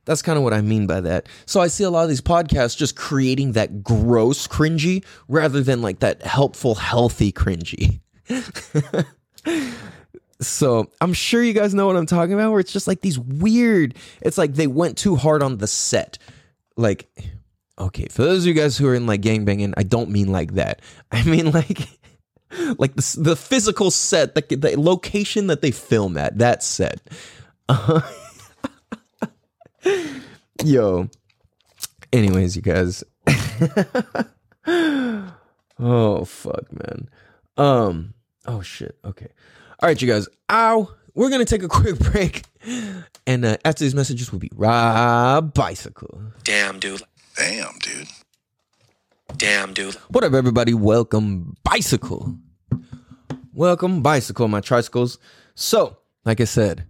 that's 0.05 0.23
kind 0.23 0.39
of 0.39 0.45
what 0.45 0.55
I 0.55 0.61
mean 0.61 0.87
by 0.87 1.01
that. 1.03 1.29
So 1.47 1.61
I 1.61 1.69
see 1.69 1.85
a 1.85 1.91
lot 1.91 2.03
of 2.03 2.09
these 2.09 2.21
podcasts 2.21 2.77
just 2.77 2.97
creating 2.97 3.53
that 3.53 3.83
gross 3.83 4.47
cringy 4.47 5.05
rather 5.29 5.63
than 5.63 5.83
like 5.83 6.01
that 6.01 6.23
helpful, 6.23 6.75
healthy 6.75 7.33
cringy. 7.33 8.01
So 10.41 10.91
I'm 11.01 11.13
sure 11.13 11.43
you 11.43 11.53
guys 11.53 11.75
know 11.75 11.87
what 11.87 11.97
I'm 11.97 12.07
talking 12.07 12.33
about, 12.33 12.51
where 12.51 12.61
it's 12.61 12.73
just 12.73 12.87
like 12.87 13.03
these 13.03 13.19
weird, 13.19 13.95
it's 14.23 14.39
like 14.39 14.55
they 14.55 14.67
went 14.67 14.97
too 14.97 15.17
hard 15.17 15.43
on 15.43 15.59
the 15.59 15.67
set. 15.67 16.19
Like, 16.77 17.11
okay, 17.79 18.07
for 18.07 18.23
those 18.23 18.45
of 18.45 18.47
you 18.47 18.55
guys 18.55 18.79
who 18.79 18.89
are 18.89 18.95
in 18.95 19.07
like 19.07 19.21
gangbanging, 19.21 19.75
I 19.77 19.83
don't 19.83 20.11
mean 20.11 20.33
like 20.33 20.55
that. 20.55 20.81
I 21.13 21.25
mean 21.25 21.51
like 21.51 21.89
like 22.79 22.95
the, 22.95 23.17
the 23.19 23.37
physical 23.37 23.91
set, 23.91 24.35
the, 24.35 24.57
the 24.57 24.81
location 24.81 25.47
that 25.49 25.61
they 25.61 25.71
film 25.71 26.17
at, 26.17 26.39
that 26.39 26.63
set. 26.63 27.01
Uh, 27.69 28.01
yo. 30.65 31.09
Anyways, 32.13 32.57
you 32.57 32.63
guys. 32.63 33.05
oh 35.79 36.25
fuck, 36.25 36.73
man. 36.73 37.09
Um. 37.57 38.15
Oh 38.47 38.63
shit. 38.63 38.99
Okay. 39.05 39.29
All 39.83 39.89
right, 39.89 40.01
you 40.01 40.07
guys. 40.07 40.29
Ow. 40.51 40.91
We're 41.15 41.31
gonna 41.31 41.47
take 41.47 41.63
a 41.63 41.69
quick 41.81 41.99
break, 41.99 42.43
and 43.27 43.45
uh, 43.47 43.57
after 43.65 43.83
these 43.83 43.95
messages, 43.95 44.31
we'll 44.31 44.39
be 44.39 44.51
Rob 44.55 45.55
Bicycle. 45.55 46.21
Damn, 46.45 46.79
dude. 46.79 47.03
Damn, 47.35 47.79
dude. 47.79 48.09
Damn, 49.39 49.73
dude. 49.73 49.95
What 50.11 50.23
up, 50.23 50.35
everybody? 50.35 50.75
Welcome, 50.75 51.57
Bicycle. 51.65 52.37
Welcome, 53.55 54.03
Bicycle, 54.03 54.49
my 54.49 54.61
tricycles. 54.61 55.19
So, 55.55 55.97
like 56.27 56.43
I 56.43 56.45
said, 56.45 56.85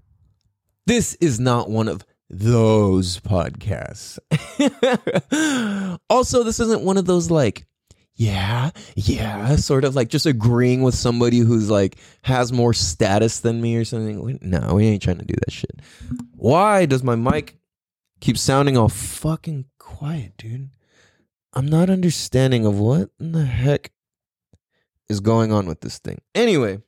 this 0.87 1.15
is 1.21 1.39
not 1.39 1.71
one 1.71 1.87
of 1.87 2.05
those 2.29 3.21
podcasts. 3.21 4.19
also, 6.11 6.43
this 6.43 6.59
isn't 6.59 6.83
one 6.83 6.97
of 6.97 7.05
those 7.07 7.31
like, 7.31 7.67
yeah, 8.21 8.69
yeah, 8.97 9.57
sort 9.57 9.87
of 9.87 9.97
like 9.97 10.11
just 10.11 10.27
agreeing 10.27 10.83
with 10.83 10.95
somebody 10.95 11.39
who's 11.39 11.71
like 11.71 11.97
has 12.21 12.53
more 12.53 12.75
status 12.75 13.41
than 13.41 13.63
me 13.63 13.77
or 13.77 13.85
something. 13.87 14.39
No, 14.43 14.75
we 14.75 14.89
ain't 14.89 15.01
trying 15.01 15.21
to 15.21 15.25
do 15.25 15.33
that 15.39 15.51
shit. 15.51 15.81
Why 16.37 16.85
does 16.85 17.03
my 17.03 17.15
mic 17.15 17.57
keep 18.21 18.37
sounding 18.37 18.77
all 18.77 18.91
fucking 18.91 19.65
quiet, 19.79 20.35
dude? 20.37 20.69
I'm 21.55 21.65
not 21.65 21.89
understanding 21.89 22.67
of 22.67 22.79
what 22.79 23.09
in 23.19 23.33
the 23.33 23.47
heck 23.47 23.91
is 25.09 25.21
going 25.21 25.51
on 25.51 25.65
with 25.65 25.81
this 25.81 25.97
thing. 25.97 26.21
Anyway, 26.35 26.83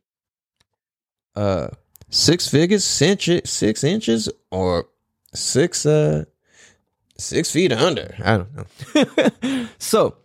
uh, 1.35 1.69
six 2.11 2.47
figures, 2.47 2.85
six, 2.85 3.31
six 3.45 3.83
inches, 3.83 4.29
or 4.51 4.87
six 5.33 5.87
uh 5.87 6.27
six 7.17 7.51
feet 7.51 7.73
under. 7.73 8.15
I 8.23 8.37
don't 8.37 8.55
know. 8.55 9.67
so, 9.79 10.17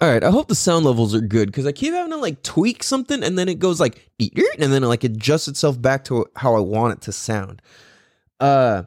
all 0.00 0.08
right. 0.08 0.22
I 0.22 0.30
hope 0.30 0.46
the 0.48 0.54
sound 0.54 0.84
levels 0.84 1.14
are 1.14 1.20
good 1.20 1.46
because 1.46 1.66
I 1.66 1.72
keep 1.72 1.92
having 1.92 2.12
to 2.12 2.18
like 2.18 2.42
tweak 2.42 2.84
something 2.84 3.24
and 3.24 3.36
then 3.36 3.48
it 3.48 3.58
goes 3.58 3.80
like 3.80 4.08
and 4.20 4.72
then 4.72 4.84
it 4.84 4.86
like 4.86 5.02
adjusts 5.02 5.48
itself 5.48 5.80
back 5.80 6.04
to 6.04 6.26
how 6.36 6.54
I 6.54 6.60
want 6.60 6.94
it 6.94 7.00
to 7.02 7.12
sound. 7.12 7.60
Uh. 8.38 8.84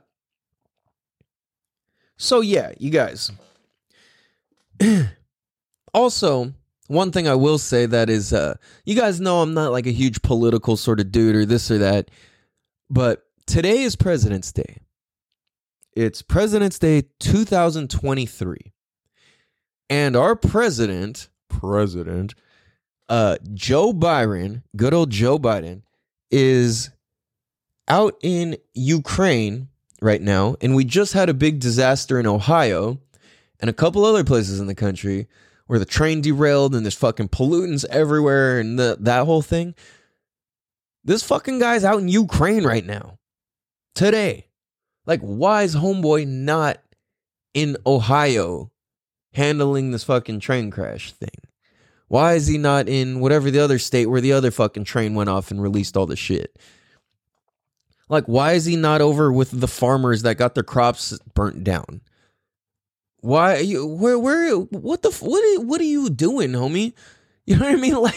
So 2.17 2.39
yeah, 2.41 2.71
you 2.78 2.91
guys. 2.91 3.32
also, 5.93 6.54
one 6.88 7.12
thing 7.12 7.28
I 7.28 7.36
will 7.36 7.58
say 7.58 7.86
that 7.86 8.10
is, 8.10 8.32
uh, 8.32 8.56
you 8.86 8.95
guys 8.95 9.19
know 9.19 9.41
I'm 9.41 9.54
not 9.54 9.71
like 9.71 9.88
a 9.88 9.91
huge 9.91 10.21
political 10.21 10.78
sort 10.78 11.00
of 11.00 11.12
dude 11.12 11.36
or 11.36 11.45
this 11.45 11.69
or 11.71 11.78
that, 11.80 12.10
but 12.89 13.24
today 13.47 13.84
is 13.84 13.95
President's 13.95 14.52
Day. 14.52 14.78
It's 15.93 16.21
President's 16.21 16.80
Day 16.80 17.04
2023. 17.19 18.71
And 19.91 20.15
our 20.15 20.38
president, 20.38 21.27
president, 21.49 22.34
uh, 23.10 23.36
Joe 23.54 23.91
Byron, 23.91 24.63
good 24.73 24.93
old 24.93 25.10
Joe 25.10 25.38
Biden, 25.38 25.82
is 26.32 26.91
out 27.89 28.15
in 28.23 28.56
Ukraine 28.73 29.67
right 30.01 30.21
now. 30.21 30.56
And 30.62 30.75
we 30.75 30.86
just 30.86 31.12
had 31.12 31.27
a 31.27 31.34
big 31.34 31.60
disaster 31.60 32.17
in 32.21 32.25
Ohio 32.25 32.99
and 33.60 33.69
a 33.69 33.73
couple 33.73 34.06
other 34.06 34.23
places 34.23 34.62
in 34.62 34.67
the 34.67 34.75
country 34.75 35.27
where 35.67 35.77
the 35.77 35.84
train 35.84 36.21
derailed 36.21 36.73
and 36.73 36.86
there's 36.86 36.95
fucking 36.95 37.27
pollutants 37.27 37.84
everywhere 37.89 38.62
and 38.62 38.80
the, 38.80 38.95
that 39.01 39.25
whole 39.25 39.41
thing. 39.41 39.75
This 41.04 41.21
fucking 41.21 41.60
guy's 41.60 41.84
out 41.84 41.99
in 41.99 42.08
Ukraine 42.08 42.63
right 42.63 42.86
now. 42.86 43.19
Today. 43.93 44.47
Like, 45.06 45.19
why 45.19 45.63
is 45.63 45.75
Homeboy 45.75 46.27
not 46.27 46.82
in 47.54 47.75
Ohio 47.86 48.70
handling 49.34 49.91
this 49.91 50.04
fucking 50.04 50.39
train 50.39 50.72
crash 50.72 51.12
thing? 51.13 51.30
Why 52.08 52.34
is 52.34 52.48
he 52.48 52.58
not 52.58 52.89
in 52.89 53.22
whatever 53.22 53.50
the 53.50 53.60
other 53.60 53.80
state 53.80 54.08
where 54.08 54.20
the 54.20 54.34
other 54.34 54.52
fucking 54.52 54.84
train 54.84 55.15
went 55.15 55.30
off 55.30 55.50
and 55.50 55.62
released 55.62 55.96
all 55.96 56.06
the 56.06 56.17
shit? 56.17 56.58
Like, 58.10 58.26
why 58.26 58.52
is 58.52 58.65
he 58.65 58.76
not 58.76 59.00
over 59.00 59.32
with 59.32 59.58
the 59.58 59.67
farmers 59.67 60.24
that 60.24 60.36
got 60.36 60.54
their 60.54 60.63
crops 60.63 61.17
burnt 61.34 61.63
down? 61.63 62.02
Why 63.22 63.60
you 63.60 63.86
where 63.88 64.20
where 64.20 64.56
what 64.56 65.04
the 65.04 65.12
what 65.12 65.41
are, 65.41 65.65
what 65.65 65.80
are 65.80 65.86
you 65.86 66.10
doing, 66.10 66.52
homie? 66.52 66.94
You 67.44 67.58
know 67.58 67.65
what 67.65 67.74
I 67.74 67.82
mean? 67.82 67.96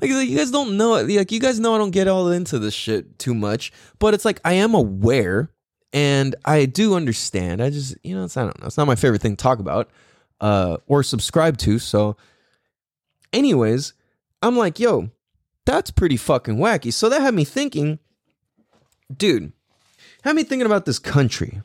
Like 0.00 0.10
like 0.10 0.28
you 0.28 0.38
guys 0.38 0.50
don't 0.50 0.76
know. 0.76 1.02
Like 1.02 1.32
you 1.32 1.40
guys 1.40 1.60
know 1.60 1.74
I 1.74 1.78
don't 1.78 1.90
get 1.90 2.08
all 2.08 2.30
into 2.30 2.58
this 2.58 2.72
shit 2.72 3.18
too 3.18 3.34
much, 3.34 3.72
but 3.98 4.14
it's 4.14 4.24
like 4.24 4.40
I 4.44 4.54
am 4.54 4.74
aware 4.74 5.50
and 5.92 6.34
I 6.44 6.66
do 6.66 6.94
understand. 6.94 7.62
I 7.62 7.70
just 7.70 7.96
you 8.02 8.14
know 8.14 8.24
it's 8.24 8.36
I 8.36 8.42
don't 8.42 8.60
know. 8.60 8.66
It's 8.66 8.76
not 8.76 8.86
my 8.86 8.96
favorite 8.96 9.22
thing 9.22 9.36
to 9.36 9.42
talk 9.42 9.58
about 9.58 9.90
uh 10.40 10.78
or 10.86 11.02
subscribe 11.02 11.58
to. 11.58 11.78
So 11.78 12.16
anyways, 13.32 13.94
I'm 14.42 14.56
like, 14.56 14.78
"Yo, 14.78 15.10
that's 15.66 15.90
pretty 15.90 16.16
fucking 16.16 16.56
wacky." 16.56 16.92
So 16.92 17.08
that 17.08 17.20
had 17.20 17.34
me 17.34 17.44
thinking, 17.44 17.98
dude, 19.14 19.52
had 20.22 20.36
me 20.36 20.44
thinking 20.44 20.66
about 20.66 20.86
this 20.86 20.98
country 20.98 21.62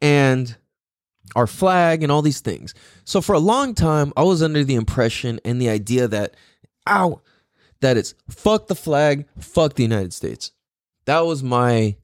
and 0.00 0.56
our 1.34 1.46
flag 1.46 2.02
and 2.02 2.12
all 2.12 2.22
these 2.22 2.40
things. 2.40 2.74
So 3.04 3.20
for 3.20 3.34
a 3.34 3.38
long 3.38 3.74
time, 3.74 4.12
I 4.16 4.22
was 4.22 4.42
under 4.42 4.64
the 4.64 4.74
impression 4.74 5.40
and 5.44 5.60
the 5.60 5.68
idea 5.68 6.06
that, 6.08 6.36
ow, 6.88 7.22
that 7.80 7.96
it's 7.96 8.14
fuck 8.28 8.66
the 8.66 8.74
flag, 8.74 9.26
fuck 9.38 9.74
the 9.74 9.82
United 9.82 10.12
States. 10.12 10.52
That 11.06 11.20
was 11.20 11.42
my 11.42 11.96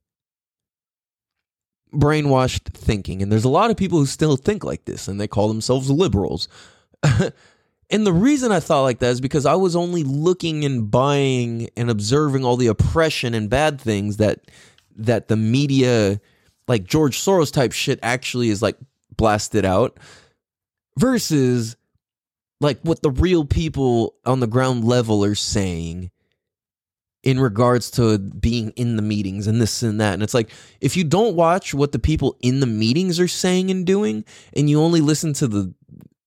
brainwashed 1.92 2.72
thinking. 2.72 3.22
And 3.22 3.30
there's 3.30 3.44
a 3.44 3.50
lot 3.50 3.70
of 3.70 3.76
people 3.76 3.98
who 3.98 4.06
still 4.06 4.36
think 4.36 4.64
like 4.64 4.84
this 4.84 5.08
and 5.08 5.20
they 5.20 5.28
call 5.28 5.48
themselves 5.48 5.90
liberals. 5.90 6.48
and 7.02 8.06
the 8.06 8.12
reason 8.12 8.52
I 8.52 8.60
thought 8.60 8.82
like 8.82 8.98
that 9.00 9.10
is 9.10 9.20
because 9.20 9.46
I 9.46 9.54
was 9.54 9.76
only 9.76 10.02
looking 10.02 10.64
and 10.64 10.90
buying 10.90 11.68
and 11.76 11.90
observing 11.90 12.44
all 12.44 12.56
the 12.56 12.68
oppression 12.68 13.34
and 13.34 13.50
bad 13.50 13.80
things 13.80 14.18
that 14.18 14.40
that 14.96 15.28
the 15.28 15.36
media 15.36 16.20
like 16.68 16.84
George 16.84 17.18
Soros 17.18 17.52
type 17.52 17.72
shit 17.72 17.98
actually 18.02 18.50
is 18.50 18.62
like 18.62 18.76
blasted 19.16 19.64
out 19.64 19.98
versus 20.98 21.76
like 22.60 22.78
what 22.82 23.02
the 23.02 23.10
real 23.10 23.44
people 23.44 24.14
on 24.26 24.40
the 24.40 24.46
ground 24.46 24.84
level 24.84 25.24
are 25.24 25.34
saying 25.34 26.10
in 27.22 27.38
regards 27.38 27.90
to 27.92 28.18
being 28.18 28.70
in 28.70 28.96
the 28.96 29.02
meetings 29.02 29.46
and 29.46 29.60
this 29.60 29.82
and 29.82 30.00
that. 30.00 30.14
And 30.14 30.22
it's 30.22 30.34
like, 30.34 30.50
if 30.80 30.96
you 30.96 31.04
don't 31.04 31.36
watch 31.36 31.74
what 31.74 31.92
the 31.92 31.98
people 31.98 32.36
in 32.40 32.60
the 32.60 32.66
meetings 32.66 33.20
are 33.20 33.28
saying 33.28 33.70
and 33.70 33.86
doing, 33.86 34.24
and 34.54 34.70
you 34.70 34.80
only 34.80 35.00
listen 35.00 35.32
to 35.34 35.48
the 35.48 35.74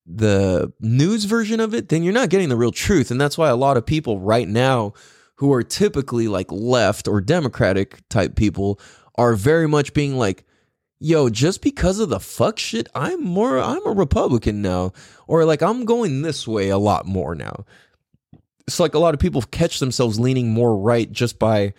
the 0.06 0.72
news 0.82 1.24
version 1.24 1.60
of 1.60 1.74
it, 1.74 1.90
then 1.90 2.04
you're 2.04 2.14
not 2.14 2.30
getting 2.30 2.50
the 2.50 2.58
real 2.58 2.72
truth. 2.72 3.10
And 3.10 3.20
that's 3.20 3.38
why 3.38 3.50
a 3.50 3.56
lot 3.56 3.78
of 3.78 3.86
people 3.86 4.20
right 4.20 4.48
now 4.48 4.94
who 5.36 5.52
are 5.54 5.64
typically 5.64 6.28
like 6.28 6.52
left 6.52 7.08
or 7.08 7.22
democratic 7.22 8.08
type 8.10 8.36
people 8.36 8.80
are 9.16 9.34
very 9.34 9.68
much 9.68 9.94
being 9.94 10.18
like, 10.18 10.46
yo, 11.00 11.30
just 11.30 11.62
because 11.62 12.00
of 12.00 12.10
the 12.10 12.20
fuck 12.20 12.60
shit, 12.60 12.88
I'm 12.94 13.24
more 13.24 13.60
I'm 13.60 13.86
a 13.88 13.92
Republican 13.92 14.62
now. 14.62 14.92
Or 15.28 15.46
like 15.46 15.62
I'm 15.62 15.86
going 15.86 16.22
this 16.22 16.48
way 16.48 16.70
a 16.70 16.78
lot 16.78 17.06
more 17.06 17.34
now. 17.34 17.66
It's 18.68 18.80
like 18.80 18.94
a 18.94 19.00
lot 19.00 19.14
of 19.14 19.20
people 19.20 19.42
catch 19.42 19.80
themselves 19.80 20.20
leaning 20.20 20.50
more 20.50 20.78
right 20.78 21.12
just 21.12 21.40
by 21.40 21.74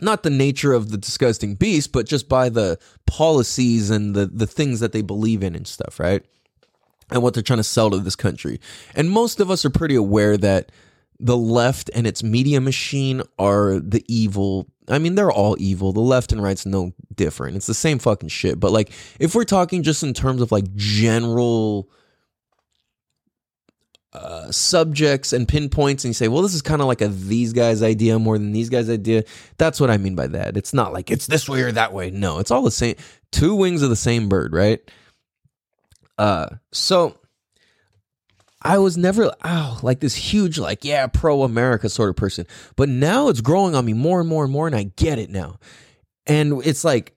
not 0.00 0.22
the 0.22 0.30
nature 0.30 0.72
of 0.72 0.90
the 0.90 0.98
disgusting 0.98 1.54
beast, 1.54 1.92
but 1.92 2.06
just 2.06 2.28
by 2.28 2.48
the 2.48 2.78
policies 3.06 3.88
and 3.90 4.14
the 4.14 4.26
the 4.26 4.46
things 4.46 4.80
that 4.80 4.92
they 4.92 5.02
believe 5.02 5.42
in 5.42 5.54
and 5.54 5.66
stuff, 5.66 6.00
right? 6.00 6.24
And 7.10 7.22
what 7.22 7.34
they're 7.34 7.42
trying 7.42 7.58
to 7.58 7.64
sell 7.64 7.90
to 7.90 7.98
this 7.98 8.16
country. 8.16 8.60
And 8.94 9.10
most 9.10 9.38
of 9.38 9.50
us 9.50 9.64
are 9.64 9.70
pretty 9.70 9.94
aware 9.94 10.36
that 10.38 10.72
the 11.20 11.36
left 11.36 11.90
and 11.94 12.06
its 12.06 12.22
media 12.22 12.60
machine 12.60 13.22
are 13.38 13.78
the 13.78 14.04
evil. 14.08 14.66
I 14.88 14.98
mean, 14.98 15.14
they're 15.14 15.30
all 15.30 15.56
evil. 15.60 15.92
The 15.92 16.00
left 16.00 16.32
and 16.32 16.42
right's 16.42 16.66
no 16.66 16.92
different. 17.14 17.56
It's 17.56 17.66
the 17.66 17.74
same 17.74 17.98
fucking 17.98 18.30
shit. 18.30 18.58
But 18.58 18.72
like, 18.72 18.92
if 19.20 19.34
we're 19.34 19.44
talking 19.44 19.82
just 19.82 20.02
in 20.02 20.14
terms 20.14 20.42
of 20.42 20.50
like 20.50 20.74
general 20.74 21.88
uh, 24.12 24.50
subjects 24.50 25.32
and 25.32 25.48
pinpoints, 25.48 26.04
and 26.04 26.10
you 26.10 26.14
say, 26.14 26.28
well, 26.28 26.42
this 26.42 26.54
is 26.54 26.62
kind 26.62 26.82
of 26.82 26.88
like 26.88 27.00
a 27.00 27.08
these 27.08 27.52
guys' 27.52 27.82
idea 27.82 28.18
more 28.18 28.36
than 28.36 28.52
these 28.52 28.68
guys' 28.68 28.90
idea. 28.90 29.24
That's 29.56 29.80
what 29.80 29.90
I 29.90 29.96
mean 29.96 30.14
by 30.14 30.26
that. 30.28 30.56
It's 30.56 30.74
not 30.74 30.92
like 30.92 31.10
it's 31.10 31.26
this 31.26 31.48
way 31.48 31.62
or 31.62 31.72
that 31.72 31.92
way. 31.92 32.10
No, 32.10 32.38
it's 32.38 32.50
all 32.50 32.62
the 32.62 32.70
same. 32.70 32.96
Two 33.30 33.54
wings 33.54 33.82
of 33.82 33.88
the 33.90 33.96
same 33.96 34.28
bird, 34.28 34.52
right? 34.52 34.80
Uh, 36.18 36.46
so 36.72 37.18
I 38.60 38.78
was 38.78 38.96
never 38.96 39.32
oh 39.44 39.80
like 39.82 40.00
this 40.00 40.14
huge 40.14 40.58
like 40.58 40.84
yeah 40.84 41.06
pro 41.06 41.42
America 41.42 41.88
sort 41.88 42.10
of 42.10 42.16
person, 42.16 42.46
but 42.76 42.88
now 42.88 43.28
it's 43.28 43.40
growing 43.40 43.74
on 43.74 43.84
me 43.84 43.94
more 43.94 44.20
and 44.20 44.28
more 44.28 44.44
and 44.44 44.52
more, 44.52 44.66
and 44.66 44.76
I 44.76 44.84
get 44.84 45.18
it 45.18 45.30
now, 45.30 45.58
and 46.26 46.64
it's 46.64 46.84
like 46.84 47.16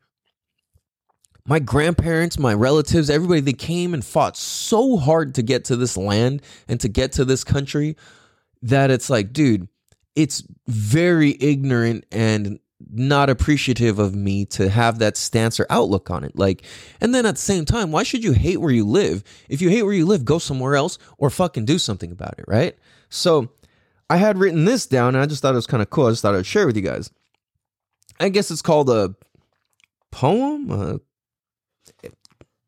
my 1.47 1.59
grandparents, 1.59 2.39
my 2.39 2.53
relatives, 2.53 3.09
everybody 3.09 3.41
they 3.41 3.53
came 3.53 3.93
and 3.93 4.03
fought 4.03 4.35
so 4.35 4.97
hard 4.97 5.35
to 5.35 5.43
get 5.43 5.65
to 5.65 5.75
this 5.75 5.95
land 5.95 6.41
and 6.67 6.79
to 6.79 6.87
get 6.87 7.11
to 7.13 7.25
this 7.25 7.43
country 7.43 7.95
that 8.63 8.89
it's 8.89 9.09
like, 9.09 9.31
dude, 9.31 9.67
it's 10.15 10.43
very 10.67 11.37
ignorant 11.39 12.05
and 12.11 12.59
not 12.91 13.29
appreciative 13.29 13.99
of 13.99 14.15
me 14.15 14.45
to 14.45 14.69
have 14.69 14.99
that 14.99 15.17
stance 15.17 15.59
or 15.59 15.67
outlook 15.69 16.09
on 16.09 16.23
it. 16.23 16.37
Like, 16.37 16.63
and 16.99 17.13
then 17.13 17.25
at 17.25 17.35
the 17.35 17.41
same 17.41 17.65
time, 17.65 17.91
why 17.91 18.03
should 18.03 18.23
you 18.23 18.33
hate 18.33 18.57
where 18.57 18.71
you 18.71 18.85
live? 18.85 19.23
If 19.47 19.61
you 19.61 19.69
hate 19.69 19.83
where 19.83 19.93
you 19.93 20.05
live, 20.05 20.25
go 20.25 20.39
somewhere 20.39 20.75
else 20.75 20.97
or 21.17 21.29
fucking 21.29 21.65
do 21.65 21.77
something 21.77 22.11
about 22.11 22.39
it, 22.39 22.45
right? 22.47 22.75
So 23.09 23.49
I 24.09 24.17
had 24.17 24.37
written 24.37 24.65
this 24.65 24.87
down 24.87 25.15
and 25.15 25.23
I 25.23 25.25
just 25.25 25.41
thought 25.41 25.53
it 25.53 25.57
was 25.57 25.67
kind 25.67 25.83
of 25.83 25.89
cool. 25.89 26.07
I 26.07 26.11
just 26.11 26.21
thought 26.21 26.35
I'd 26.35 26.45
share 26.45 26.65
with 26.65 26.75
you 26.75 26.81
guys. 26.81 27.11
I 28.19 28.29
guess 28.29 28.49
it's 28.49 28.61
called 28.61 28.89
a 28.89 29.15
poem, 30.11 30.71
a 30.71 30.99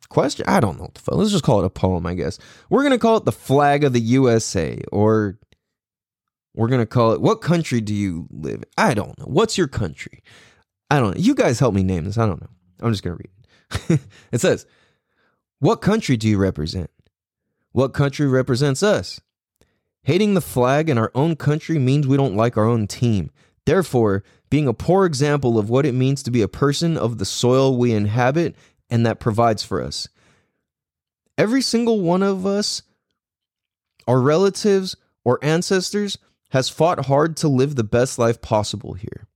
question. 0.10 0.46
I 0.48 0.60
don't 0.60 0.78
know 0.78 0.84
what 0.84 0.96
the 0.96 1.02
fuck. 1.02 1.16
Let's 1.16 1.32
just 1.32 1.44
call 1.44 1.60
it 1.62 1.66
a 1.66 1.70
poem, 1.70 2.06
I 2.06 2.14
guess. 2.14 2.40
We're 2.70 2.84
gonna 2.84 2.98
call 2.98 3.18
it 3.18 3.26
the 3.26 3.32
flag 3.32 3.84
of 3.84 3.94
the 3.94 4.02
USA, 4.02 4.82
or 4.92 5.40
we're 6.56 6.70
gonna 6.70 6.86
call 6.86 7.12
it 7.14 7.22
what 7.22 7.42
country 7.42 7.82
do 7.82 7.94
you 7.94 8.28
live 8.32 8.56
in? 8.56 8.66
I 8.78 8.94
don't 8.94 9.18
know. 9.20 9.26
What's 9.26 9.58
your 9.58 9.68
country? 9.68 10.24
I 10.90 11.00
don't 11.00 11.16
know. 11.16 11.22
You 11.22 11.36
guys 11.36 11.60
help 11.60 11.74
me 11.74 11.84
name 11.84 12.06
this. 12.06 12.18
I 12.18 12.26
don't 12.26 12.42
know. 12.42 12.50
I'm 12.82 12.92
just 12.92 13.04
gonna 13.04 13.18
read 13.18 13.30
it. 13.90 14.00
it 14.32 14.42
says, 14.42 14.66
What 15.60 15.82
country 15.82 16.18
do 16.18 16.28
you 16.28 16.38
represent? 16.38 16.90
What 17.72 17.94
country 17.94 18.28
represents 18.28 18.82
us? 18.82 19.22
Hating 20.04 20.34
the 20.34 20.42
flag 20.42 20.90
in 20.90 20.98
our 20.98 21.12
own 21.14 21.36
country 21.36 21.78
means 21.78 22.08
we 22.08 22.18
don't 22.18 22.36
like 22.36 22.56
our 22.56 22.66
own 22.66 22.88
team. 22.88 23.30
Therefore, 23.66 24.24
being 24.50 24.68
a 24.68 24.74
poor 24.74 25.06
example 25.06 25.60
of 25.60 25.70
what 25.70 25.86
it 25.86 25.94
means 25.94 26.24
to 26.24 26.32
be 26.32 26.42
a 26.42 26.48
person 26.48 26.96
of 26.96 27.18
the 27.18 27.26
soil 27.26 27.78
we 27.78 27.94
inhabit 27.94 28.56
and 28.89 29.06
that 29.06 29.19
provides 29.19 29.63
for 29.63 29.82
us. 29.82 30.08
Every 31.38 31.62
single 31.62 32.02
one 32.02 32.23
of 32.23 32.45
us, 32.45 32.82
our 34.08 34.19
relatives 34.19 34.95
or 35.23 35.39
ancestors, 35.41 36.17
has 36.50 36.69
fought 36.69 37.06
hard 37.06 37.38
to 37.38 37.47
live 37.47 37.76
the 37.76 37.84
best 37.84 38.17
life 38.17 38.41
possible 38.41 38.93
here. 38.93 39.28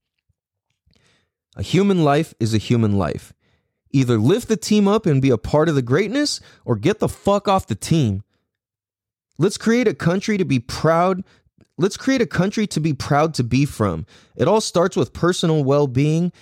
A 1.56 1.62
human 1.62 2.02
life 2.02 2.32
is 2.40 2.54
a 2.54 2.58
human 2.58 2.96
life. 2.96 3.32
Either 3.90 4.16
lift 4.16 4.48
the 4.48 4.56
team 4.56 4.88
up 4.88 5.04
and 5.04 5.20
be 5.20 5.30
a 5.30 5.38
part 5.38 5.68
of 5.68 5.74
the 5.74 5.82
greatness 5.82 6.40
or 6.64 6.76
get 6.76 6.98
the 6.98 7.08
fuck 7.08 7.46
off 7.46 7.66
the 7.66 7.74
team. 7.74 8.22
Let's 9.38 9.58
create 9.58 9.86
a 9.86 9.94
country 9.94 10.38
to 10.38 10.44
be 10.44 10.58
proud. 10.58 11.22
Let's 11.76 11.98
create 11.98 12.22
a 12.22 12.26
country 12.26 12.66
to 12.68 12.80
be 12.80 12.94
proud 12.94 13.34
to 13.34 13.44
be 13.44 13.66
from. 13.66 14.06
It 14.36 14.48
all 14.48 14.62
starts 14.62 14.96
with 14.96 15.12
personal 15.12 15.62
well 15.62 15.86
being. 15.86 16.32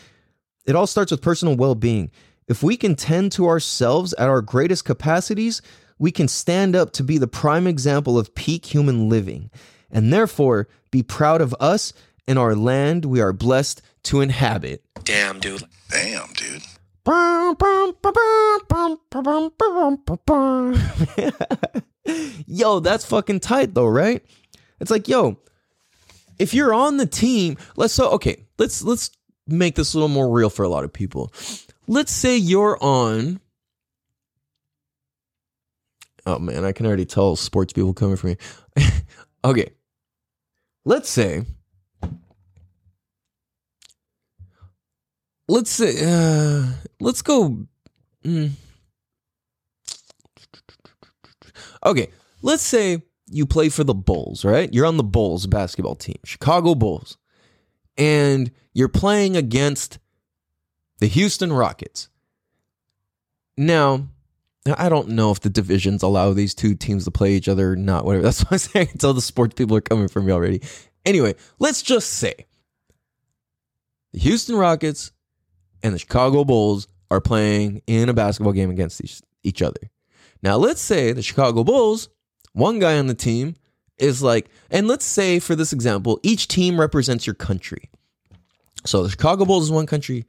It 0.65 0.77
all 0.77 0.87
starts 0.87 1.11
with 1.11 1.23
personal 1.23 1.57
well 1.57 1.75
being. 1.75 2.11
If 2.51 2.65
we 2.65 2.77
can 2.77 2.97
tend 2.97 3.31
to 3.33 3.47
ourselves 3.47 4.13
at 4.15 4.29
our 4.29 4.43
greatest 4.43 4.85
capacities, 4.85 5.63
we 6.01 6.11
can 6.11 6.27
stand 6.27 6.75
up 6.75 6.93
to 6.95 7.05
be 7.05 7.17
the 7.17 7.29
prime 7.29 7.69
example 7.69 8.19
of 8.19 8.35
peak 8.35 8.67
human 8.67 9.09
living, 9.09 9.51
and 9.89 10.13
therefore 10.13 10.67
be 10.91 11.05
proud 11.05 11.41
of 11.43 11.55
us 11.61 11.93
and 12.27 12.41
our 12.41 12.57
land 12.57 13.05
we 13.05 13.21
are 13.21 13.33
blessed 13.33 13.83
to 14.03 14.21
inhabit. 14.21 14.83
Damn, 15.05 15.39
dude. 15.39 15.63
Damn, 15.91 16.33
dude. 16.33 16.63
yo, 22.49 22.81
that's 22.81 23.05
fucking 23.05 23.39
tight 23.39 23.75
though, 23.75 23.87
right? 23.87 24.25
It's 24.81 24.91
like, 24.91 25.07
yo, 25.07 25.39
if 26.41 26.53
you're 26.53 26.75
on 26.75 26.97
the 26.97 27.07
team, 27.07 27.59
let's 27.77 27.95
so 27.95 28.11
okay, 28.11 28.45
let's 28.59 28.83
let's 28.83 29.13
make 29.47 29.77
this 29.77 29.95
a 29.95 29.99
little 29.99 30.09
more 30.09 30.29
real 30.29 30.51
for 30.51 30.65
a 30.65 30.69
lot 30.69 30.83
of 30.83 30.93
people. 30.93 31.33
Let's 31.91 32.13
say 32.13 32.37
you're 32.37 32.79
on 32.81 33.41
Oh 36.25 36.39
man, 36.39 36.65
I 36.65 36.71
can 36.71 36.87
already 36.87 37.05
tell 37.05 37.35
sports 37.35 37.73
people 37.73 37.93
coming 37.93 38.17
for 38.17 38.29
me. 38.29 38.37
okay. 39.45 39.71
Let's 40.85 41.09
say 41.09 41.45
let's 45.49 45.71
say 45.71 45.97
uh, 46.01 46.65
let's 47.01 47.23
go 47.23 47.67
mm. 48.25 48.51
okay 51.85 52.09
let's 52.41 52.63
say 52.63 53.03
you 53.27 53.45
play 53.45 53.69
for 53.69 53.83
the 53.83 53.95
bulls 53.95 54.45
right 54.45 54.73
you're 54.73 54.87
on 54.87 54.97
the 54.97 55.03
bulls 55.03 55.49
basketball 55.49 55.97
team 55.97 56.19
chicago 56.25 56.77
bulls 56.77 57.19
and 57.99 58.53
you're 58.75 58.89
playing 58.89 59.37
against 59.37 59.99
the 61.01 61.07
houston 61.07 61.53
rockets 61.53 62.09
now 63.57 64.09
i 64.77 64.89
don't 64.89 65.09
know 65.09 65.31
if 65.31 65.41
the 65.41 65.51
divisions 65.51 66.03
allow 66.03 66.33
these 66.33 66.55
two 66.55 66.75
teams 66.75 67.05
to 67.05 67.11
play 67.11 67.33
each 67.33 67.49
other 67.49 67.73
or 67.73 67.77
not 67.77 68.05
whatever 68.05 68.23
that's 68.25 68.43
why 68.43 68.49
i'm 68.53 68.59
saying 68.59 68.89
until 68.93 69.13
the 69.13 69.21
sports 69.21 69.55
people 69.55 69.77
are 69.77 69.81
coming 69.81 70.09
for 70.09 70.23
me 70.23 70.33
already 70.33 70.63
anyway 71.05 71.35
let's 71.59 71.83
just 71.83 72.11
say 72.11 72.35
the 74.13 74.21
houston 74.21 74.57
rockets 74.57 75.13
and 75.83 75.95
the 75.95 75.99
Chicago 75.99 76.45
Bulls 76.45 76.89
are 77.11 77.21
playing 77.21 77.83
in 77.87 78.09
a 78.09 78.15
basketball 78.15 78.53
game 78.53 78.71
against 78.71 79.03
each, 79.03 79.21
each 79.43 79.63
other. 79.63 79.81
Now, 80.43 80.57
let's 80.57 80.81
say 80.81 81.13
the 81.13 81.23
Chicago 81.23 81.65
Bulls, 81.65 82.09
one 82.53 82.79
guy 82.79 82.99
on 82.99 83.07
the 83.07 83.15
team 83.15 83.57
is 83.99 84.23
like, 84.23 84.49
and 84.71 84.89
let's 84.89 85.05
say 85.05 85.39
for 85.39 85.55
this 85.55 85.73
example, 85.73 86.19
each 86.23 86.49
team 86.49 86.81
represents 86.81 87.27
your 87.27 87.35
country. 87.35 87.91
So 88.85 89.03
the 89.03 89.11
Chicago 89.11 89.45
Bulls 89.45 89.65
is 89.65 89.71
one 89.71 89.87
country, 89.87 90.25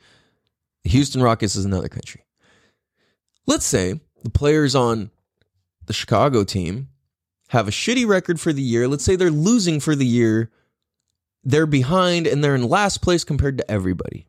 Houston 0.84 1.22
Rockets 1.22 1.56
is 1.56 1.66
another 1.66 1.90
country. 1.90 2.26
Let's 3.46 3.66
say 3.66 4.00
the 4.24 4.30
players 4.30 4.76
on 4.76 5.12
the 5.86 5.94
Chicago 5.94 6.44
team 6.44 6.90
have 7.50 7.68
a 7.68 7.72
shitty 7.72 8.08
record 8.08 8.40
for 8.40 8.54
the 8.54 8.62
year. 8.62 8.88
Let's 8.88 9.04
say 9.04 9.16
they're 9.16 9.30
losing 9.30 9.80
for 9.80 9.96
the 9.96 10.06
year. 10.06 10.52
They're 11.44 11.66
behind 11.66 12.28
and 12.28 12.44
they're 12.44 12.56
in 12.56 12.68
last 12.68 13.02
place 13.02 13.24
compared 13.24 13.58
to 13.58 13.72
everybody 13.72 14.28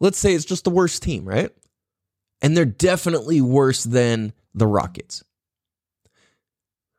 let's 0.00 0.18
say 0.18 0.34
it's 0.34 0.44
just 0.44 0.64
the 0.64 0.70
worst 0.70 1.02
team, 1.02 1.24
right? 1.24 1.50
And 2.40 2.56
they're 2.56 2.64
definitely 2.64 3.40
worse 3.40 3.84
than 3.84 4.32
the 4.54 4.66
Rockets. 4.66 5.24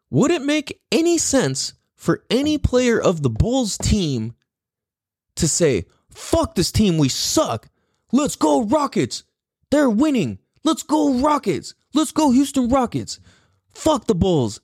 Would 0.10 0.32
it 0.32 0.42
make 0.42 0.82
any 0.92 1.18
sense 1.18 1.74
for 1.96 2.24
any 2.30 2.58
player 2.58 3.00
of 3.00 3.22
the 3.22 3.30
Bulls 3.30 3.78
team 3.78 4.34
to 5.36 5.48
say, 5.48 5.86
fuck 6.10 6.56
this 6.56 6.72
team, 6.72 6.98
we 6.98 7.10
suck. 7.10 7.70
Let's 8.12 8.36
go, 8.36 8.64
Rockets. 8.64 9.24
They're 9.72 9.90
winning. 9.90 10.40
Let's 10.64 10.84
go, 10.84 11.20
Rockets. 11.20 11.76
Let's 11.94 12.12
go, 12.12 12.32
Houston 12.32 12.70
Rockets. 12.70 13.20
Fuck 13.72 14.08
the 14.08 14.16
Bulls. 14.16 14.62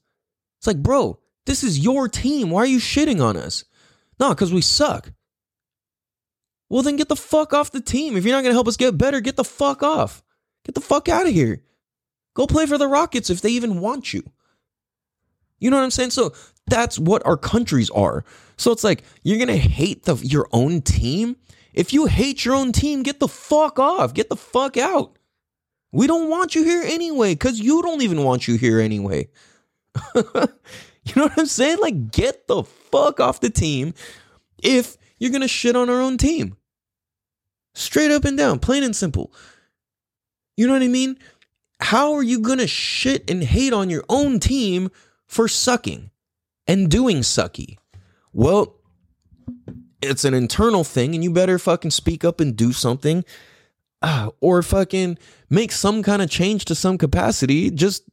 It's 0.58 0.68
like, 0.68 0.82
bro, 0.82 1.20
this 1.46 1.64
is 1.64 1.80
your 1.80 2.08
team. 2.08 2.50
Why 2.50 2.62
are 2.62 2.68
you 2.68 2.80
shitting 2.80 3.24
on 3.24 3.38
us? 3.38 3.66
No, 4.20 4.30
because 4.30 4.54
we 4.54 4.62
suck. 4.62 5.12
Well, 6.70 6.82
then 6.82 6.96
get 6.96 7.10
the 7.10 7.16
fuck 7.16 7.54
off 7.54 7.72
the 7.72 7.82
team. 7.82 8.18
If 8.18 8.26
you're 8.26 8.36
not 8.36 8.42
going 8.42 8.52
to 8.52 8.56
help 8.56 8.68
us 8.68 8.78
get 8.78 8.98
better, 8.98 9.22
get 9.22 9.36
the 9.36 9.44
fuck 9.44 9.84
off. 9.84 10.24
Get 10.66 10.74
the 10.74 10.82
fuck 10.82 11.08
out 11.08 11.28
of 11.28 11.34
here. 11.34 11.62
Go 12.34 12.48
play 12.48 12.66
for 12.66 12.78
the 12.78 12.88
Rockets 12.88 13.30
if 13.30 13.42
they 13.42 13.50
even 13.52 13.80
want 13.80 14.14
you. 14.14 14.24
You 15.60 15.70
know 15.70 15.78
what 15.78 15.84
I'm 15.84 15.92
saying? 15.92 16.10
So 16.12 16.34
that's 16.68 16.98
what 16.98 17.26
our 17.26 17.38
countries 17.38 17.90
are. 17.92 18.26
So 18.58 18.72
it's 18.72 18.84
like 18.84 19.04
you're 19.24 19.38
going 19.38 19.48
to 19.48 19.58
hate 19.58 20.04
the, 20.04 20.16
your 20.16 20.48
own 20.52 20.82
team. 20.82 21.38
If 21.76 21.94
you 21.94 22.08
hate 22.08 22.44
your 22.44 22.56
own 22.56 22.72
team, 22.72 23.04
get 23.04 23.20
the 23.20 23.28
fuck 23.28 23.78
off. 23.78 24.16
Get 24.16 24.30
the 24.30 24.36
fuck 24.36 24.78
out. 24.78 25.20
We 25.92 26.08
don't 26.08 26.30
want 26.30 26.56
you 26.56 26.64
here 26.64 26.82
anyway 26.82 27.36
because 27.36 27.60
you 27.60 27.84
don't 27.84 28.02
even 28.02 28.24
want 28.24 28.48
you 28.48 28.58
here 28.58 28.80
anyway. 28.80 29.30
You 31.06 31.14
know 31.16 31.24
what 31.28 31.38
I'm 31.38 31.46
saying? 31.46 31.80
Like, 31.80 32.12
get 32.12 32.48
the 32.48 32.64
fuck 32.64 33.20
off 33.20 33.40
the 33.40 33.50
team 33.50 33.94
if 34.62 34.98
you're 35.20 35.32
gonna 35.32 35.48
shit 35.48 35.76
on 35.76 35.90
our 35.90 36.02
own 36.02 36.18
team. 36.18 36.58
Straight 37.74 38.12
up 38.12 38.26
and 38.26 38.38
down, 38.38 38.60
plain 38.60 38.84
and 38.84 38.96
simple. 38.96 39.32
You 40.58 40.66
know 40.66 40.74
what 40.74 40.82
I 40.82 40.88
mean? 40.88 41.18
How 41.80 42.14
are 42.14 42.24
you 42.24 42.40
gonna 42.40 42.68
shit 42.68 43.30
and 43.30 43.44
hate 43.44 43.74
on 43.74 43.90
your 43.90 44.04
own 44.10 44.40
team 44.40 44.90
for 45.28 45.48
sucking 45.48 46.10
and 46.68 46.90
doing 46.90 47.18
sucky? 47.18 47.78
Well, 48.34 48.76
it's 50.06 50.26
an 50.26 50.34
internal 50.34 50.84
thing, 50.84 51.14
and 51.14 51.24
you 51.24 51.32
better 51.32 51.60
fucking 51.60 51.92
speak 51.92 52.24
up 52.24 52.40
and 52.40 52.56
do 52.56 52.72
something, 52.72 53.24
uh, 54.02 54.30
or 54.40 54.62
fucking 54.64 55.18
make 55.50 55.72
some 55.72 56.04
kind 56.04 56.22
of 56.22 56.30
change 56.30 56.66
to 56.66 56.76
some 56.76 56.98
capacity. 56.98 57.70
Just 57.72 58.04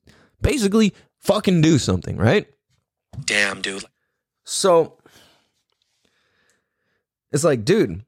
basically 0.40 0.94
fucking 1.20 1.60
do 1.60 1.78
something, 1.78 2.16
right? 2.16 2.46
Damn, 3.24 3.60
dude. 3.60 3.84
So 4.44 4.98
it's 7.30 7.44
like, 7.44 7.64
dude, 7.64 8.04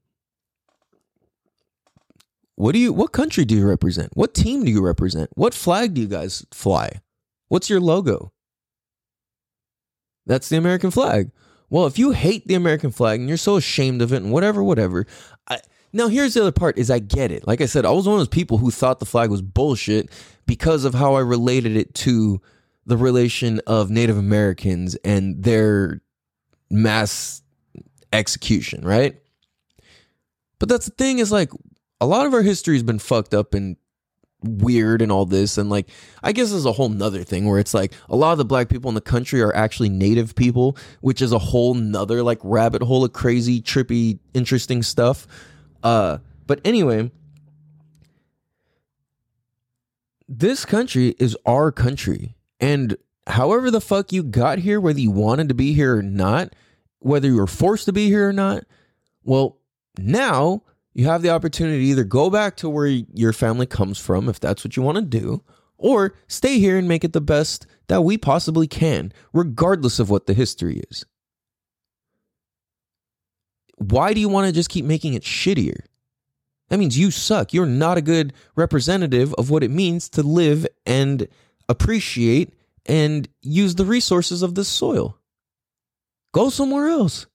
what 2.56 2.72
do 2.72 2.78
you 2.78 2.92
what 2.92 3.12
country 3.12 3.44
do 3.44 3.54
you 3.54 3.66
represent? 3.66 4.10
What 4.14 4.34
team 4.34 4.64
do 4.64 4.70
you 4.70 4.84
represent? 4.84 5.30
What 5.34 5.54
flag 5.54 5.94
do 5.94 6.00
you 6.00 6.08
guys 6.08 6.46
fly? 6.52 7.00
What's 7.48 7.68
your 7.68 7.80
logo? 7.80 8.32
That's 10.26 10.48
the 10.48 10.56
American 10.56 10.90
flag. 10.90 11.30
Well, 11.74 11.86
if 11.86 11.98
you 11.98 12.12
hate 12.12 12.46
the 12.46 12.54
American 12.54 12.92
flag 12.92 13.18
and 13.18 13.28
you're 13.28 13.36
so 13.36 13.56
ashamed 13.56 14.00
of 14.00 14.12
it 14.12 14.22
and 14.22 14.30
whatever, 14.30 14.62
whatever. 14.62 15.08
I, 15.48 15.58
now, 15.92 16.06
here's 16.06 16.34
the 16.34 16.42
other 16.42 16.52
part: 16.52 16.78
is 16.78 16.88
I 16.88 17.00
get 17.00 17.32
it. 17.32 17.48
Like 17.48 17.60
I 17.60 17.66
said, 17.66 17.84
I 17.84 17.90
was 17.90 18.06
one 18.06 18.14
of 18.14 18.20
those 18.20 18.28
people 18.28 18.58
who 18.58 18.70
thought 18.70 19.00
the 19.00 19.06
flag 19.06 19.28
was 19.28 19.42
bullshit 19.42 20.08
because 20.46 20.84
of 20.84 20.94
how 20.94 21.14
I 21.14 21.20
related 21.20 21.76
it 21.76 21.92
to 21.96 22.40
the 22.86 22.96
relation 22.96 23.60
of 23.66 23.90
Native 23.90 24.16
Americans 24.16 24.94
and 25.04 25.42
their 25.42 26.00
mass 26.70 27.42
execution, 28.12 28.86
right? 28.86 29.20
But 30.60 30.68
that's 30.68 30.86
the 30.86 30.92
thing 30.92 31.18
is 31.18 31.32
like 31.32 31.50
a 32.00 32.06
lot 32.06 32.24
of 32.24 32.34
our 32.34 32.42
history 32.42 32.76
has 32.76 32.84
been 32.84 33.00
fucked 33.00 33.34
up 33.34 33.52
and 33.52 33.76
weird 34.44 35.00
and 35.00 35.10
all 35.10 35.24
this 35.24 35.58
and 35.58 35.70
like 35.70 35.88
i 36.22 36.32
guess 36.32 36.50
there's 36.50 36.66
a 36.66 36.72
whole 36.72 36.88
nother 36.88 37.24
thing 37.24 37.46
where 37.46 37.58
it's 37.58 37.74
like 37.74 37.92
a 38.08 38.16
lot 38.16 38.32
of 38.32 38.38
the 38.38 38.44
black 38.44 38.68
people 38.68 38.88
in 38.88 38.94
the 38.94 39.00
country 39.00 39.40
are 39.40 39.54
actually 39.56 39.88
native 39.88 40.34
people 40.34 40.76
which 41.00 41.22
is 41.22 41.32
a 41.32 41.38
whole 41.38 41.74
nother 41.74 42.22
like 42.22 42.38
rabbit 42.42 42.82
hole 42.82 43.04
of 43.04 43.12
crazy 43.12 43.60
trippy 43.60 44.18
interesting 44.34 44.82
stuff. 44.82 45.26
Uh 45.82 46.18
but 46.46 46.60
anyway 46.64 47.10
this 50.28 50.64
country 50.64 51.14
is 51.18 51.36
our 51.46 51.72
country 51.72 52.34
and 52.60 52.96
however 53.26 53.70
the 53.70 53.80
fuck 53.80 54.12
you 54.12 54.22
got 54.22 54.58
here 54.58 54.80
whether 54.80 55.00
you 55.00 55.10
wanted 55.10 55.48
to 55.48 55.54
be 55.54 55.74
here 55.74 55.96
or 55.96 56.02
not 56.02 56.54
whether 56.98 57.28
you 57.28 57.36
were 57.36 57.46
forced 57.46 57.86
to 57.86 57.92
be 57.92 58.06
here 58.06 58.28
or 58.28 58.32
not 58.32 58.64
well 59.22 59.58
now 59.98 60.62
you 60.94 61.06
have 61.06 61.22
the 61.22 61.30
opportunity 61.30 61.78
to 61.78 61.84
either 61.90 62.04
go 62.04 62.30
back 62.30 62.56
to 62.56 62.68
where 62.68 62.86
your 62.86 63.32
family 63.32 63.66
comes 63.66 63.98
from 63.98 64.28
if 64.28 64.38
that's 64.38 64.64
what 64.64 64.76
you 64.76 64.82
want 64.82 64.96
to 64.96 65.02
do, 65.02 65.42
or 65.76 66.14
stay 66.28 66.58
here 66.58 66.78
and 66.78 66.88
make 66.88 67.04
it 67.04 67.12
the 67.12 67.20
best 67.20 67.66
that 67.88 68.02
we 68.02 68.16
possibly 68.16 68.66
can, 68.66 69.12
regardless 69.32 69.98
of 69.98 70.08
what 70.08 70.26
the 70.26 70.34
history 70.34 70.82
is. 70.90 71.04
Why 73.76 74.14
do 74.14 74.20
you 74.20 74.28
want 74.28 74.46
to 74.46 74.52
just 74.52 74.70
keep 74.70 74.84
making 74.84 75.14
it 75.14 75.24
shittier? 75.24 75.80
That 76.68 76.78
means 76.78 76.96
you 76.96 77.10
suck. 77.10 77.52
You're 77.52 77.66
not 77.66 77.98
a 77.98 78.02
good 78.02 78.32
representative 78.56 79.34
of 79.34 79.50
what 79.50 79.64
it 79.64 79.70
means 79.70 80.08
to 80.10 80.22
live 80.22 80.66
and 80.86 81.26
appreciate 81.68 82.54
and 82.86 83.28
use 83.42 83.74
the 83.74 83.84
resources 83.84 84.42
of 84.42 84.54
this 84.54 84.68
soil. 84.68 85.18
Go 86.32 86.50
somewhere 86.50 86.88
else. 86.88 87.26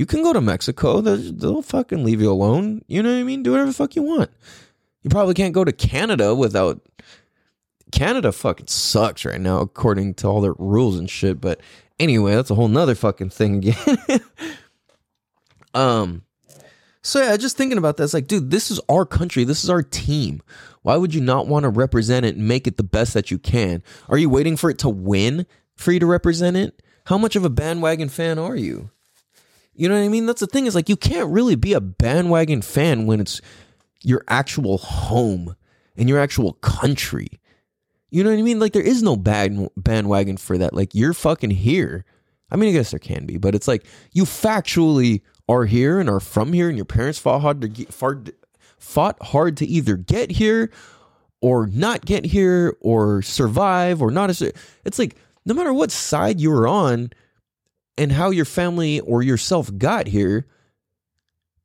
You 0.00 0.06
can 0.06 0.22
go 0.22 0.32
to 0.32 0.40
Mexico. 0.40 1.02
They'll, 1.02 1.18
they'll 1.18 1.60
fucking 1.60 2.04
leave 2.04 2.22
you 2.22 2.32
alone. 2.32 2.80
You 2.88 3.02
know 3.02 3.12
what 3.12 3.20
I 3.20 3.22
mean? 3.22 3.42
Do 3.42 3.50
whatever 3.50 3.68
the 3.68 3.74
fuck 3.74 3.94
you 3.94 4.02
want. 4.02 4.30
You 5.02 5.10
probably 5.10 5.34
can't 5.34 5.52
go 5.52 5.62
to 5.62 5.72
Canada 5.72 6.34
without. 6.34 6.80
Canada 7.92 8.32
fucking 8.32 8.68
sucks 8.68 9.26
right 9.26 9.38
now, 9.38 9.60
according 9.60 10.14
to 10.14 10.26
all 10.26 10.40
their 10.40 10.54
rules 10.54 10.98
and 10.98 11.10
shit. 11.10 11.38
But 11.38 11.60
anyway, 11.98 12.34
that's 12.34 12.48
a 12.50 12.54
whole 12.54 12.68
nother 12.68 12.94
fucking 12.94 13.28
thing 13.28 13.56
again. 13.56 14.20
um, 15.74 16.22
so 17.02 17.20
yeah, 17.20 17.36
just 17.36 17.58
thinking 17.58 17.76
about 17.76 17.98
that, 17.98 18.04
it's 18.04 18.14
like, 18.14 18.26
dude, 18.26 18.50
this 18.50 18.70
is 18.70 18.80
our 18.88 19.04
country. 19.04 19.44
This 19.44 19.62
is 19.62 19.68
our 19.68 19.82
team. 19.82 20.40
Why 20.80 20.96
would 20.96 21.12
you 21.12 21.20
not 21.20 21.46
want 21.46 21.64
to 21.64 21.68
represent 21.68 22.24
it 22.24 22.36
and 22.36 22.48
make 22.48 22.66
it 22.66 22.78
the 22.78 22.82
best 22.82 23.12
that 23.12 23.30
you 23.30 23.38
can? 23.38 23.82
Are 24.08 24.16
you 24.16 24.30
waiting 24.30 24.56
for 24.56 24.70
it 24.70 24.78
to 24.78 24.88
win 24.88 25.46
for 25.76 25.92
you 25.92 26.00
to 26.00 26.06
represent 26.06 26.56
it? 26.56 26.82
How 27.04 27.18
much 27.18 27.36
of 27.36 27.44
a 27.44 27.50
bandwagon 27.50 28.08
fan 28.08 28.38
are 28.38 28.56
you? 28.56 28.88
You 29.74 29.88
know 29.88 29.94
what 29.94 30.04
I 30.04 30.08
mean? 30.08 30.26
That's 30.26 30.40
the 30.40 30.46
thing 30.46 30.66
is 30.66 30.74
like 30.74 30.88
you 30.88 30.96
can't 30.96 31.30
really 31.30 31.54
be 31.54 31.72
a 31.72 31.80
bandwagon 31.80 32.62
fan 32.62 33.06
when 33.06 33.20
it's 33.20 33.40
your 34.02 34.24
actual 34.28 34.78
home 34.78 35.56
and 35.96 36.08
your 36.08 36.18
actual 36.18 36.54
country. 36.54 37.28
You 38.10 38.24
know 38.24 38.30
what 38.30 38.38
I 38.38 38.42
mean? 38.42 38.58
Like 38.58 38.72
there 38.72 38.82
is 38.82 39.02
no 39.02 39.16
bad 39.16 39.68
bandwagon 39.76 40.36
for 40.36 40.58
that. 40.58 40.74
Like 40.74 40.94
you're 40.94 41.14
fucking 41.14 41.50
here. 41.50 42.04
I 42.50 42.56
mean, 42.56 42.70
I 42.70 42.72
guess 42.72 42.90
there 42.90 42.98
can 42.98 43.26
be, 43.26 43.38
but 43.38 43.54
it's 43.54 43.68
like 43.68 43.86
you 44.12 44.24
factually 44.24 45.22
are 45.48 45.64
here 45.64 46.00
and 46.00 46.10
are 46.10 46.20
from 46.20 46.52
here, 46.52 46.68
and 46.68 46.76
your 46.76 46.84
parents 46.84 47.18
fought 47.18 47.40
hard 47.40 47.60
to 47.60 47.68
get, 47.68 47.92
fought, 47.92 48.30
fought 48.78 49.22
hard 49.22 49.56
to 49.58 49.66
either 49.66 49.96
get 49.96 50.32
here 50.32 50.70
or 51.40 51.68
not 51.68 52.04
get 52.04 52.24
here 52.24 52.76
or 52.80 53.22
survive 53.22 54.02
or 54.02 54.10
not. 54.10 54.30
It's 54.30 54.98
like 54.98 55.16
no 55.46 55.54
matter 55.54 55.72
what 55.72 55.90
side 55.90 56.40
you're 56.40 56.66
on, 56.66 57.10
and 58.00 58.12
how 58.12 58.30
your 58.30 58.46
family 58.46 58.98
or 59.00 59.22
yourself 59.22 59.70
got 59.76 60.06
here, 60.06 60.46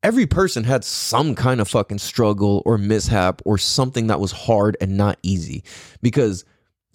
every 0.02 0.26
person 0.26 0.64
had 0.64 0.84
some 0.84 1.34
kind 1.34 1.62
of 1.62 1.68
fucking 1.68 1.96
struggle 1.96 2.62
or 2.66 2.76
mishap 2.76 3.40
or 3.46 3.56
something 3.56 4.08
that 4.08 4.20
was 4.20 4.32
hard 4.32 4.76
and 4.78 4.98
not 4.98 5.18
easy. 5.22 5.64
Because 6.02 6.44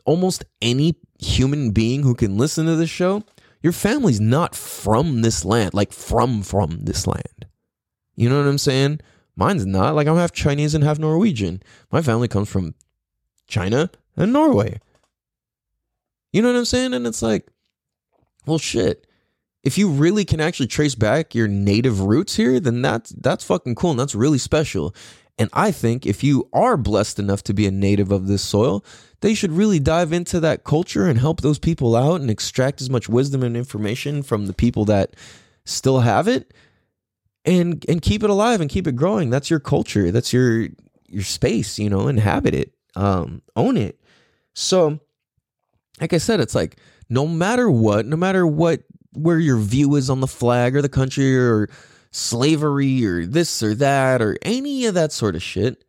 almost 0.06 0.46
any 0.62 0.96
human 1.18 1.72
being 1.72 2.04
who 2.04 2.14
can 2.14 2.38
listen 2.38 2.68
to 2.68 2.76
this 2.76 2.92
show, 2.92 3.24
your 3.64 3.74
family's 3.74 4.22
not 4.22 4.54
from 4.54 5.24
this 5.24 5.44
land, 5.44 5.74
like 5.74 5.92
from 5.92 6.44
from 6.44 6.86
this 6.86 7.08
land. 7.08 7.48
You 8.16 8.30
know 8.30 8.38
what 8.38 8.48
I'm 8.48 8.60
saying? 8.60 9.00
Mine's 9.36 9.66
not. 9.66 9.96
Like 9.96 10.06
I'm 10.06 10.18
half 10.18 10.34
Chinese 10.34 10.76
and 10.76 10.84
half 10.84 11.00
Norwegian. 11.00 11.64
My 11.92 12.04
family 12.04 12.28
comes 12.28 12.48
from 12.48 12.76
China 13.48 13.90
and 14.16 14.32
Norway. 14.32 14.80
You 16.32 16.44
know 16.44 16.54
what 16.54 16.60
I'm 16.60 16.66
saying? 16.66 16.94
And 16.94 17.08
it's 17.08 17.24
like, 17.24 17.48
well, 18.46 18.60
shit 18.60 19.08
if 19.64 19.78
you 19.78 19.90
really 19.90 20.26
can 20.26 20.40
actually 20.40 20.68
trace 20.68 20.96
back 20.96 21.36
your 21.36 21.48
native 21.48 22.02
roots 22.02 22.36
here, 22.36 22.60
then 22.60 22.82
that's 22.82 23.12
that's 23.12 23.44
fucking 23.44 23.76
cool 23.76 23.92
and 23.92 24.00
that's 24.00 24.16
really 24.16 24.38
special. 24.38 24.96
And 25.38 25.50
I 25.54 25.72
think 25.72 26.06
if 26.06 26.24
you 26.24 26.50
are 26.54 26.78
blessed 26.78 27.18
enough 27.18 27.44
to 27.44 27.54
be 27.54 27.66
a 27.66 27.72
native 27.72 28.12
of 28.12 28.28
this 28.28 28.44
soil, 28.44 28.84
they 29.22 29.34
should 29.34 29.52
really 29.52 29.80
dive 29.80 30.14
into 30.14 30.40
that 30.40 30.64
culture 30.64 31.08
and 31.08 31.20
help 31.20 31.42
those 31.42 31.60
people 31.60 31.96
out 31.96 32.22
and 32.22 32.30
extract 32.30 32.82
as 32.82 32.90
much 32.90 33.08
wisdom 33.08 33.44
and 33.44 33.56
information 33.56 34.24
from 34.24 34.48
the 34.48 34.54
people 34.54 34.86
that 34.86 35.16
still 35.66 36.00
have 36.00 36.28
it 36.28 36.54
and 37.46 37.86
and 37.88 38.02
keep 38.02 38.24
it 38.24 38.30
alive 38.30 38.62
and 38.62 38.70
keep 38.70 38.88
it 38.88 38.96
growing. 38.96 39.30
That's 39.30 39.50
your 39.50 39.60
culture. 39.60 40.12
That's 40.12 40.34
your 40.34 40.68
your 41.08 41.24
space, 41.24 41.78
you 41.78 41.90
know, 41.90 42.08
inhabit 42.08 42.56
it. 42.56 42.74
Um, 42.96 43.42
own 43.56 43.78
it. 43.78 44.00
So 44.54 45.00
like 46.00 46.14
I 46.14 46.18
said, 46.18 46.40
it's 46.40 46.56
like 46.56 46.78
no 47.10 47.28
matter 47.28 47.70
what, 47.70 48.06
no 48.06 48.16
matter 48.16 48.46
what 48.48 48.84
where 49.14 49.40
your 49.40 49.58
view 49.58 49.96
is 49.96 50.10
on 50.10 50.22
the 50.22 50.28
flag 50.28 50.76
or 50.76 50.82
the 50.82 50.90
country 50.90 51.38
or 51.38 51.70
slavery 52.12 53.06
or 53.06 53.26
this 53.26 53.64
or 53.64 53.76
that 53.76 54.22
or 54.22 54.38
any 54.42 54.86
of 54.86 54.94
that 54.96 55.12
sort 55.12 55.36
of 55.36 55.44
shit. 55.44 55.84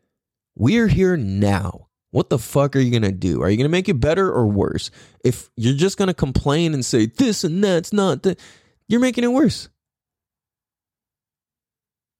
We're 0.56 0.88
here 0.88 1.16
now. 1.16 1.88
What 2.10 2.28
the 2.28 2.38
fuck 2.38 2.76
are 2.76 2.78
you 2.78 2.90
going 2.90 3.10
to 3.10 3.10
do? 3.10 3.42
Are 3.42 3.48
you 3.48 3.56
going 3.56 3.64
to 3.64 3.70
make 3.70 3.88
it 3.88 3.98
better 3.98 4.30
or 4.30 4.46
worse? 4.46 4.90
If 5.24 5.48
you're 5.56 5.76
just 5.76 5.96
going 5.96 6.08
to 6.08 6.14
complain 6.14 6.74
and 6.74 6.84
say 6.84 7.06
this 7.06 7.42
and 7.42 7.64
that's 7.64 7.92
not 7.92 8.22
that, 8.24 8.38
you're 8.86 9.00
making 9.00 9.24
it 9.24 9.32
worse. 9.32 9.70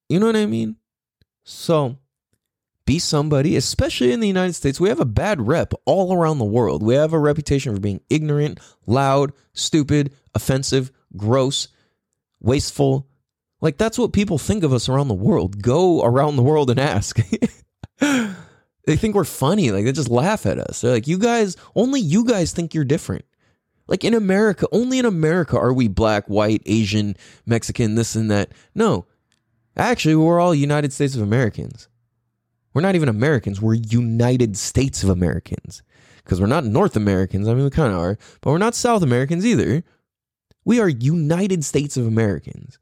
You 0.09 0.18
know 0.18 0.26
what 0.26 0.36
I 0.36 0.46
mean? 0.46 0.76
So 1.44 1.98
be 2.85 2.99
somebody, 2.99 3.57
especially 3.57 4.12
in 4.12 4.20
the 4.20 4.28
United 4.28 4.55
States. 4.55 4.80
We 4.80 4.89
have 4.89 5.01
a 5.01 5.05
bad 5.05 5.47
rep 5.47 5.72
all 5.85 6.12
around 6.12 6.39
the 6.39 6.45
world. 6.45 6.83
We 6.83 6.95
have 6.95 7.12
a 7.12 7.18
reputation 7.18 7.74
for 7.74 7.80
being 7.80 8.01
ignorant, 8.11 8.61
loud, 8.87 9.33
stupid, 9.53 10.14
offensive, 10.35 10.91
gross, 11.16 11.68
wasteful. 12.41 13.09
Like 13.61 13.78
that's 13.78 13.99
what 13.99 14.12
people 14.12 14.39
think 14.39 14.64
of 14.64 14.72
us 14.72 14.89
around 14.89 15.09
the 15.09 15.14
world. 15.14 15.62
Go 15.62 16.03
around 16.05 16.37
the 16.37 16.43
world 16.43 16.70
and 16.70 16.80
ask. 16.80 17.18
they 18.01 18.97
think 18.97 19.14
we're 19.14 19.24
funny. 19.24 19.70
Like 19.70 19.85
they 19.85 19.93
just 19.93 20.11
laugh 20.11 20.47
at 20.47 20.59
us. 20.59 20.80
They're 20.80 20.93
like, 20.93 21.07
you 21.07 21.18
guys, 21.18 21.57
only 21.76 22.01
you 22.01 22.24
guys 22.24 22.53
think 22.53 22.74
you're 22.74 22.85
different. 22.85 23.24
Like 23.87 24.05
in 24.05 24.14
America, 24.14 24.66
only 24.72 24.99
in 24.99 25.05
America 25.05 25.59
are 25.59 25.72
we 25.72 25.89
black, 25.89 26.26
white, 26.26 26.62
Asian, 26.66 27.16
Mexican, 27.47 27.95
this 27.95 28.16
and 28.16 28.30
that. 28.30 28.53
No, 28.74 29.07
actually, 29.76 30.16
we're 30.16 30.41
all 30.41 30.55
United 30.55 30.93
States 30.93 31.14
of 31.14 31.22
Americans. 31.22 31.89
We're 32.75 32.83
not 32.83 32.95
even 32.95 33.09
Americans. 33.09 33.61
We're 33.61 33.75
United 33.75 34.57
States 34.57 35.03
of 35.03 35.09
Americans. 35.11 35.83
Because 36.25 36.41
we're 36.41 36.47
not 36.47 36.64
North 36.64 36.97
Americans. 36.97 37.49
I 37.49 37.55
mean, 37.55 37.64
we 37.64 37.70
kind 37.70 37.93
of 37.93 37.99
are, 37.99 38.18
but 38.41 38.51
we're 38.51 38.59
not 38.59 38.75
South 38.75 39.03
Americans 39.03 39.45
either. 39.45 39.83
We 40.64 40.81
are 40.81 40.89
United 40.89 41.64
States 41.64 41.97
of 41.97 42.07
Americans. 42.07 42.79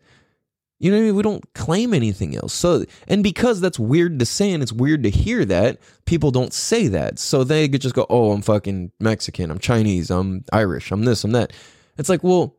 You 0.79 0.91
know 0.91 0.97
what 0.97 1.03
I 1.03 1.07
mean? 1.07 1.17
We 1.17 1.23
don't 1.23 1.55
claim 1.55 1.93
anything 1.93 2.35
else. 2.37 2.55
So, 2.55 2.85
and 3.07 3.23
because 3.23 3.61
that's 3.61 3.79
weird 3.79 4.19
to 4.19 4.27
say 4.27 4.51
and 4.53 4.63
it's 4.63 4.73
weird 4.73 5.03
to 5.03 5.11
hear 5.11 5.45
that, 5.45 5.79
people 6.07 6.31
don't 6.31 6.55
say 6.55 6.89
that. 6.89 7.19
So 7.19 7.45
they 7.45 7.69
could 7.69 7.83
just 7.83 7.95
go, 7.95 8.07
oh, 8.09 8.33
I'm 8.33 8.41
fucking 8.41 8.93
Mexican, 8.99 9.51
I'm 9.51 9.59
Chinese, 9.59 10.11
I'm 10.11 10.45
Irish, 10.53 10.91
I'm 10.91 11.05
this, 11.05 11.23
I'm 11.23 11.33
that. 11.33 11.53
It's 11.99 12.09
like, 12.09 12.25
well, 12.25 12.57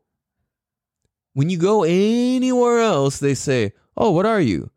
when 1.34 1.50
you 1.50 1.58
go 1.58 1.82
anywhere 1.82 2.80
else, 2.80 3.18
they 3.18 3.34
say, 3.34 3.72
oh, 3.96 4.12
what 4.12 4.26
are 4.26 4.40
you? 4.40 4.70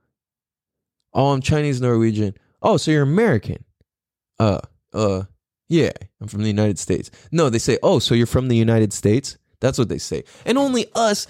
Oh, 1.13 1.31
I'm 1.31 1.41
Chinese 1.41 1.79
Norwegian. 1.79 2.35
Oh, 2.65 2.77
so 2.77 2.89
you're 2.89 3.03
American. 3.03 3.63
Uh, 4.39 4.59
uh, 4.91 5.23
yeah, 5.69 5.91
I'm 6.19 6.27
from 6.27 6.41
the 6.41 6.47
United 6.47 6.79
States. 6.79 7.11
No, 7.31 7.51
they 7.51 7.59
say, 7.59 7.77
oh, 7.83 7.99
so 7.99 8.15
you're 8.15 8.25
from 8.25 8.47
the 8.47 8.55
United 8.55 8.91
States? 8.91 9.37
That's 9.61 9.77
what 9.77 9.87
they 9.87 9.99
say. 9.99 10.23
And 10.47 10.57
only 10.57 10.87
us 10.95 11.27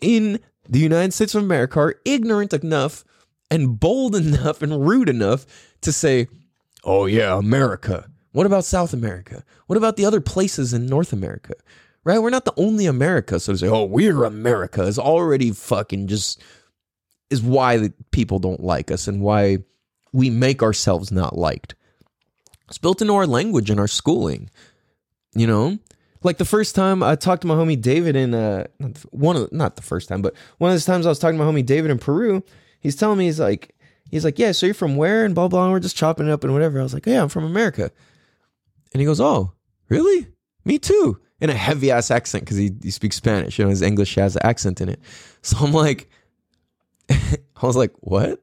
in 0.00 0.38
the 0.68 0.78
United 0.78 1.12
States 1.12 1.34
of 1.34 1.42
America 1.42 1.80
are 1.80 1.96
ignorant 2.04 2.52
enough 2.52 3.04
and 3.50 3.80
bold 3.80 4.14
enough 4.14 4.62
and 4.62 4.86
rude 4.86 5.08
enough 5.08 5.46
to 5.80 5.90
say, 5.90 6.28
oh, 6.84 7.06
yeah, 7.06 7.36
America. 7.36 8.08
What 8.30 8.46
about 8.46 8.64
South 8.64 8.92
America? 8.92 9.42
What 9.66 9.78
about 9.78 9.96
the 9.96 10.04
other 10.04 10.20
places 10.20 10.72
in 10.72 10.86
North 10.86 11.12
America? 11.12 11.54
Right? 12.04 12.20
We're 12.20 12.30
not 12.30 12.44
the 12.44 12.54
only 12.56 12.86
America. 12.86 13.40
So 13.40 13.52
to 13.52 13.58
say, 13.58 13.68
oh, 13.68 13.84
we're 13.84 14.22
America 14.22 14.84
is 14.84 14.98
already 14.98 15.50
fucking 15.50 16.06
just 16.06 16.40
is 17.30 17.42
why 17.42 17.78
the 17.78 17.92
people 18.12 18.38
don't 18.38 18.62
like 18.62 18.92
us 18.92 19.08
and 19.08 19.20
why 19.20 19.58
we 20.12 20.30
make 20.30 20.62
ourselves 20.62 21.12
not 21.12 21.36
liked. 21.36 21.74
It's 22.68 22.78
built 22.78 23.00
into 23.00 23.14
our 23.14 23.26
language 23.26 23.70
and 23.70 23.80
our 23.80 23.88
schooling. 23.88 24.50
You 25.34 25.46
know, 25.46 25.78
like 26.22 26.38
the 26.38 26.44
first 26.44 26.74
time 26.74 27.02
I 27.02 27.14
talked 27.14 27.42
to 27.42 27.48
my 27.48 27.54
homie 27.54 27.80
David 27.80 28.16
in 28.16 28.34
uh 28.34 28.66
one 29.10 29.36
of 29.36 29.52
not 29.52 29.76
the 29.76 29.82
first 29.82 30.08
time, 30.08 30.22
but 30.22 30.34
one 30.58 30.70
of 30.70 30.74
those 30.74 30.84
times 30.84 31.06
I 31.06 31.10
was 31.10 31.18
talking 31.18 31.38
to 31.38 31.44
my 31.44 31.50
homie 31.50 31.64
David 31.64 31.90
in 31.90 31.98
Peru. 31.98 32.42
He's 32.80 32.96
telling 32.96 33.18
me 33.18 33.26
he's 33.26 33.40
like 33.40 33.74
he's 34.10 34.24
like 34.24 34.38
yeah, 34.38 34.52
so 34.52 34.66
you're 34.66 34.74
from 34.74 34.96
where 34.96 35.24
and 35.24 35.34
blah 35.34 35.48
blah. 35.48 35.64
And 35.64 35.72
we're 35.72 35.80
just 35.80 35.96
chopping 35.96 36.26
it 36.26 36.32
up 36.32 36.44
and 36.44 36.52
whatever. 36.52 36.80
I 36.80 36.82
was 36.82 36.94
like 36.94 37.06
yeah, 37.06 37.22
I'm 37.22 37.28
from 37.28 37.44
America, 37.44 37.90
and 38.92 39.00
he 39.00 39.06
goes 39.06 39.20
oh 39.20 39.52
really? 39.88 40.26
Me 40.64 40.78
too. 40.78 41.20
In 41.40 41.50
a 41.50 41.54
heavy 41.54 41.92
ass 41.92 42.10
accent 42.10 42.44
because 42.44 42.56
he, 42.56 42.72
he 42.82 42.90
speaks 42.90 43.14
Spanish. 43.16 43.58
You 43.58 43.64
know 43.64 43.70
his 43.70 43.82
English 43.82 44.16
has 44.16 44.34
an 44.34 44.42
accent 44.44 44.80
in 44.80 44.88
it. 44.88 45.00
So 45.40 45.56
I'm 45.58 45.72
like, 45.72 46.10
I 47.10 47.38
was 47.62 47.76
like 47.76 47.92
what? 48.00 48.40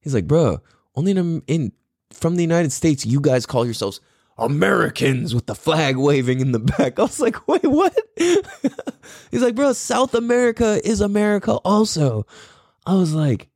He's 0.00 0.14
like 0.14 0.28
bro, 0.28 0.60
only 0.96 1.12
in, 1.12 1.42
in 1.46 1.72
from 2.12 2.36
the 2.36 2.42
United 2.42 2.72
States, 2.72 3.04
you 3.06 3.20
guys 3.20 3.46
call 3.46 3.64
yourselves 3.64 4.00
Americans 4.38 5.34
with 5.34 5.46
the 5.46 5.54
flag 5.54 5.96
waving 5.96 6.40
in 6.40 6.52
the 6.52 6.58
back. 6.58 6.98
I 6.98 7.02
was 7.02 7.20
like, 7.20 7.46
wait, 7.48 7.64
what? 7.64 7.96
He's 9.30 9.42
like, 9.42 9.54
bro, 9.54 9.72
South 9.72 10.14
America 10.14 10.80
is 10.84 11.00
America 11.00 11.52
also. 11.64 12.26
I 12.84 12.94
was 12.94 13.14
like, 13.14 13.48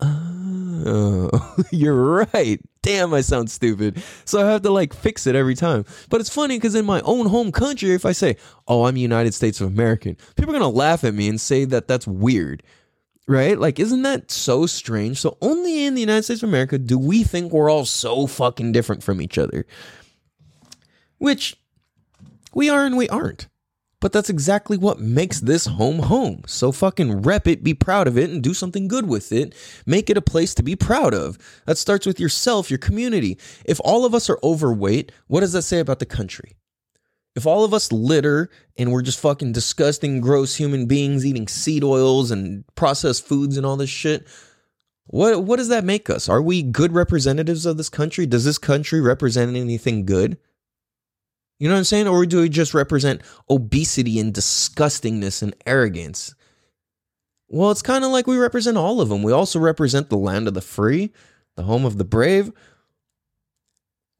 oh, 0.00 1.56
you're 1.70 2.26
right. 2.32 2.60
Damn, 2.82 3.12
I 3.12 3.20
sound 3.20 3.50
stupid. 3.50 4.02
So 4.24 4.40
I 4.40 4.50
have 4.50 4.62
to 4.62 4.70
like 4.70 4.94
fix 4.94 5.26
it 5.26 5.34
every 5.34 5.54
time. 5.54 5.84
But 6.08 6.20
it's 6.20 6.30
funny 6.30 6.56
because 6.56 6.74
in 6.74 6.86
my 6.86 7.00
own 7.02 7.26
home 7.26 7.52
country, 7.52 7.92
if 7.92 8.06
I 8.06 8.12
say, 8.12 8.36
oh, 8.68 8.84
I'm 8.86 8.96
United 8.96 9.34
States 9.34 9.60
of 9.60 9.66
American, 9.68 10.16
people 10.36 10.54
are 10.54 10.58
going 10.58 10.72
to 10.72 10.78
laugh 10.78 11.04
at 11.04 11.14
me 11.14 11.28
and 11.28 11.40
say 11.40 11.64
that 11.66 11.88
that's 11.88 12.06
weird 12.06 12.62
right? 13.30 13.58
Like, 13.58 13.78
isn't 13.78 14.02
that 14.02 14.30
so 14.30 14.66
strange? 14.66 15.20
So, 15.20 15.38
only 15.40 15.84
in 15.84 15.94
the 15.94 16.00
United 16.00 16.24
States 16.24 16.42
of 16.42 16.48
America 16.48 16.78
do 16.78 16.98
we 16.98 17.22
think 17.22 17.52
we're 17.52 17.70
all 17.70 17.84
so 17.84 18.26
fucking 18.26 18.72
different 18.72 19.04
from 19.04 19.22
each 19.22 19.38
other. 19.38 19.66
Which 21.18 21.56
we 22.52 22.68
are 22.68 22.84
and 22.84 22.96
we 22.96 23.08
aren't. 23.08 23.46
But 24.00 24.12
that's 24.12 24.30
exactly 24.30 24.78
what 24.78 24.98
makes 24.98 25.40
this 25.40 25.66
home 25.66 26.00
home. 26.00 26.42
So 26.46 26.72
fucking 26.72 27.22
rep 27.22 27.46
it, 27.46 27.62
be 27.62 27.74
proud 27.74 28.08
of 28.08 28.18
it, 28.18 28.30
and 28.30 28.42
do 28.42 28.54
something 28.54 28.88
good 28.88 29.06
with 29.06 29.30
it. 29.30 29.54
Make 29.86 30.10
it 30.10 30.16
a 30.16 30.22
place 30.22 30.54
to 30.54 30.62
be 30.62 30.74
proud 30.74 31.14
of. 31.14 31.38
That 31.66 31.78
starts 31.78 32.06
with 32.06 32.18
yourself, 32.18 32.70
your 32.70 32.78
community. 32.78 33.38
If 33.64 33.78
all 33.84 34.04
of 34.04 34.14
us 34.14 34.28
are 34.30 34.40
overweight, 34.42 35.12
what 35.28 35.40
does 35.40 35.52
that 35.52 35.62
say 35.62 35.78
about 35.78 35.98
the 35.98 36.06
country? 36.06 36.56
If 37.40 37.46
all 37.46 37.64
of 37.64 37.72
us 37.72 37.90
litter 37.90 38.50
and 38.76 38.92
we're 38.92 39.00
just 39.00 39.18
fucking 39.18 39.52
disgusting, 39.52 40.20
gross 40.20 40.56
human 40.56 40.84
beings 40.84 41.24
eating 41.24 41.48
seed 41.48 41.82
oils 41.82 42.30
and 42.30 42.66
processed 42.74 43.26
foods 43.26 43.56
and 43.56 43.64
all 43.64 43.78
this 43.78 43.88
shit, 43.88 44.28
what 45.06 45.42
what 45.44 45.56
does 45.56 45.68
that 45.68 45.82
make 45.82 46.10
us? 46.10 46.28
Are 46.28 46.42
we 46.42 46.62
good 46.62 46.92
representatives 46.92 47.64
of 47.64 47.78
this 47.78 47.88
country? 47.88 48.26
Does 48.26 48.44
this 48.44 48.58
country 48.58 49.00
represent 49.00 49.56
anything 49.56 50.04
good? 50.04 50.36
You 51.58 51.68
know 51.68 51.76
what 51.76 51.78
I'm 51.78 51.84
saying? 51.84 52.08
Or 52.08 52.26
do 52.26 52.42
we 52.42 52.50
just 52.50 52.74
represent 52.74 53.22
obesity 53.48 54.20
and 54.20 54.34
disgustingness 54.34 55.42
and 55.42 55.56
arrogance? 55.64 56.34
Well, 57.48 57.70
it's 57.70 57.80
kind 57.80 58.04
of 58.04 58.10
like 58.10 58.26
we 58.26 58.36
represent 58.36 58.76
all 58.76 59.00
of 59.00 59.08
them. 59.08 59.22
We 59.22 59.32
also 59.32 59.58
represent 59.58 60.10
the 60.10 60.18
land 60.18 60.46
of 60.46 60.52
the 60.52 60.60
free, 60.60 61.10
the 61.56 61.62
home 61.62 61.86
of 61.86 61.96
the 61.96 62.04
brave. 62.04 62.52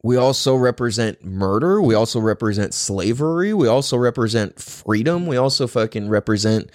We 0.03 0.17
also 0.17 0.57
represent 0.57 1.25
murder. 1.25 1.83
We 1.83 1.95
also 1.95 2.21
represent 2.21 2.73
slavery. 2.73 3.53
We 3.53 3.69
also 3.69 3.97
represent 3.97 4.59
freedom. 4.59 5.27
We 5.27 5.37
also 5.37 5.67
fucking 5.67 6.09
represent 6.09 6.71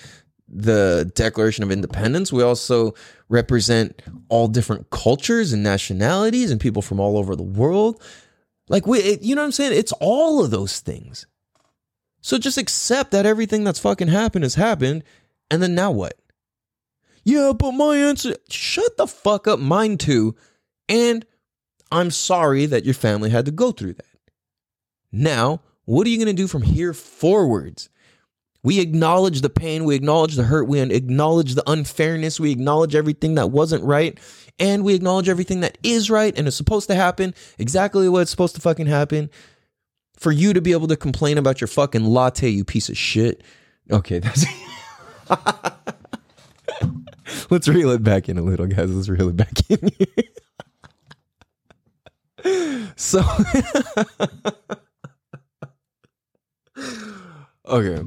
the 0.48 1.12
Declaration 1.16 1.64
of 1.64 1.72
Independence. 1.72 2.32
We 2.32 2.44
also 2.44 2.94
represent 3.30 4.02
all 4.30 4.48
different 4.48 4.92
cultures 4.92 5.54
and 5.54 5.64
nationalities 5.64 6.52
and 6.52 6.62
people 6.62 6.84
from 6.84 7.00
all 7.00 7.18
over 7.18 7.36
the 7.36 7.44
world. 7.44 8.02
Like 8.70 8.86
we, 8.86 9.00
it, 9.00 9.22
you 9.24 9.36
know 9.36 9.42
what 9.42 9.48
I'm 9.48 9.52
saying? 9.52 9.74
It's 9.74 9.94
all 9.94 10.44
of 10.44 10.52
those 10.52 10.80
things. 10.80 11.26
So 12.22 12.38
just 12.38 12.58
accept 12.58 13.12
that 13.12 13.26
everything 13.26 13.64
that's 13.64 13.80
fucking 13.80 14.08
happened 14.08 14.44
has 14.44 14.56
happened, 14.56 15.04
and 15.52 15.62
then 15.62 15.76
now 15.76 15.92
what? 15.92 16.20
Yeah, 17.24 17.54
but 17.58 17.72
my 17.72 17.98
answer. 17.98 18.36
Shut 18.50 18.98
the 18.98 19.08
fuck 19.08 19.48
up, 19.48 19.60
mine 19.60 19.98
too. 19.98 20.36
And 20.90 21.26
I'm 21.92 22.12
sorry 22.12 22.66
that 22.66 22.86
your 22.86 22.94
family 22.94 23.30
had 23.30 23.46
to 23.46 23.52
go 23.52 23.72
through 23.72 23.94
that. 23.94 24.06
Now, 25.12 25.62
what 25.86 26.06
are 26.06 26.10
you 26.10 26.18
going 26.18 26.28
to 26.28 26.34
do 26.34 26.48
from 26.48 26.64
here 26.64 26.94
forwards? 26.94 27.90
We 28.64 28.80
acknowledge 28.80 29.42
the 29.42 29.50
pain, 29.50 29.86
we 29.86 29.94
acknowledge 29.94 30.36
the 30.36 30.44
hurt, 30.44 30.68
we 30.68 30.82
acknowledge 30.82 31.54
the 31.54 31.70
unfairness, 31.70 32.40
we 32.40 32.52
acknowledge 32.52 32.96
everything 32.96 33.36
that 33.36 33.52
wasn't 33.52 33.84
right, 33.84 34.20
and 34.58 34.84
we 34.84 34.96
acknowledge 34.96 35.30
everything 35.30 35.60
that 35.60 35.78
is 35.84 36.10
right 36.10 36.36
and 36.36 36.48
is 36.48 36.56
supposed 36.56 36.90
to 36.90 36.96
happen, 36.96 37.36
exactly 37.60 38.10
what's 38.10 38.32
supposed 38.32 38.56
to 38.56 38.62
fucking 38.62 38.88
happen. 38.88 39.30
For 40.18 40.32
you 40.32 40.54
to 40.54 40.62
be 40.62 40.72
able 40.72 40.88
to 40.88 40.96
complain 40.96 41.38
about 41.38 41.62
your 41.62 41.68
fucking 41.68 42.06
latte, 42.06 42.50
you 42.50 42.66
piece 42.66 42.90
of 42.90 42.98
shit. 42.98 43.44
Okay, 43.92 44.18
that's 44.20 44.46
Let's 47.50 47.68
reel 47.68 47.92
it 47.92 48.04
back 48.04 48.30
in 48.30 48.38
a 48.38 48.42
little, 48.42 48.66
guys. 48.66 48.92
Let's 48.92 49.10
reel 49.10 49.30
it 49.30 49.38
back 49.38 49.70
in. 49.70 49.80
so 52.95 53.22
Okay. 57.68 58.03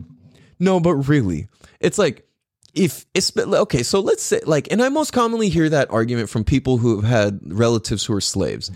No, 0.59 0.80
but 0.80 0.94
really, 0.94 1.49
it's 1.80 1.99
like 1.99 2.26
if 2.74 3.07
it's 3.14 3.36
okay. 3.36 3.82
So 3.82 4.01
let's 4.01 4.22
say 4.22 4.40
like, 4.44 4.68
and 4.70 4.82
I 4.82 4.88
most 4.88 5.12
commonly 5.12 5.49
hear 5.49 5.68
that 5.68 5.90
argument 5.90 6.30
from 6.30 6.44
people 6.44 6.78
who 6.78 7.01
have 7.01 7.09
had 7.09 7.40
relatives 7.44 8.05
who 8.05 8.14
are 8.14 8.20
slaves, 8.20 8.70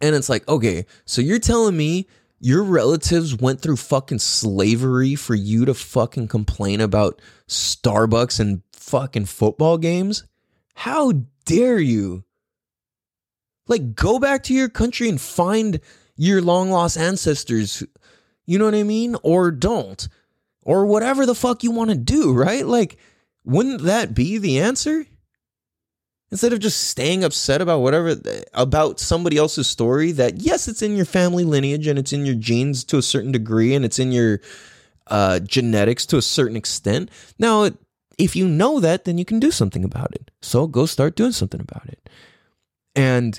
and 0.00 0.14
it's 0.14 0.28
like, 0.28 0.46
okay, 0.48 0.86
so 1.04 1.22
you're 1.22 1.38
telling 1.38 1.76
me 1.76 2.06
your 2.40 2.64
relatives 2.64 3.36
went 3.36 3.60
through 3.60 3.76
fucking 3.76 4.18
slavery 4.18 5.14
for 5.14 5.34
you 5.34 5.64
to 5.64 5.74
fucking 5.74 6.28
complain 6.28 6.80
about 6.80 7.20
Starbucks 7.48 8.40
and 8.40 8.62
fucking 8.72 9.26
football 9.26 9.78
games? 9.78 10.24
How 10.74 11.12
dare 11.44 11.78
you? 11.78 12.24
Like, 13.68 13.94
go 13.94 14.18
back 14.18 14.42
to 14.44 14.54
your 14.54 14.68
country 14.68 15.08
and 15.08 15.20
find 15.20 15.80
your 16.16 16.42
long 16.42 16.70
lost 16.70 16.96
ancestors. 16.98 17.82
You 18.46 18.58
know 18.58 18.64
what 18.64 18.74
I 18.74 18.82
mean? 18.82 19.16
Or 19.22 19.50
don't 19.50 20.08
or 20.62 20.86
whatever 20.86 21.26
the 21.26 21.34
fuck 21.34 21.62
you 21.62 21.70
want 21.70 21.90
to 21.90 21.96
do, 21.96 22.32
right? 22.32 22.66
Like, 22.66 22.96
wouldn't 23.44 23.82
that 23.82 24.14
be 24.14 24.38
the 24.38 24.60
answer? 24.60 25.06
Instead 26.30 26.52
of 26.52 26.60
just 26.60 26.88
staying 26.88 27.24
upset 27.24 27.60
about 27.60 27.80
whatever, 27.80 28.16
about 28.54 28.98
somebody 28.98 29.36
else's 29.36 29.66
story 29.66 30.12
that, 30.12 30.40
yes, 30.40 30.66
it's 30.66 30.80
in 30.80 30.96
your 30.96 31.04
family 31.04 31.44
lineage 31.44 31.86
and 31.86 31.98
it's 31.98 32.12
in 32.12 32.24
your 32.24 32.36
genes 32.36 32.84
to 32.84 32.96
a 32.96 33.02
certain 33.02 33.32
degree 33.32 33.74
and 33.74 33.84
it's 33.84 33.98
in 33.98 34.12
your 34.12 34.40
uh, 35.08 35.40
genetics 35.40 36.06
to 36.06 36.16
a 36.16 36.22
certain 36.22 36.56
extent. 36.56 37.10
Now, 37.38 37.70
if 38.16 38.34
you 38.34 38.48
know 38.48 38.80
that, 38.80 39.04
then 39.04 39.18
you 39.18 39.26
can 39.26 39.40
do 39.40 39.50
something 39.50 39.84
about 39.84 40.14
it. 40.14 40.30
So 40.40 40.66
go 40.66 40.86
start 40.86 41.16
doing 41.16 41.32
something 41.32 41.60
about 41.60 41.86
it. 41.88 42.08
And 42.94 43.38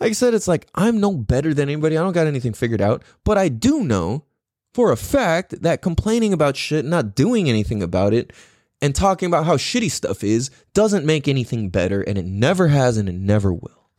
like 0.00 0.10
I 0.10 0.12
said, 0.12 0.34
it's 0.34 0.48
like 0.48 0.66
I'm 0.74 0.98
no 0.98 1.14
better 1.16 1.52
than 1.54 1.68
anybody. 1.68 1.96
I 1.96 2.02
don't 2.02 2.12
got 2.12 2.26
anything 2.26 2.54
figured 2.54 2.80
out, 2.80 3.02
but 3.24 3.38
I 3.38 3.48
do 3.48 3.84
know 3.84 4.24
for 4.72 4.90
a 4.92 4.96
fact 4.96 5.62
that 5.62 5.82
complaining 5.82 6.32
about 6.32 6.56
shit, 6.56 6.84
not 6.84 7.14
doing 7.14 7.48
anything 7.48 7.82
about 7.82 8.14
it, 8.14 8.32
and 8.80 8.94
talking 8.94 9.26
about 9.26 9.44
how 9.44 9.56
shitty 9.56 9.90
stuff 9.90 10.24
is 10.24 10.50
doesn't 10.72 11.04
make 11.04 11.28
anything 11.28 11.68
better, 11.68 12.00
and 12.02 12.16
it 12.16 12.24
never 12.24 12.68
has 12.68 12.96
and 12.96 13.08
it 13.08 13.14
never 13.14 13.52
will. 13.52 13.90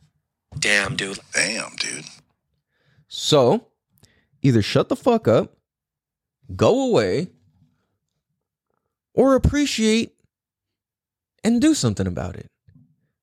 Damn, 0.58 0.96
dude. 0.96 1.20
Damn, 1.32 1.76
dude. 1.76 2.04
So, 3.08 3.68
either 4.42 4.62
shut 4.62 4.88
the 4.88 4.96
fuck 4.96 5.28
up, 5.28 5.56
go 6.56 6.88
away, 6.88 7.28
or 9.14 9.34
appreciate 9.34 10.14
and 11.44 11.60
do 11.60 11.74
something 11.74 12.06
about 12.06 12.36
it. 12.36 12.51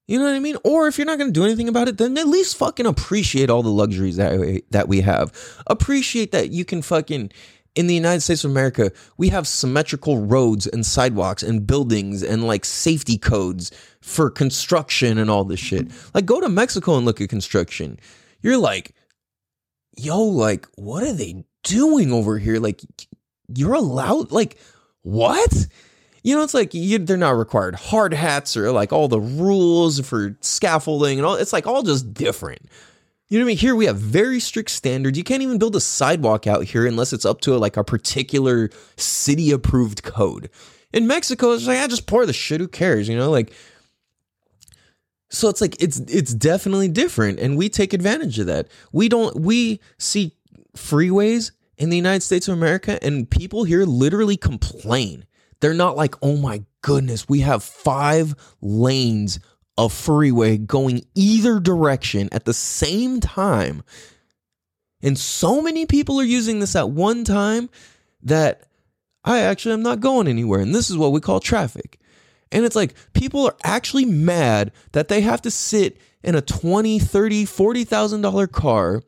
You 0.09 0.17
know 0.17 0.25
what 0.25 0.33
I 0.33 0.39
mean? 0.39 0.57
Or 0.63 0.87
if 0.87 0.97
you're 0.97 1.05
not 1.05 1.19
going 1.19 1.31
to 1.31 1.39
do 1.39 1.45
anything 1.45 1.69
about 1.69 1.87
it, 1.87 1.99
then 1.99 2.17
at 2.17 2.27
least 2.27 2.57
fucking 2.57 2.87
appreciate 2.87 3.51
all 3.51 3.61
the 3.61 3.69
luxuries 3.69 4.15
that 4.15 4.39
we, 4.39 4.63
that 4.71 4.87
we 4.87 5.01
have. 5.01 5.31
Appreciate 5.67 6.31
that 6.31 6.49
you 6.49 6.65
can 6.65 6.81
fucking 6.81 7.31
in 7.75 7.85
the 7.85 7.93
United 7.93 8.21
States 8.21 8.43
of 8.43 8.49
America, 8.49 8.91
we 9.17 9.29
have 9.29 9.47
symmetrical 9.47 10.17
roads 10.17 10.65
and 10.65 10.83
sidewalks 10.83 11.43
and 11.43 11.67
buildings 11.67 12.23
and 12.23 12.47
like 12.47 12.65
safety 12.65 13.19
codes 13.19 13.71
for 14.01 14.31
construction 14.31 15.19
and 15.19 15.29
all 15.29 15.45
this 15.45 15.59
shit. 15.59 15.87
Like 16.15 16.25
go 16.25 16.41
to 16.41 16.49
Mexico 16.49 16.97
and 16.97 17.05
look 17.05 17.21
at 17.21 17.29
construction. 17.29 17.99
You're 18.41 18.57
like, 18.57 18.95
yo, 19.95 20.23
like, 20.23 20.67
what 20.75 21.03
are 21.03 21.13
they 21.13 21.45
doing 21.63 22.11
over 22.11 22.39
here? 22.39 22.59
Like, 22.59 22.81
you're 23.55 23.75
allowed, 23.75 24.31
like, 24.31 24.57
what? 25.03 25.67
You 26.23 26.35
know, 26.35 26.43
it's 26.43 26.53
like 26.53 26.73
you, 26.73 26.99
they're 26.99 27.17
not 27.17 27.37
required 27.37 27.75
hard 27.75 28.13
hats 28.13 28.57
or 28.57 28.71
like 28.71 28.91
all 28.91 29.07
the 29.07 29.19
rules 29.19 29.99
for 30.01 30.35
scaffolding 30.41 31.17
and 31.17 31.25
all. 31.25 31.35
It's 31.35 31.53
like 31.53 31.67
all 31.67 31.83
just 31.83 32.13
different. 32.13 32.61
You 33.29 33.37
know 33.37 33.45
what 33.45 33.49
I 33.49 33.53
mean? 33.53 33.57
Here 33.57 33.75
we 33.75 33.85
have 33.85 33.97
very 33.97 34.39
strict 34.39 34.71
standards. 34.71 35.17
You 35.17 35.23
can't 35.23 35.43
even 35.43 35.59
build 35.59 35.75
a 35.75 35.81
sidewalk 35.81 36.47
out 36.47 36.63
here 36.63 36.87
unless 36.87 37.13
it's 37.13 37.25
up 37.25 37.41
to 37.41 37.55
like 37.57 37.77
a 37.77 37.83
particular 37.83 38.69
city 38.97 39.51
approved 39.51 40.03
code. 40.03 40.49
In 40.91 41.05
Mexico, 41.05 41.51
it's 41.51 41.67
like, 41.67 41.77
I 41.77 41.87
just 41.87 42.07
pour 42.07 42.25
the 42.25 42.33
shit. 42.33 42.59
Who 42.59 42.67
cares? 42.67 43.07
You 43.07 43.15
know, 43.15 43.29
like 43.29 43.53
so 45.29 45.47
it's 45.47 45.61
like 45.61 45.81
it's 45.81 45.99
it's 45.99 46.33
definitely 46.33 46.87
different 46.87 47.39
and 47.39 47.55
we 47.55 47.69
take 47.69 47.93
advantage 47.93 48.39
of 48.39 48.47
that. 48.47 48.67
We 48.91 49.09
don't 49.09 49.39
we 49.39 49.79
see 49.97 50.35
freeways 50.75 51.51
in 51.77 51.89
the 51.89 51.97
United 51.97 52.21
States 52.21 52.47
of 52.47 52.55
America 52.55 53.01
and 53.03 53.29
people 53.29 53.63
here 53.63 53.85
literally 53.85 54.37
complain. 54.37 55.25
They're 55.61 55.73
not 55.73 55.97
like, 55.97 56.15
"Oh 56.21 56.37
my 56.37 56.63
goodness, 56.81 57.27
we 57.27 57.41
have 57.41 57.63
5 57.63 58.35
lanes 58.61 59.39
of 59.77 59.93
freeway 59.93 60.57
going 60.57 61.05
either 61.15 61.59
direction 61.59 62.29
at 62.31 62.45
the 62.45 62.53
same 62.53 63.19
time." 63.19 63.83
And 65.01 65.17
so 65.17 65.61
many 65.61 65.85
people 65.85 66.19
are 66.19 66.25
using 66.25 66.59
this 66.59 66.75
at 66.75 66.89
one 66.89 67.23
time 67.23 67.69
that 68.23 68.63
I 69.23 69.39
actually 69.39 69.73
am 69.73 69.83
not 69.83 70.01
going 70.01 70.27
anywhere. 70.27 70.59
And 70.59 70.75
this 70.75 70.89
is 70.89 70.97
what 70.97 71.11
we 71.11 71.21
call 71.21 71.39
traffic. 71.39 71.99
And 72.51 72.65
it's 72.65 72.75
like 72.75 72.95
people 73.13 73.45
are 73.45 73.55
actually 73.63 74.05
mad 74.05 74.71
that 74.93 75.07
they 75.07 75.21
have 75.21 75.41
to 75.43 75.51
sit 75.51 75.97
in 76.23 76.35
a 76.35 76.41
20, 76.41 76.99
30, 76.99 77.45
40,000 77.45 78.21
dollar 78.21 78.47
car 78.47 79.03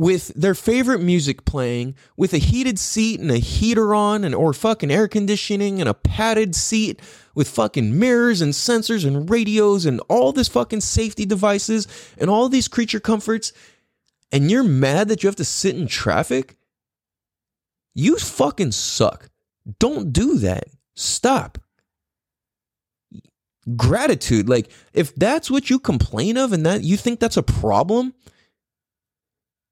with 0.00 0.28
their 0.28 0.54
favorite 0.54 1.02
music 1.02 1.44
playing, 1.44 1.94
with 2.16 2.32
a 2.32 2.38
heated 2.38 2.78
seat 2.78 3.20
and 3.20 3.30
a 3.30 3.36
heater 3.36 3.94
on 3.94 4.24
and 4.24 4.34
or 4.34 4.54
fucking 4.54 4.90
air 4.90 5.06
conditioning 5.06 5.78
and 5.78 5.90
a 5.90 5.92
padded 5.92 6.54
seat 6.54 7.02
with 7.34 7.46
fucking 7.46 7.98
mirrors 7.98 8.40
and 8.40 8.54
sensors 8.54 9.06
and 9.06 9.28
radios 9.28 9.84
and 9.84 10.00
all 10.08 10.32
this 10.32 10.48
fucking 10.48 10.80
safety 10.80 11.26
devices 11.26 11.86
and 12.16 12.30
all 12.30 12.48
these 12.48 12.66
creature 12.66 12.98
comforts 12.98 13.52
and 14.32 14.50
you're 14.50 14.64
mad 14.64 15.08
that 15.08 15.22
you 15.22 15.26
have 15.26 15.36
to 15.36 15.44
sit 15.44 15.76
in 15.76 15.86
traffic? 15.86 16.56
You 17.92 18.16
fucking 18.16 18.72
suck. 18.72 19.28
Don't 19.78 20.14
do 20.14 20.38
that. 20.38 20.64
Stop. 20.94 21.58
Gratitude. 23.76 24.48
Like, 24.48 24.70
if 24.94 25.14
that's 25.14 25.50
what 25.50 25.68
you 25.68 25.78
complain 25.78 26.38
of 26.38 26.54
and 26.54 26.64
that 26.64 26.84
you 26.84 26.96
think 26.96 27.20
that's 27.20 27.36
a 27.36 27.42
problem, 27.42 28.14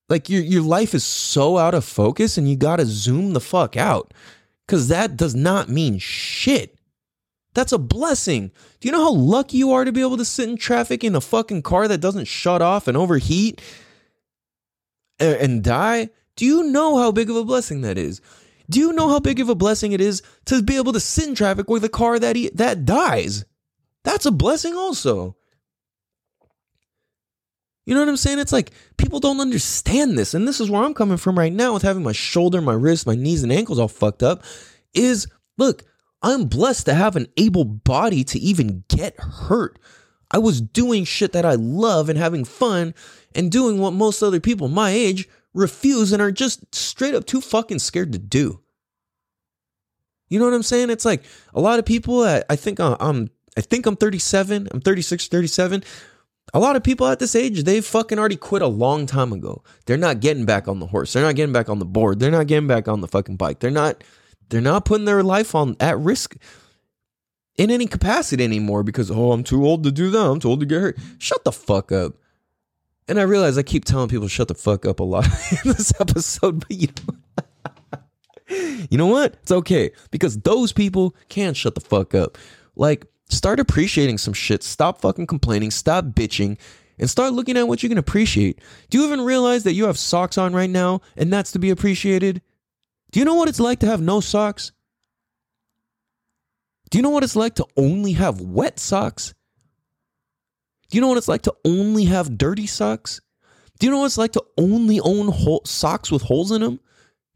like 0.09 0.29
your 0.29 0.43
your 0.43 0.63
life 0.63 0.95
is 0.95 1.05
so 1.05 1.59
out 1.59 1.75
of 1.75 1.85
focus 1.85 2.39
and 2.39 2.49
you 2.49 2.57
gotta 2.57 2.87
zoom 2.87 3.33
the 3.33 3.41
fuck 3.41 3.77
out. 3.77 4.13
Cause 4.67 4.89
that 4.89 5.17
does 5.17 5.35
not 5.35 5.69
mean 5.69 5.99
shit. 5.99 6.79
That's 7.55 7.73
a 7.73 7.79
blessing. 7.79 8.53
Do 8.81 8.89
you 8.89 8.93
know 8.93 9.03
how 9.03 9.13
lucky 9.13 9.57
you 9.57 9.73
are 9.73 9.85
to 9.85 9.93
be 9.93 10.03
able 10.03 10.19
to 10.19 10.25
sit 10.25 10.49
in 10.49 10.57
traffic 10.57 11.03
in 11.03 11.17
a 11.17 11.21
fucking 11.21 11.63
car 11.63 11.89
that 11.89 12.01
doesn't 12.01 12.27
shut 12.27 12.63
off 12.63 12.87
and 12.87 12.97
overheat 12.97 13.61
and, 15.19 15.37
and 15.37 15.65
die? 15.65 16.11
Do 16.37 16.45
you 16.45 16.65
know 16.65 16.99
how 16.99 17.11
big 17.11 17.31
of 17.31 17.37
a 17.37 17.45
blessing 17.45 17.81
that 17.81 17.99
is? 17.99 18.21
Do 18.71 18.79
you 18.79 18.93
know 18.93 19.09
how 19.09 19.19
big 19.19 19.41
of 19.41 19.49
a 19.49 19.55
blessing 19.55 19.93
it 19.93 20.01
is 20.01 20.23
to 20.45 20.63
be 20.63 20.77
able 20.77 20.93
to 20.93 21.01
sit 21.01 21.27
in 21.27 21.35
traffic 21.35 21.71
with 21.71 21.83
a 21.85 21.89
car 21.89 22.19
that 22.19 22.37
he, 22.37 22.51
that 22.51 22.85
dies? 22.85 23.45
That's 24.05 24.27
a 24.27 24.31
blessing 24.31 24.77
also. 24.77 25.38
You 27.89 27.95
know 27.95 28.01
what 28.01 28.11
I'm 28.11 28.19
saying? 28.19 28.39
It's 28.39 28.53
like 28.53 28.73
people 28.99 29.19
don't 29.19 29.41
understand 29.41 30.19
this. 30.19 30.35
And 30.35 30.47
this 30.47 30.61
is 30.61 30.71
where 30.71 30.83
I'm 30.83 30.93
coming 30.93 31.17
from 31.17 31.39
right 31.39 31.51
now 31.51 31.73
with 31.73 31.83
having 31.83 32.03
my 32.03 32.13
shoulder, 32.13 32.61
my 32.61 32.75
wrist, 32.75 33.07
my 33.07 33.15
knees, 33.15 33.43
and 33.43 33.51
ankles 33.51 33.79
all 33.79 33.89
fucked 33.89 34.23
up. 34.23 34.45
Is 34.93 35.27
look, 35.57 35.85
I'm 36.21 36.49
blessed 36.49 36.85
to 36.85 36.95
have 36.95 37.17
an 37.17 37.29
able 37.39 37.65
body 37.65 38.25
to 38.25 38.39
even 38.41 38.85
get 38.89 39.19
hurt. 39.19 39.79
I 40.31 40.37
was 40.37 40.61
doing 40.61 41.05
shit 41.05 41.33
that 41.33 41.47
I 41.47 41.55
love 41.55 42.11
and 42.11 42.19
having 42.19 42.45
fun 42.45 42.95
and 43.35 43.51
doing 43.51 43.79
what 43.79 43.95
most 43.95 44.23
other 44.23 44.39
people 44.39 44.69
my 44.69 44.91
age 44.91 45.27
refuse 45.55 46.13
and 46.13 46.21
are 46.21 46.31
just 46.31 46.75
straight 46.75 47.15
up 47.15 47.25
too 47.25 47.41
fucking 47.41 47.79
scared 47.79 48.13
to 48.13 48.19
do. 48.19 48.61
You 50.29 50.39
know 50.39 50.45
what 50.45 50.53
I'm 50.53 50.63
saying? 50.63 50.91
It's 50.91 51.07
like 51.07 51.25
a 51.55 51.61
lot 51.63 51.79
of 51.79 51.87
people. 51.87 52.23
I, 52.23 52.43
I 52.51 52.57
think 52.57 52.81
I'm, 52.81 52.99
I'm. 53.01 53.31
I 53.57 53.63
think 53.63 53.87
I'm 53.87 53.97
37. 53.97 54.69
I'm 54.73 54.83
36, 54.83 55.29
37. 55.29 55.83
A 56.55 56.59
lot 56.59 56.77
of 56.77 56.83
people 56.83 57.07
at 57.07 57.19
this 57.19 57.35
age, 57.35 57.65
they've 57.65 57.85
fucking 57.85 58.19
already 58.19 58.37
quit 58.37 58.63
a 58.63 58.69
long 58.69 59.07
time 59.07 59.33
ago. 59.33 59.63
They're 59.87 59.97
not 59.97 60.21
getting 60.21 60.47
back 60.47 60.67
on 60.67 60.81
the 60.81 60.87
horse. 60.87 61.13
They're 61.13 61.23
not 61.23 61.35
getting 61.37 61.53
back 61.53 61.69
on 61.69 61.79
the 61.79 61.85
board. 61.85 62.21
They're 62.21 62.31
not 62.31 62.47
getting 62.47 62.67
back 62.67 62.89
on 62.89 63.01
the 63.01 63.09
fucking 63.09 63.37
bike. 63.37 63.61
They're 63.61 63.71
not. 63.71 64.03
They're 64.49 64.61
not 64.63 64.87
putting 64.87 65.05
their 65.05 65.23
life 65.23 65.55
on 65.55 65.77
at 65.79 65.99
risk 65.99 66.37
in 67.59 67.71
any 67.71 67.87
capacity 67.87 68.43
anymore 68.43 68.83
because 68.83 69.11
oh, 69.11 69.33
I'm 69.33 69.45
too 69.45 69.67
old 69.67 69.85
to 69.85 69.93
do 69.93 70.11
that. 70.11 70.19
I'm 70.19 70.41
too 70.41 70.49
old 70.49 70.61
to 70.61 70.67
get 70.67 70.81
hurt. 70.81 70.99
Shut 71.19 71.45
the 71.45 71.53
fuck 71.53 71.93
up. 71.93 72.15
And 73.09 73.19
I 73.19 73.23
realize 73.23 73.59
I 73.59 73.63
keep 73.63 73.85
telling 73.85 74.09
people 74.09 74.29
shut 74.29 74.49
the 74.49 74.55
fuck 74.55 74.87
up 74.87 75.01
a 75.01 75.05
lot 75.05 75.27
in 75.65 75.73
this 75.73 75.93
episode, 76.01 76.61
but 76.61 76.71
you 76.71 76.89
know, 76.89 77.99
you 78.91 78.97
know 78.97 79.07
what? 79.07 79.35
It's 79.43 79.53
okay 79.53 79.91
because 80.11 80.39
those 80.39 80.73
people 80.73 81.15
can't 81.29 81.57
shut 81.57 81.75
the 81.75 81.81
fuck 81.81 82.15
up. 82.15 82.39
Like, 82.77 83.07
start 83.29 83.61
appreciating 83.61 84.19
some 84.19 84.35
shit. 84.35 84.63
Stop 84.63 85.01
fucking 85.01 85.27
complaining. 85.27 85.71
Stop 85.71 86.07
bitching. 86.07 86.59
And 86.99 87.09
start 87.09 87.33
looking 87.33 87.57
at 87.57 87.69
what 87.69 87.83
you 87.83 87.89
can 87.89 87.99
appreciate. 87.99 88.61
Do 88.91 88.99
you 88.99 89.07
even 89.07 89.21
realize 89.21 89.63
that 89.65 89.75
you 89.75 89.87
have 89.87 89.99
socks 89.99 90.37
on 90.37 90.53
right 90.53 90.71
now 90.71 91.01
and 91.17 91.33
that's 91.33 91.53
to 91.53 91.59
be 91.59 91.71
appreciated? 91.71 92.43
Do 93.13 93.21
you 93.21 93.25
know 93.25 93.37
what 93.37 93.49
it's 93.49 93.61
like 93.61 93.79
to 93.81 93.87
have 93.87 94.01
no 94.01 94.21
socks? 94.21 94.73
Do 96.91 96.99
you 96.99 97.03
know 97.03 97.11
what 97.11 97.23
it's 97.23 97.37
like 97.37 97.55
to 97.57 97.67
only 97.77 98.13
have 98.13 98.41
wet 98.41 98.81
socks? 98.81 99.35
Do 100.91 100.97
you 100.97 101.01
know 101.01 101.09
what 101.09 101.19
it's 101.19 101.29
like 101.29 101.43
to 101.43 101.55
only 101.65 102.07
have 102.07 102.39
dirty 102.39 102.67
socks? 102.67 103.21
Do 103.79 103.87
you 103.87 103.93
know 103.93 103.99
what 103.99 104.07
it's 104.07 104.19
like 104.19 104.33
to 104.33 104.45
only 104.57 104.99
own 105.01 105.33
socks 105.65 106.11
with 106.11 106.23
holes 106.23 106.51
in 106.51 106.63
them? 106.63 106.81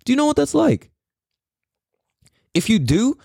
Do 0.05 0.12
you 0.12 0.16
know 0.16 0.26
what 0.26 0.36
that's 0.36 0.55
like? 0.55 0.90
If 2.55 2.68
you 2.68 2.78
do, 2.78 3.16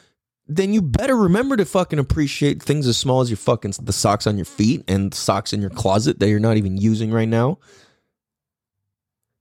then 0.47 0.73
you 0.73 0.81
better 0.81 1.15
remember 1.15 1.57
to 1.57 1.65
fucking 1.65 1.99
appreciate 1.99 2.63
things 2.63 2.87
as 2.87 2.97
small 2.97 3.21
as 3.21 3.29
your 3.29 3.37
fucking 3.37 3.73
the 3.81 3.93
socks 3.93 4.25
on 4.27 4.37
your 4.37 4.45
feet 4.45 4.83
and 4.87 5.13
socks 5.13 5.53
in 5.53 5.61
your 5.61 5.69
closet 5.69 6.19
that 6.19 6.29
you're 6.29 6.39
not 6.39 6.57
even 6.57 6.77
using 6.77 7.11
right 7.11 7.27
now. 7.27 7.59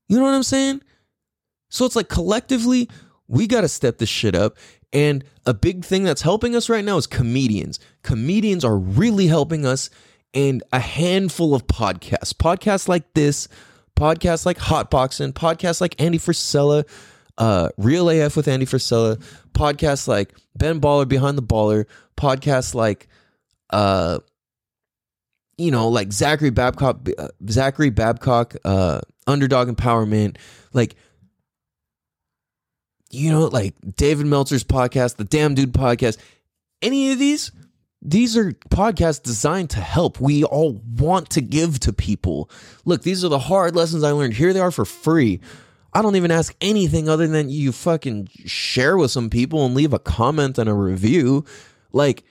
You 0.08 0.18
know 0.18 0.24
what 0.24 0.34
I'm 0.34 0.42
saying? 0.42 0.82
So 1.68 1.84
it's 1.84 1.96
like 1.96 2.08
collectively, 2.08 2.88
we 3.28 3.46
got 3.46 3.62
to 3.62 3.68
step 3.68 3.98
this 3.98 4.08
shit 4.08 4.34
up. 4.34 4.56
And 4.92 5.24
a 5.44 5.52
big 5.52 5.84
thing 5.84 6.04
that's 6.04 6.22
helping 6.22 6.54
us 6.54 6.68
right 6.68 6.84
now 6.84 6.96
is 6.96 7.06
comedians. 7.06 7.80
Comedians 8.02 8.64
are 8.64 8.78
really 8.78 9.26
helping 9.26 9.66
us, 9.66 9.90
and 10.32 10.62
a 10.72 10.78
handful 10.78 11.54
of 11.54 11.66
podcasts. 11.66 12.32
Podcasts 12.32 12.88
like 12.88 13.14
this, 13.14 13.48
podcasts 13.96 14.46
like 14.46 14.58
Hotboxing, 14.58 15.32
podcasts 15.32 15.80
like 15.80 16.00
Andy 16.00 16.18
Frisella, 16.18 16.84
uh, 17.38 17.70
Real 17.76 18.08
AF 18.10 18.36
with 18.36 18.48
Andy 18.48 18.66
Frisella, 18.66 19.22
podcasts 19.52 20.08
like 20.08 20.34
Ben 20.56 20.80
Baller 20.80 21.08
Behind 21.08 21.36
the 21.36 21.42
Baller, 21.42 21.86
podcasts 22.16 22.74
like, 22.74 23.08
uh, 23.70 24.18
you 25.58 25.70
know, 25.70 25.88
like 25.88 26.12
Zachary 26.12 26.50
Babcock, 26.50 27.08
uh, 27.18 27.28
Zachary 27.48 27.90
Babcock, 27.90 28.56
uh, 28.64 29.00
Underdog 29.26 29.68
Empowerment, 29.68 30.36
like, 30.72 30.96
you 33.10 33.30
know, 33.30 33.46
like 33.46 33.74
David 33.96 34.26
Meltzer's 34.26 34.64
podcast, 34.64 35.16
the 35.16 35.24
Damn 35.24 35.54
Dude 35.54 35.72
podcast, 35.72 36.18
any 36.82 37.12
of 37.12 37.18
these, 37.18 37.52
these 38.02 38.36
are 38.36 38.52
podcasts 38.70 39.22
designed 39.22 39.70
to 39.70 39.80
help. 39.80 40.20
We 40.20 40.44
all 40.44 40.80
want 40.96 41.30
to 41.30 41.40
give 41.40 41.80
to 41.80 41.92
people. 41.92 42.50
Look, 42.84 43.02
these 43.02 43.24
are 43.24 43.28
the 43.28 43.38
hard 43.38 43.74
lessons 43.74 44.04
I 44.04 44.10
learned. 44.12 44.34
Here 44.34 44.52
they 44.52 44.60
are 44.60 44.70
for 44.70 44.84
free. 44.84 45.40
I 45.96 46.02
don't 46.02 46.16
even 46.16 46.30
ask 46.30 46.54
anything 46.60 47.08
other 47.08 47.26
than 47.26 47.48
you 47.48 47.72
fucking 47.72 48.28
share 48.44 48.98
with 48.98 49.10
some 49.10 49.30
people 49.30 49.64
and 49.64 49.74
leave 49.74 49.94
a 49.94 49.98
comment 49.98 50.58
and 50.58 50.68
a 50.68 50.74
review. 50.74 51.46
Like, 51.90 52.22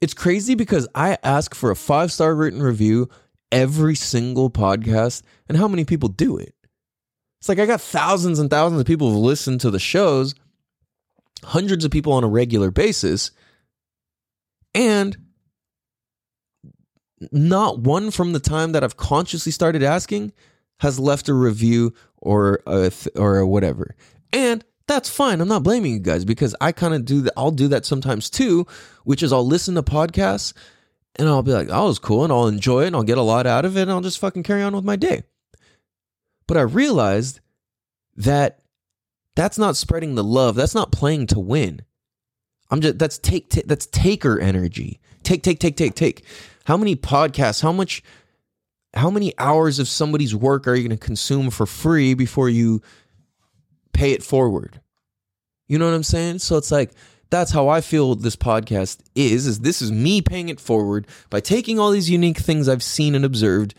it's 0.00 0.14
crazy 0.14 0.54
because 0.54 0.86
I 0.94 1.18
ask 1.24 1.52
for 1.52 1.72
a 1.72 1.76
five 1.76 2.12
star 2.12 2.32
written 2.36 2.62
review 2.62 3.08
every 3.50 3.96
single 3.96 4.48
podcast 4.48 5.22
and 5.48 5.58
how 5.58 5.66
many 5.66 5.84
people 5.84 6.08
do 6.08 6.36
it. 6.36 6.54
It's 7.40 7.48
like 7.48 7.58
I 7.58 7.66
got 7.66 7.80
thousands 7.80 8.38
and 8.38 8.48
thousands 8.48 8.80
of 8.80 8.86
people 8.86 9.10
who've 9.10 9.18
listened 9.18 9.60
to 9.62 9.72
the 9.72 9.80
shows, 9.80 10.36
hundreds 11.42 11.84
of 11.84 11.90
people 11.90 12.12
on 12.12 12.22
a 12.22 12.28
regular 12.28 12.70
basis, 12.70 13.32
and 14.72 15.16
not 17.32 17.80
one 17.80 18.12
from 18.12 18.34
the 18.34 18.38
time 18.38 18.70
that 18.70 18.84
I've 18.84 18.96
consciously 18.96 19.50
started 19.50 19.82
asking 19.82 20.32
has 20.78 21.00
left 21.00 21.28
a 21.28 21.34
review 21.34 21.92
or 22.20 22.60
a 22.66 22.90
th- 22.90 23.14
or 23.16 23.44
whatever. 23.46 23.94
And 24.32 24.64
that's 24.86 25.08
fine. 25.08 25.40
I'm 25.40 25.48
not 25.48 25.62
blaming 25.62 25.92
you 25.92 25.98
guys 26.00 26.24
because 26.24 26.54
I 26.60 26.72
kind 26.72 26.94
of 26.94 27.04
do 27.04 27.22
that. 27.22 27.32
I'll 27.36 27.50
do 27.50 27.68
that 27.68 27.86
sometimes 27.86 28.28
too, 28.28 28.66
which 29.04 29.22
is 29.22 29.32
I'll 29.32 29.46
listen 29.46 29.74
to 29.76 29.82
podcasts 29.82 30.52
and 31.16 31.28
I'll 31.28 31.42
be 31.42 31.52
like, 31.52 31.68
"That 31.68 31.80
was 31.80 31.98
cool," 31.98 32.24
and 32.24 32.32
I'll 32.32 32.46
enjoy 32.48 32.84
it 32.84 32.88
and 32.88 32.96
I'll 32.96 33.02
get 33.02 33.18
a 33.18 33.22
lot 33.22 33.46
out 33.46 33.64
of 33.64 33.76
it 33.76 33.82
and 33.82 33.90
I'll 33.90 34.00
just 34.00 34.18
fucking 34.18 34.42
carry 34.42 34.62
on 34.62 34.74
with 34.74 34.84
my 34.84 34.96
day. 34.96 35.22
But 36.46 36.56
I 36.56 36.62
realized 36.62 37.40
that 38.16 38.60
that's 39.36 39.58
not 39.58 39.76
spreading 39.76 40.16
the 40.16 40.24
love. 40.24 40.56
That's 40.56 40.74
not 40.74 40.92
playing 40.92 41.28
to 41.28 41.40
win. 41.40 41.82
I'm 42.70 42.80
just 42.80 42.98
that's 42.98 43.18
take, 43.18 43.50
ta- 43.50 43.62
that's 43.66 43.86
taker 43.86 44.38
energy. 44.38 45.00
Take 45.22 45.42
take 45.42 45.58
take 45.58 45.76
take 45.76 45.94
take. 45.94 46.24
How 46.64 46.76
many 46.76 46.96
podcasts? 46.96 47.62
How 47.62 47.72
much? 47.72 48.02
How 48.94 49.10
many 49.10 49.32
hours 49.38 49.78
of 49.78 49.88
somebody's 49.88 50.34
work 50.34 50.66
are 50.66 50.74
you 50.74 50.88
going 50.88 50.98
to 50.98 51.04
consume 51.04 51.50
for 51.50 51.66
free 51.66 52.14
before 52.14 52.48
you 52.48 52.82
pay 53.92 54.12
it 54.12 54.22
forward? 54.22 54.80
You 55.68 55.78
know 55.78 55.86
what 55.86 55.94
I'm 55.94 56.02
saying? 56.02 56.40
So 56.40 56.56
it's 56.56 56.72
like 56.72 56.92
that's 57.30 57.52
how 57.52 57.68
I 57.68 57.80
feel 57.80 58.16
this 58.16 58.36
podcast 58.36 58.98
is. 59.14 59.46
Is 59.46 59.60
this 59.60 59.80
is 59.80 59.92
me 59.92 60.20
paying 60.20 60.48
it 60.48 60.60
forward 60.60 61.06
by 61.30 61.40
taking 61.40 61.78
all 61.78 61.92
these 61.92 62.10
unique 62.10 62.38
things 62.38 62.68
I've 62.68 62.82
seen 62.82 63.14
and 63.14 63.24
observed 63.24 63.74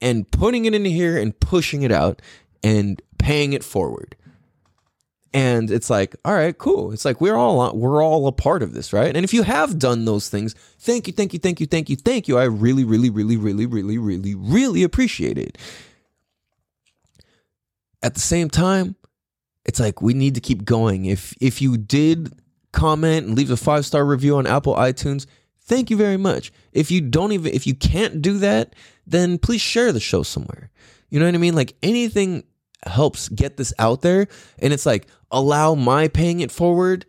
and 0.00 0.28
putting 0.30 0.64
it 0.64 0.74
into 0.74 0.90
here 0.90 1.16
and 1.16 1.38
pushing 1.38 1.82
it 1.82 1.92
out 1.92 2.20
and 2.62 3.00
paying 3.18 3.52
it 3.52 3.62
forward 3.62 4.16
and 5.36 5.70
it's 5.70 5.90
like 5.90 6.16
all 6.24 6.32
right 6.32 6.56
cool. 6.56 6.92
It's 6.92 7.04
like 7.04 7.20
we're 7.20 7.36
all 7.36 7.76
we're 7.76 8.02
all 8.02 8.26
a 8.26 8.32
part 8.32 8.62
of 8.62 8.72
this 8.72 8.94
right? 8.94 9.14
And 9.14 9.22
if 9.22 9.34
you 9.34 9.42
have 9.42 9.78
done 9.78 10.06
those 10.06 10.30
things 10.30 10.54
thank 10.78 11.06
you 11.06 11.12
thank 11.12 11.34
you 11.34 11.38
thank 11.38 11.60
you 11.60 11.66
thank 11.66 11.90
you 11.90 11.96
thank 11.96 12.26
you. 12.26 12.38
I 12.38 12.44
really 12.44 12.84
really 12.84 13.10
really 13.10 13.36
really 13.36 13.66
really 13.66 13.98
really 13.98 14.34
really 14.34 14.82
appreciate 14.82 15.36
it. 15.36 15.58
At 18.02 18.14
the 18.14 18.20
same 18.20 18.48
time 18.48 18.96
it's 19.66 19.78
like 19.78 20.00
we 20.00 20.14
need 20.14 20.36
to 20.36 20.40
keep 20.40 20.64
going. 20.64 21.04
If 21.04 21.34
if 21.38 21.60
you 21.60 21.76
did 21.76 22.32
comment 22.72 23.26
and 23.26 23.36
leave 23.36 23.50
a 23.50 23.58
five 23.58 23.84
star 23.84 24.06
review 24.06 24.36
on 24.36 24.46
apple 24.46 24.74
itunes 24.74 25.26
thank 25.60 25.90
you 25.90 25.98
very 25.98 26.16
much. 26.16 26.50
If 26.72 26.90
you 26.90 27.02
don't 27.02 27.32
even 27.32 27.52
if 27.52 27.66
you 27.66 27.74
can't 27.74 28.22
do 28.22 28.38
that 28.38 28.74
then 29.06 29.36
please 29.36 29.60
share 29.60 29.92
the 29.92 30.00
show 30.00 30.22
somewhere. 30.22 30.70
You 31.10 31.20
know 31.20 31.26
what 31.26 31.34
i 31.34 31.38
mean? 31.38 31.54
Like 31.54 31.76
anything 31.82 32.44
helps 32.86 33.28
get 33.28 33.56
this 33.56 33.72
out 33.78 34.02
there 34.02 34.28
and 34.58 34.72
it's 34.72 34.86
like 34.86 35.06
allow 35.30 35.74
my 35.74 36.08
paying 36.08 36.40
it 36.40 36.50
forward 36.50 37.04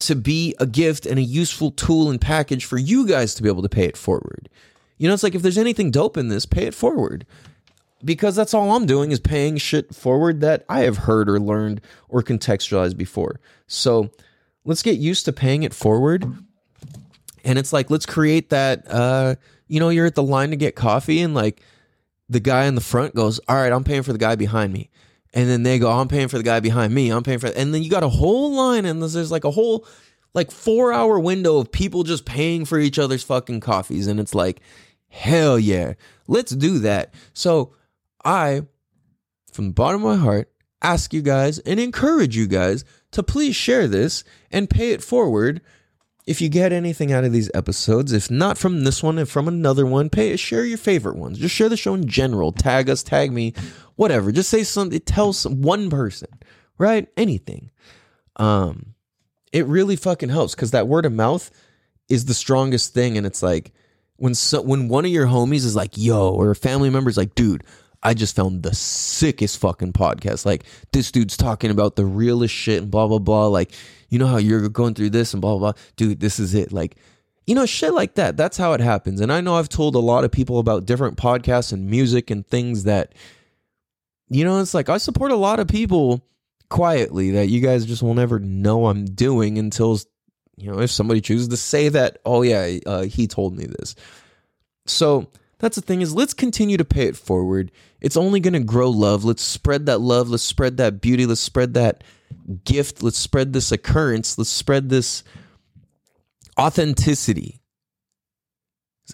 to 0.00 0.14
be 0.14 0.54
a 0.60 0.66
gift 0.66 1.06
and 1.06 1.18
a 1.18 1.22
useful 1.22 1.70
tool 1.70 2.10
and 2.10 2.20
package 2.20 2.64
for 2.64 2.78
you 2.78 3.06
guys 3.06 3.34
to 3.34 3.42
be 3.42 3.48
able 3.48 3.62
to 3.62 3.68
pay 3.68 3.84
it 3.84 3.96
forward. 3.96 4.48
You 4.96 5.08
know, 5.08 5.14
it's 5.14 5.22
like 5.22 5.34
if 5.34 5.42
there's 5.42 5.58
anything 5.58 5.90
dope 5.90 6.16
in 6.16 6.28
this, 6.28 6.46
pay 6.46 6.66
it 6.66 6.74
forward. 6.74 7.26
Because 8.04 8.36
that's 8.36 8.54
all 8.54 8.70
I'm 8.76 8.86
doing 8.86 9.10
is 9.10 9.18
paying 9.18 9.56
shit 9.56 9.92
forward 9.92 10.40
that 10.40 10.64
I 10.68 10.80
have 10.80 10.98
heard 10.98 11.28
or 11.28 11.40
learned 11.40 11.80
or 12.08 12.22
contextualized 12.22 12.96
before. 12.96 13.40
So 13.66 14.10
let's 14.64 14.84
get 14.84 14.98
used 14.98 15.24
to 15.24 15.32
paying 15.32 15.64
it 15.64 15.74
forward. 15.74 16.24
And 17.44 17.58
it's 17.58 17.72
like, 17.72 17.90
let's 17.90 18.06
create 18.06 18.50
that, 18.50 18.88
uh, 18.88 19.34
you 19.66 19.80
know, 19.80 19.88
you're 19.88 20.06
at 20.06 20.14
the 20.14 20.22
line 20.22 20.50
to 20.50 20.56
get 20.56 20.76
coffee 20.76 21.20
and 21.20 21.34
like 21.34 21.60
the 22.28 22.40
guy 22.40 22.66
in 22.66 22.74
the 22.74 22.80
front 22.80 23.14
goes, 23.14 23.40
All 23.48 23.56
right, 23.56 23.72
I'm 23.72 23.84
paying 23.84 24.02
for 24.02 24.12
the 24.12 24.18
guy 24.18 24.34
behind 24.34 24.72
me. 24.72 24.90
And 25.34 25.48
then 25.48 25.62
they 25.62 25.78
go, 25.78 25.90
I'm 25.90 26.08
paying 26.08 26.28
for 26.28 26.38
the 26.38 26.44
guy 26.44 26.60
behind 26.60 26.94
me. 26.94 27.10
I'm 27.10 27.22
paying 27.22 27.38
for, 27.38 27.48
and 27.48 27.74
then 27.74 27.82
you 27.82 27.90
got 27.90 28.02
a 28.02 28.08
whole 28.08 28.54
line, 28.54 28.86
and 28.86 29.02
there's, 29.02 29.30
like 29.30 29.44
a 29.44 29.50
whole 29.50 29.86
like 30.34 30.50
four 30.50 30.92
hour 30.92 31.18
window 31.18 31.58
of 31.58 31.72
people 31.72 32.02
just 32.02 32.24
paying 32.24 32.64
for 32.64 32.78
each 32.78 32.98
other's 32.98 33.22
fucking 33.22 33.60
coffees, 33.60 34.06
and 34.06 34.20
it's 34.20 34.34
like, 34.34 34.60
hell 35.08 35.58
yeah, 35.58 35.94
let's 36.26 36.52
do 36.52 36.78
that. 36.80 37.12
So 37.32 37.74
I, 38.24 38.62
from 39.52 39.68
the 39.68 39.74
bottom 39.74 40.04
of 40.04 40.16
my 40.16 40.22
heart, 40.22 40.50
ask 40.82 41.12
you 41.12 41.22
guys 41.22 41.58
and 41.60 41.80
encourage 41.80 42.36
you 42.36 42.46
guys 42.46 42.84
to 43.12 43.22
please 43.22 43.56
share 43.56 43.88
this 43.88 44.24
and 44.50 44.70
pay 44.70 44.92
it 44.92 45.02
forward. 45.02 45.60
If 46.28 46.42
you 46.42 46.50
get 46.50 46.74
anything 46.74 47.10
out 47.10 47.24
of 47.24 47.32
these 47.32 47.50
episodes, 47.54 48.12
if 48.12 48.30
not 48.30 48.58
from 48.58 48.84
this 48.84 49.02
one, 49.02 49.16
and 49.16 49.26
from 49.26 49.48
another 49.48 49.86
one, 49.86 50.10
pay 50.10 50.36
share 50.36 50.62
your 50.62 50.76
favorite 50.76 51.16
ones. 51.16 51.38
Just 51.38 51.54
share 51.54 51.70
the 51.70 51.76
show 51.76 51.94
in 51.94 52.06
general. 52.06 52.52
Tag 52.52 52.90
us, 52.90 53.02
tag 53.02 53.32
me, 53.32 53.54
whatever. 53.96 54.30
Just 54.30 54.50
say 54.50 54.62
something. 54.62 55.00
Tell 55.00 55.32
some, 55.32 55.62
one 55.62 55.88
person, 55.88 56.28
right? 56.76 57.08
Anything. 57.16 57.70
Um, 58.36 58.94
it 59.54 59.64
really 59.64 59.96
fucking 59.96 60.28
helps 60.28 60.54
because 60.54 60.72
that 60.72 60.86
word 60.86 61.06
of 61.06 61.14
mouth 61.14 61.50
is 62.10 62.26
the 62.26 62.34
strongest 62.34 62.92
thing. 62.92 63.16
And 63.16 63.26
it's 63.26 63.42
like 63.42 63.72
when 64.16 64.34
so, 64.34 64.60
when 64.60 64.88
one 64.88 65.06
of 65.06 65.10
your 65.10 65.26
homies 65.26 65.64
is 65.64 65.74
like, 65.74 65.96
"Yo," 65.96 66.28
or 66.28 66.50
a 66.50 66.54
family 66.54 66.90
member 66.90 67.08
is 67.08 67.16
like, 67.16 67.34
"Dude." 67.34 67.64
I 68.00 68.14
just 68.14 68.36
found 68.36 68.62
the 68.62 68.74
sickest 68.74 69.58
fucking 69.58 69.92
podcast. 69.92 70.46
Like 70.46 70.64
this 70.92 71.10
dude's 71.10 71.36
talking 71.36 71.72
about 71.72 71.96
the 71.96 72.04
realest 72.04 72.54
shit 72.54 72.82
and 72.82 72.90
blah 72.90 73.08
blah 73.08 73.18
blah. 73.18 73.46
Like 73.48 73.72
you 74.08 74.18
know 74.18 74.26
how 74.26 74.38
you're 74.38 74.68
going 74.68 74.94
through 74.94 75.10
this 75.10 75.32
and 75.34 75.40
blah 75.40 75.56
blah 75.56 75.72
blah. 75.72 75.82
Dude, 75.96 76.20
this 76.20 76.38
is 76.38 76.54
it. 76.54 76.72
Like 76.72 76.96
you 77.46 77.54
know 77.54 77.66
shit 77.66 77.94
like 77.94 78.14
that. 78.14 78.36
That's 78.36 78.56
how 78.56 78.72
it 78.72 78.80
happens. 78.80 79.20
And 79.20 79.32
I 79.32 79.40
know 79.40 79.56
I've 79.56 79.68
told 79.68 79.94
a 79.94 80.00
lot 80.00 80.24
of 80.24 80.32
people 80.32 80.58
about 80.58 80.86
different 80.86 81.16
podcasts 81.16 81.72
and 81.72 81.88
music 81.88 82.30
and 82.30 82.46
things 82.46 82.84
that 82.84 83.14
you 84.28 84.44
know 84.44 84.60
it's 84.60 84.74
like 84.74 84.88
I 84.88 84.98
support 84.98 85.32
a 85.32 85.36
lot 85.36 85.60
of 85.60 85.68
people 85.68 86.24
quietly 86.68 87.32
that 87.32 87.48
you 87.48 87.60
guys 87.60 87.86
just 87.86 88.02
will 88.02 88.14
never 88.14 88.38
know 88.38 88.86
I'm 88.86 89.06
doing 89.06 89.58
until 89.58 89.98
you 90.56 90.70
know 90.70 90.80
if 90.80 90.90
somebody 90.90 91.20
chooses 91.20 91.48
to 91.48 91.56
say 91.56 91.88
that. 91.88 92.18
Oh 92.24 92.42
yeah, 92.42 92.78
uh, 92.86 93.02
he 93.02 93.26
told 93.26 93.56
me 93.56 93.66
this. 93.66 93.94
So 94.86 95.28
that's 95.58 95.76
the 95.76 95.82
thing 95.82 96.00
is 96.00 96.14
let's 96.14 96.34
continue 96.34 96.76
to 96.76 96.84
pay 96.84 97.06
it 97.06 97.16
forward 97.16 97.70
it's 98.00 98.16
only 98.16 98.40
going 98.40 98.54
to 98.54 98.60
grow 98.60 98.90
love 98.90 99.24
let's 99.24 99.42
spread 99.42 99.86
that 99.86 100.00
love 100.00 100.30
let's 100.30 100.42
spread 100.42 100.76
that 100.76 101.00
beauty 101.00 101.26
let's 101.26 101.40
spread 101.40 101.74
that 101.74 102.04
gift 102.64 103.02
let's 103.02 103.18
spread 103.18 103.52
this 103.52 103.72
occurrence 103.72 104.38
let's 104.38 104.50
spread 104.50 104.88
this 104.88 105.22
authenticity 106.58 107.60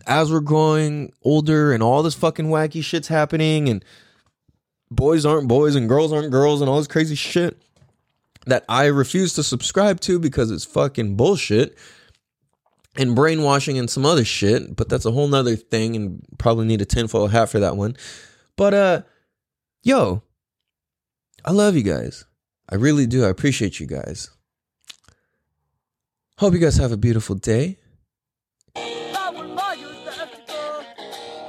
as 0.07 0.33
we're 0.33 0.41
growing 0.41 1.13
older 1.23 1.73
and 1.73 1.83
all 1.83 2.03
this 2.03 2.15
fucking 2.15 2.47
wacky 2.47 2.83
shit's 2.83 3.09
happening 3.09 3.69
and 3.69 3.85
boys 4.91 5.25
aren't 5.25 5.49
boys 5.49 5.75
and 5.75 5.89
girls 5.89 6.13
aren't 6.13 6.31
girls 6.31 6.61
and 6.61 6.71
all 6.71 6.79
this 6.79 6.87
crazy 6.87 7.15
shit 7.15 7.61
that 8.47 8.65
I 8.69 8.87
refuse 8.87 9.35
to 9.35 9.43
subscribe 9.43 10.01
to 10.01 10.19
because 10.19 10.51
it's 10.51 10.65
fucking 10.65 11.17
bullshit 11.17 11.79
and 12.97 13.17
brainwashing 13.17 13.79
and 13.79 13.91
some 13.91 14.07
other 14.07 14.25
shit, 14.25 14.77
but 14.77 14.89
that's 14.89 15.07
a 15.07 15.11
whole 15.11 15.29
nother 15.29 15.57
thing 15.57 15.97
and 15.97 16.23
probably 16.39 16.67
need 16.67 16.81
a 16.81 16.85
tinfoil 16.85 17.29
hat 17.29 17.49
for 17.49 17.59
that 17.61 17.77
one. 17.77 17.97
But 18.57 18.75
uh 18.75 19.03
yo, 19.83 20.23
I 21.45 21.53
love 21.53 21.77
you 21.77 21.83
guys. 21.83 22.25
I 22.75 22.77
really 22.77 23.07
do. 23.07 23.25
I 23.25 23.29
appreciate 23.29 23.79
you 23.79 23.87
guys. 23.87 24.31
Hope 26.39 26.55
you 26.55 26.59
guys 26.59 26.77
have 26.77 26.91
a 26.91 26.97
beautiful 26.97 27.37
day. 27.37 27.79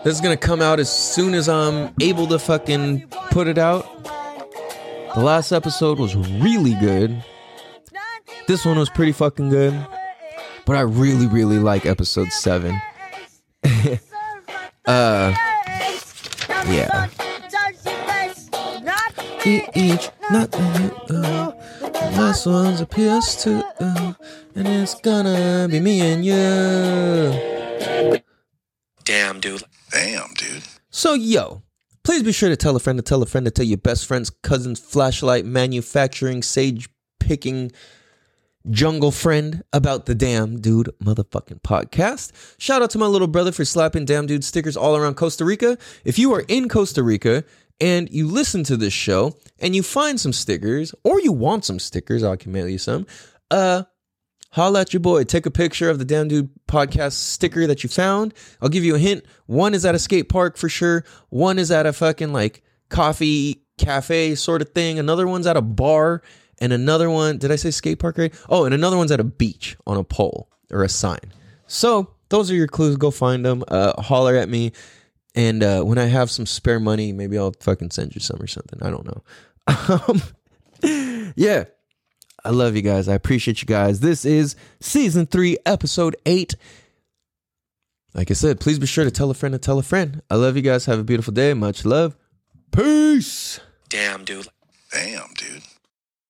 This 0.03 0.13
is 0.13 0.21
gonna 0.21 0.37
come 0.37 0.61
out 0.61 0.79
as 0.79 0.87
soon 0.95 1.33
as 1.33 1.49
I'm 1.49 1.95
able 1.99 2.27
to 2.27 2.37
fucking 2.37 3.07
put 3.31 3.47
it 3.47 3.57
out. 3.57 4.03
The 5.15 5.21
last 5.21 5.51
episode 5.51 5.97
was 5.97 6.15
really 6.15 6.75
good. 6.75 7.23
This 8.47 8.63
one 8.63 8.77
was 8.77 8.91
pretty 8.91 9.13
fucking 9.13 9.49
good. 9.49 9.73
But 10.67 10.75
I 10.75 10.81
really, 10.81 11.25
really 11.25 11.57
like 11.57 11.87
episode 11.87 12.31
seven. 12.31 12.79
uh 14.85 15.33
yeah. 16.67 17.07
E- 19.45 19.61
each 19.75 20.09
not 20.31 20.53
uh, 20.55 21.51
last 22.17 22.47
one's 22.47 22.81
a 22.81 22.85
PS2 22.87 23.61
uh, 23.79 24.13
and 24.55 24.67
it's 24.67 24.95
gonna 25.01 25.67
be 25.69 25.79
me 25.79 26.01
and 26.01 26.25
you. 26.25 28.21
Damn, 29.03 29.39
dude. 29.39 29.61
Damn, 29.91 30.33
dude. 30.33 30.63
So 30.89 31.13
yo, 31.13 31.61
please 32.03 32.23
be 32.23 32.31
sure 32.31 32.49
to 32.49 32.55
tell 32.55 32.75
a 32.75 32.79
friend 32.79 32.97
to 32.97 33.03
tell 33.03 33.21
a 33.21 33.27
friend 33.27 33.45
to 33.45 33.51
tell 33.51 33.65
your 33.65 33.77
best 33.77 34.07
friend's 34.07 34.31
cousin's 34.31 34.79
flashlight 34.79 35.45
manufacturing 35.45 36.41
sage 36.41 36.89
picking 37.19 37.71
jungle 38.71 39.11
friend 39.11 39.63
about 39.73 40.07
the 40.07 40.15
damn 40.15 40.59
dude 40.59 40.89
motherfucking 41.03 41.61
podcast. 41.61 42.31
Shout 42.57 42.81
out 42.81 42.89
to 42.91 42.97
my 42.97 43.05
little 43.05 43.27
brother 43.27 43.51
for 43.51 43.63
slapping 43.63 44.05
damn 44.05 44.25
dude 44.25 44.43
stickers 44.43 44.75
all 44.75 44.95
around 44.95 45.17
Costa 45.17 45.45
Rica. 45.45 45.77
If 46.03 46.17
you 46.17 46.33
are 46.33 46.43
in 46.47 46.67
Costa 46.67 47.03
Rica 47.03 47.43
and 47.79 48.09
you 48.09 48.27
listen 48.27 48.63
to 48.65 48.77
this 48.77 48.93
show 48.93 49.37
and 49.59 49.75
you 49.75 49.83
find 49.83 50.19
some 50.19 50.33
stickers 50.33 50.93
or 51.03 51.19
you 51.21 51.31
want 51.31 51.65
some 51.65 51.79
stickers, 51.79 52.23
I 52.23 52.35
can 52.35 52.51
mail 52.51 52.67
you 52.67 52.77
some. 52.77 53.05
Uh 53.51 53.83
holla 54.51 54.81
at 54.81 54.93
your 54.93 55.01
boy. 55.01 55.25
Take 55.25 55.45
a 55.45 55.51
picture 55.51 55.89
of 55.89 55.99
the 55.99 56.05
Damn 56.05 56.29
Dude 56.29 56.49
podcast 56.67 57.13
sticker 57.13 57.67
that 57.67 57.83
you 57.83 57.89
found. 57.89 58.33
I'll 58.61 58.69
give 58.69 58.85
you 58.85 58.95
a 58.95 58.99
hint. 58.99 59.25
One 59.45 59.73
is 59.73 59.85
at 59.85 59.95
a 59.95 59.99
skate 59.99 60.29
park 60.29 60.57
for 60.57 60.69
sure. 60.69 61.03
One 61.29 61.59
is 61.59 61.71
at 61.71 61.85
a 61.85 61.93
fucking 61.93 62.31
like 62.31 62.63
coffee 62.89 63.65
cafe 63.77 64.35
sort 64.35 64.61
of 64.61 64.69
thing. 64.69 64.97
Another 64.97 65.27
one's 65.27 65.45
at 65.45 65.57
a 65.57 65.61
bar. 65.61 66.21
And 66.59 66.71
another 66.71 67.09
one, 67.09 67.37
did 67.37 67.51
I 67.51 67.57
say 67.57 67.69
skate 67.69 67.99
park 67.99 68.17
right? 68.17 68.33
Oh, 68.47 68.63
and 68.63 68.73
another 68.73 68.95
one's 68.95 69.11
at 69.11 69.19
a 69.19 69.25
beach 69.25 69.75
on 69.85 69.97
a 69.97 70.05
pole 70.05 70.49
or 70.71 70.83
a 70.83 70.89
sign. 70.89 71.33
So 71.67 72.13
those 72.29 72.49
are 72.49 72.55
your 72.55 72.67
clues. 72.67 72.95
Go 72.95 73.11
find 73.11 73.45
them. 73.45 73.63
Uh, 73.67 74.01
holler 74.01 74.35
at 74.35 74.47
me. 74.47 74.71
And 75.35 75.61
uh, 75.61 75.83
when 75.83 75.97
I 75.97 76.05
have 76.05 76.31
some 76.31 76.45
spare 76.45 76.79
money, 76.79 77.11
maybe 77.11 77.37
I'll 77.37 77.53
fucking 77.59 77.91
send 77.91 78.15
you 78.15 78.21
some 78.21 78.41
or 78.41 78.47
something. 78.47 78.81
I 78.81 78.89
don't 78.89 79.05
know. 79.05 79.23
Um, 80.07 80.21
yeah. 81.35 81.65
I 82.43 82.49
love 82.51 82.75
you 82.75 82.83
guys. 82.83 83.07
I 83.07 83.15
appreciate 83.15 83.63
you 83.63 83.65
guys. 83.65 83.99
This 83.99 84.23
is 84.23 84.55
season 84.79 85.25
three, 85.25 85.57
episode 85.65 86.15
eight. 86.27 86.55
Like 88.13 88.29
I 88.29 88.35
said, 88.35 88.59
please 88.59 88.77
be 88.77 88.85
sure 88.85 89.03
to 89.03 89.09
tell 89.11 89.31
a 89.31 89.33
friend 89.33 89.53
to 89.53 89.59
tell 89.59 89.79
a 89.79 89.83
friend. 89.83 90.21
I 90.29 90.35
love 90.35 90.55
you 90.55 90.61
guys. 90.61 90.85
Have 90.85 90.99
a 90.99 91.03
beautiful 91.03 91.33
day. 91.33 91.55
Much 91.55 91.83
love. 91.83 92.15
Peace. 92.71 93.59
Damn, 93.89 94.23
dude. 94.23 94.47
Damn, 94.91 95.33
dude. 95.35 95.63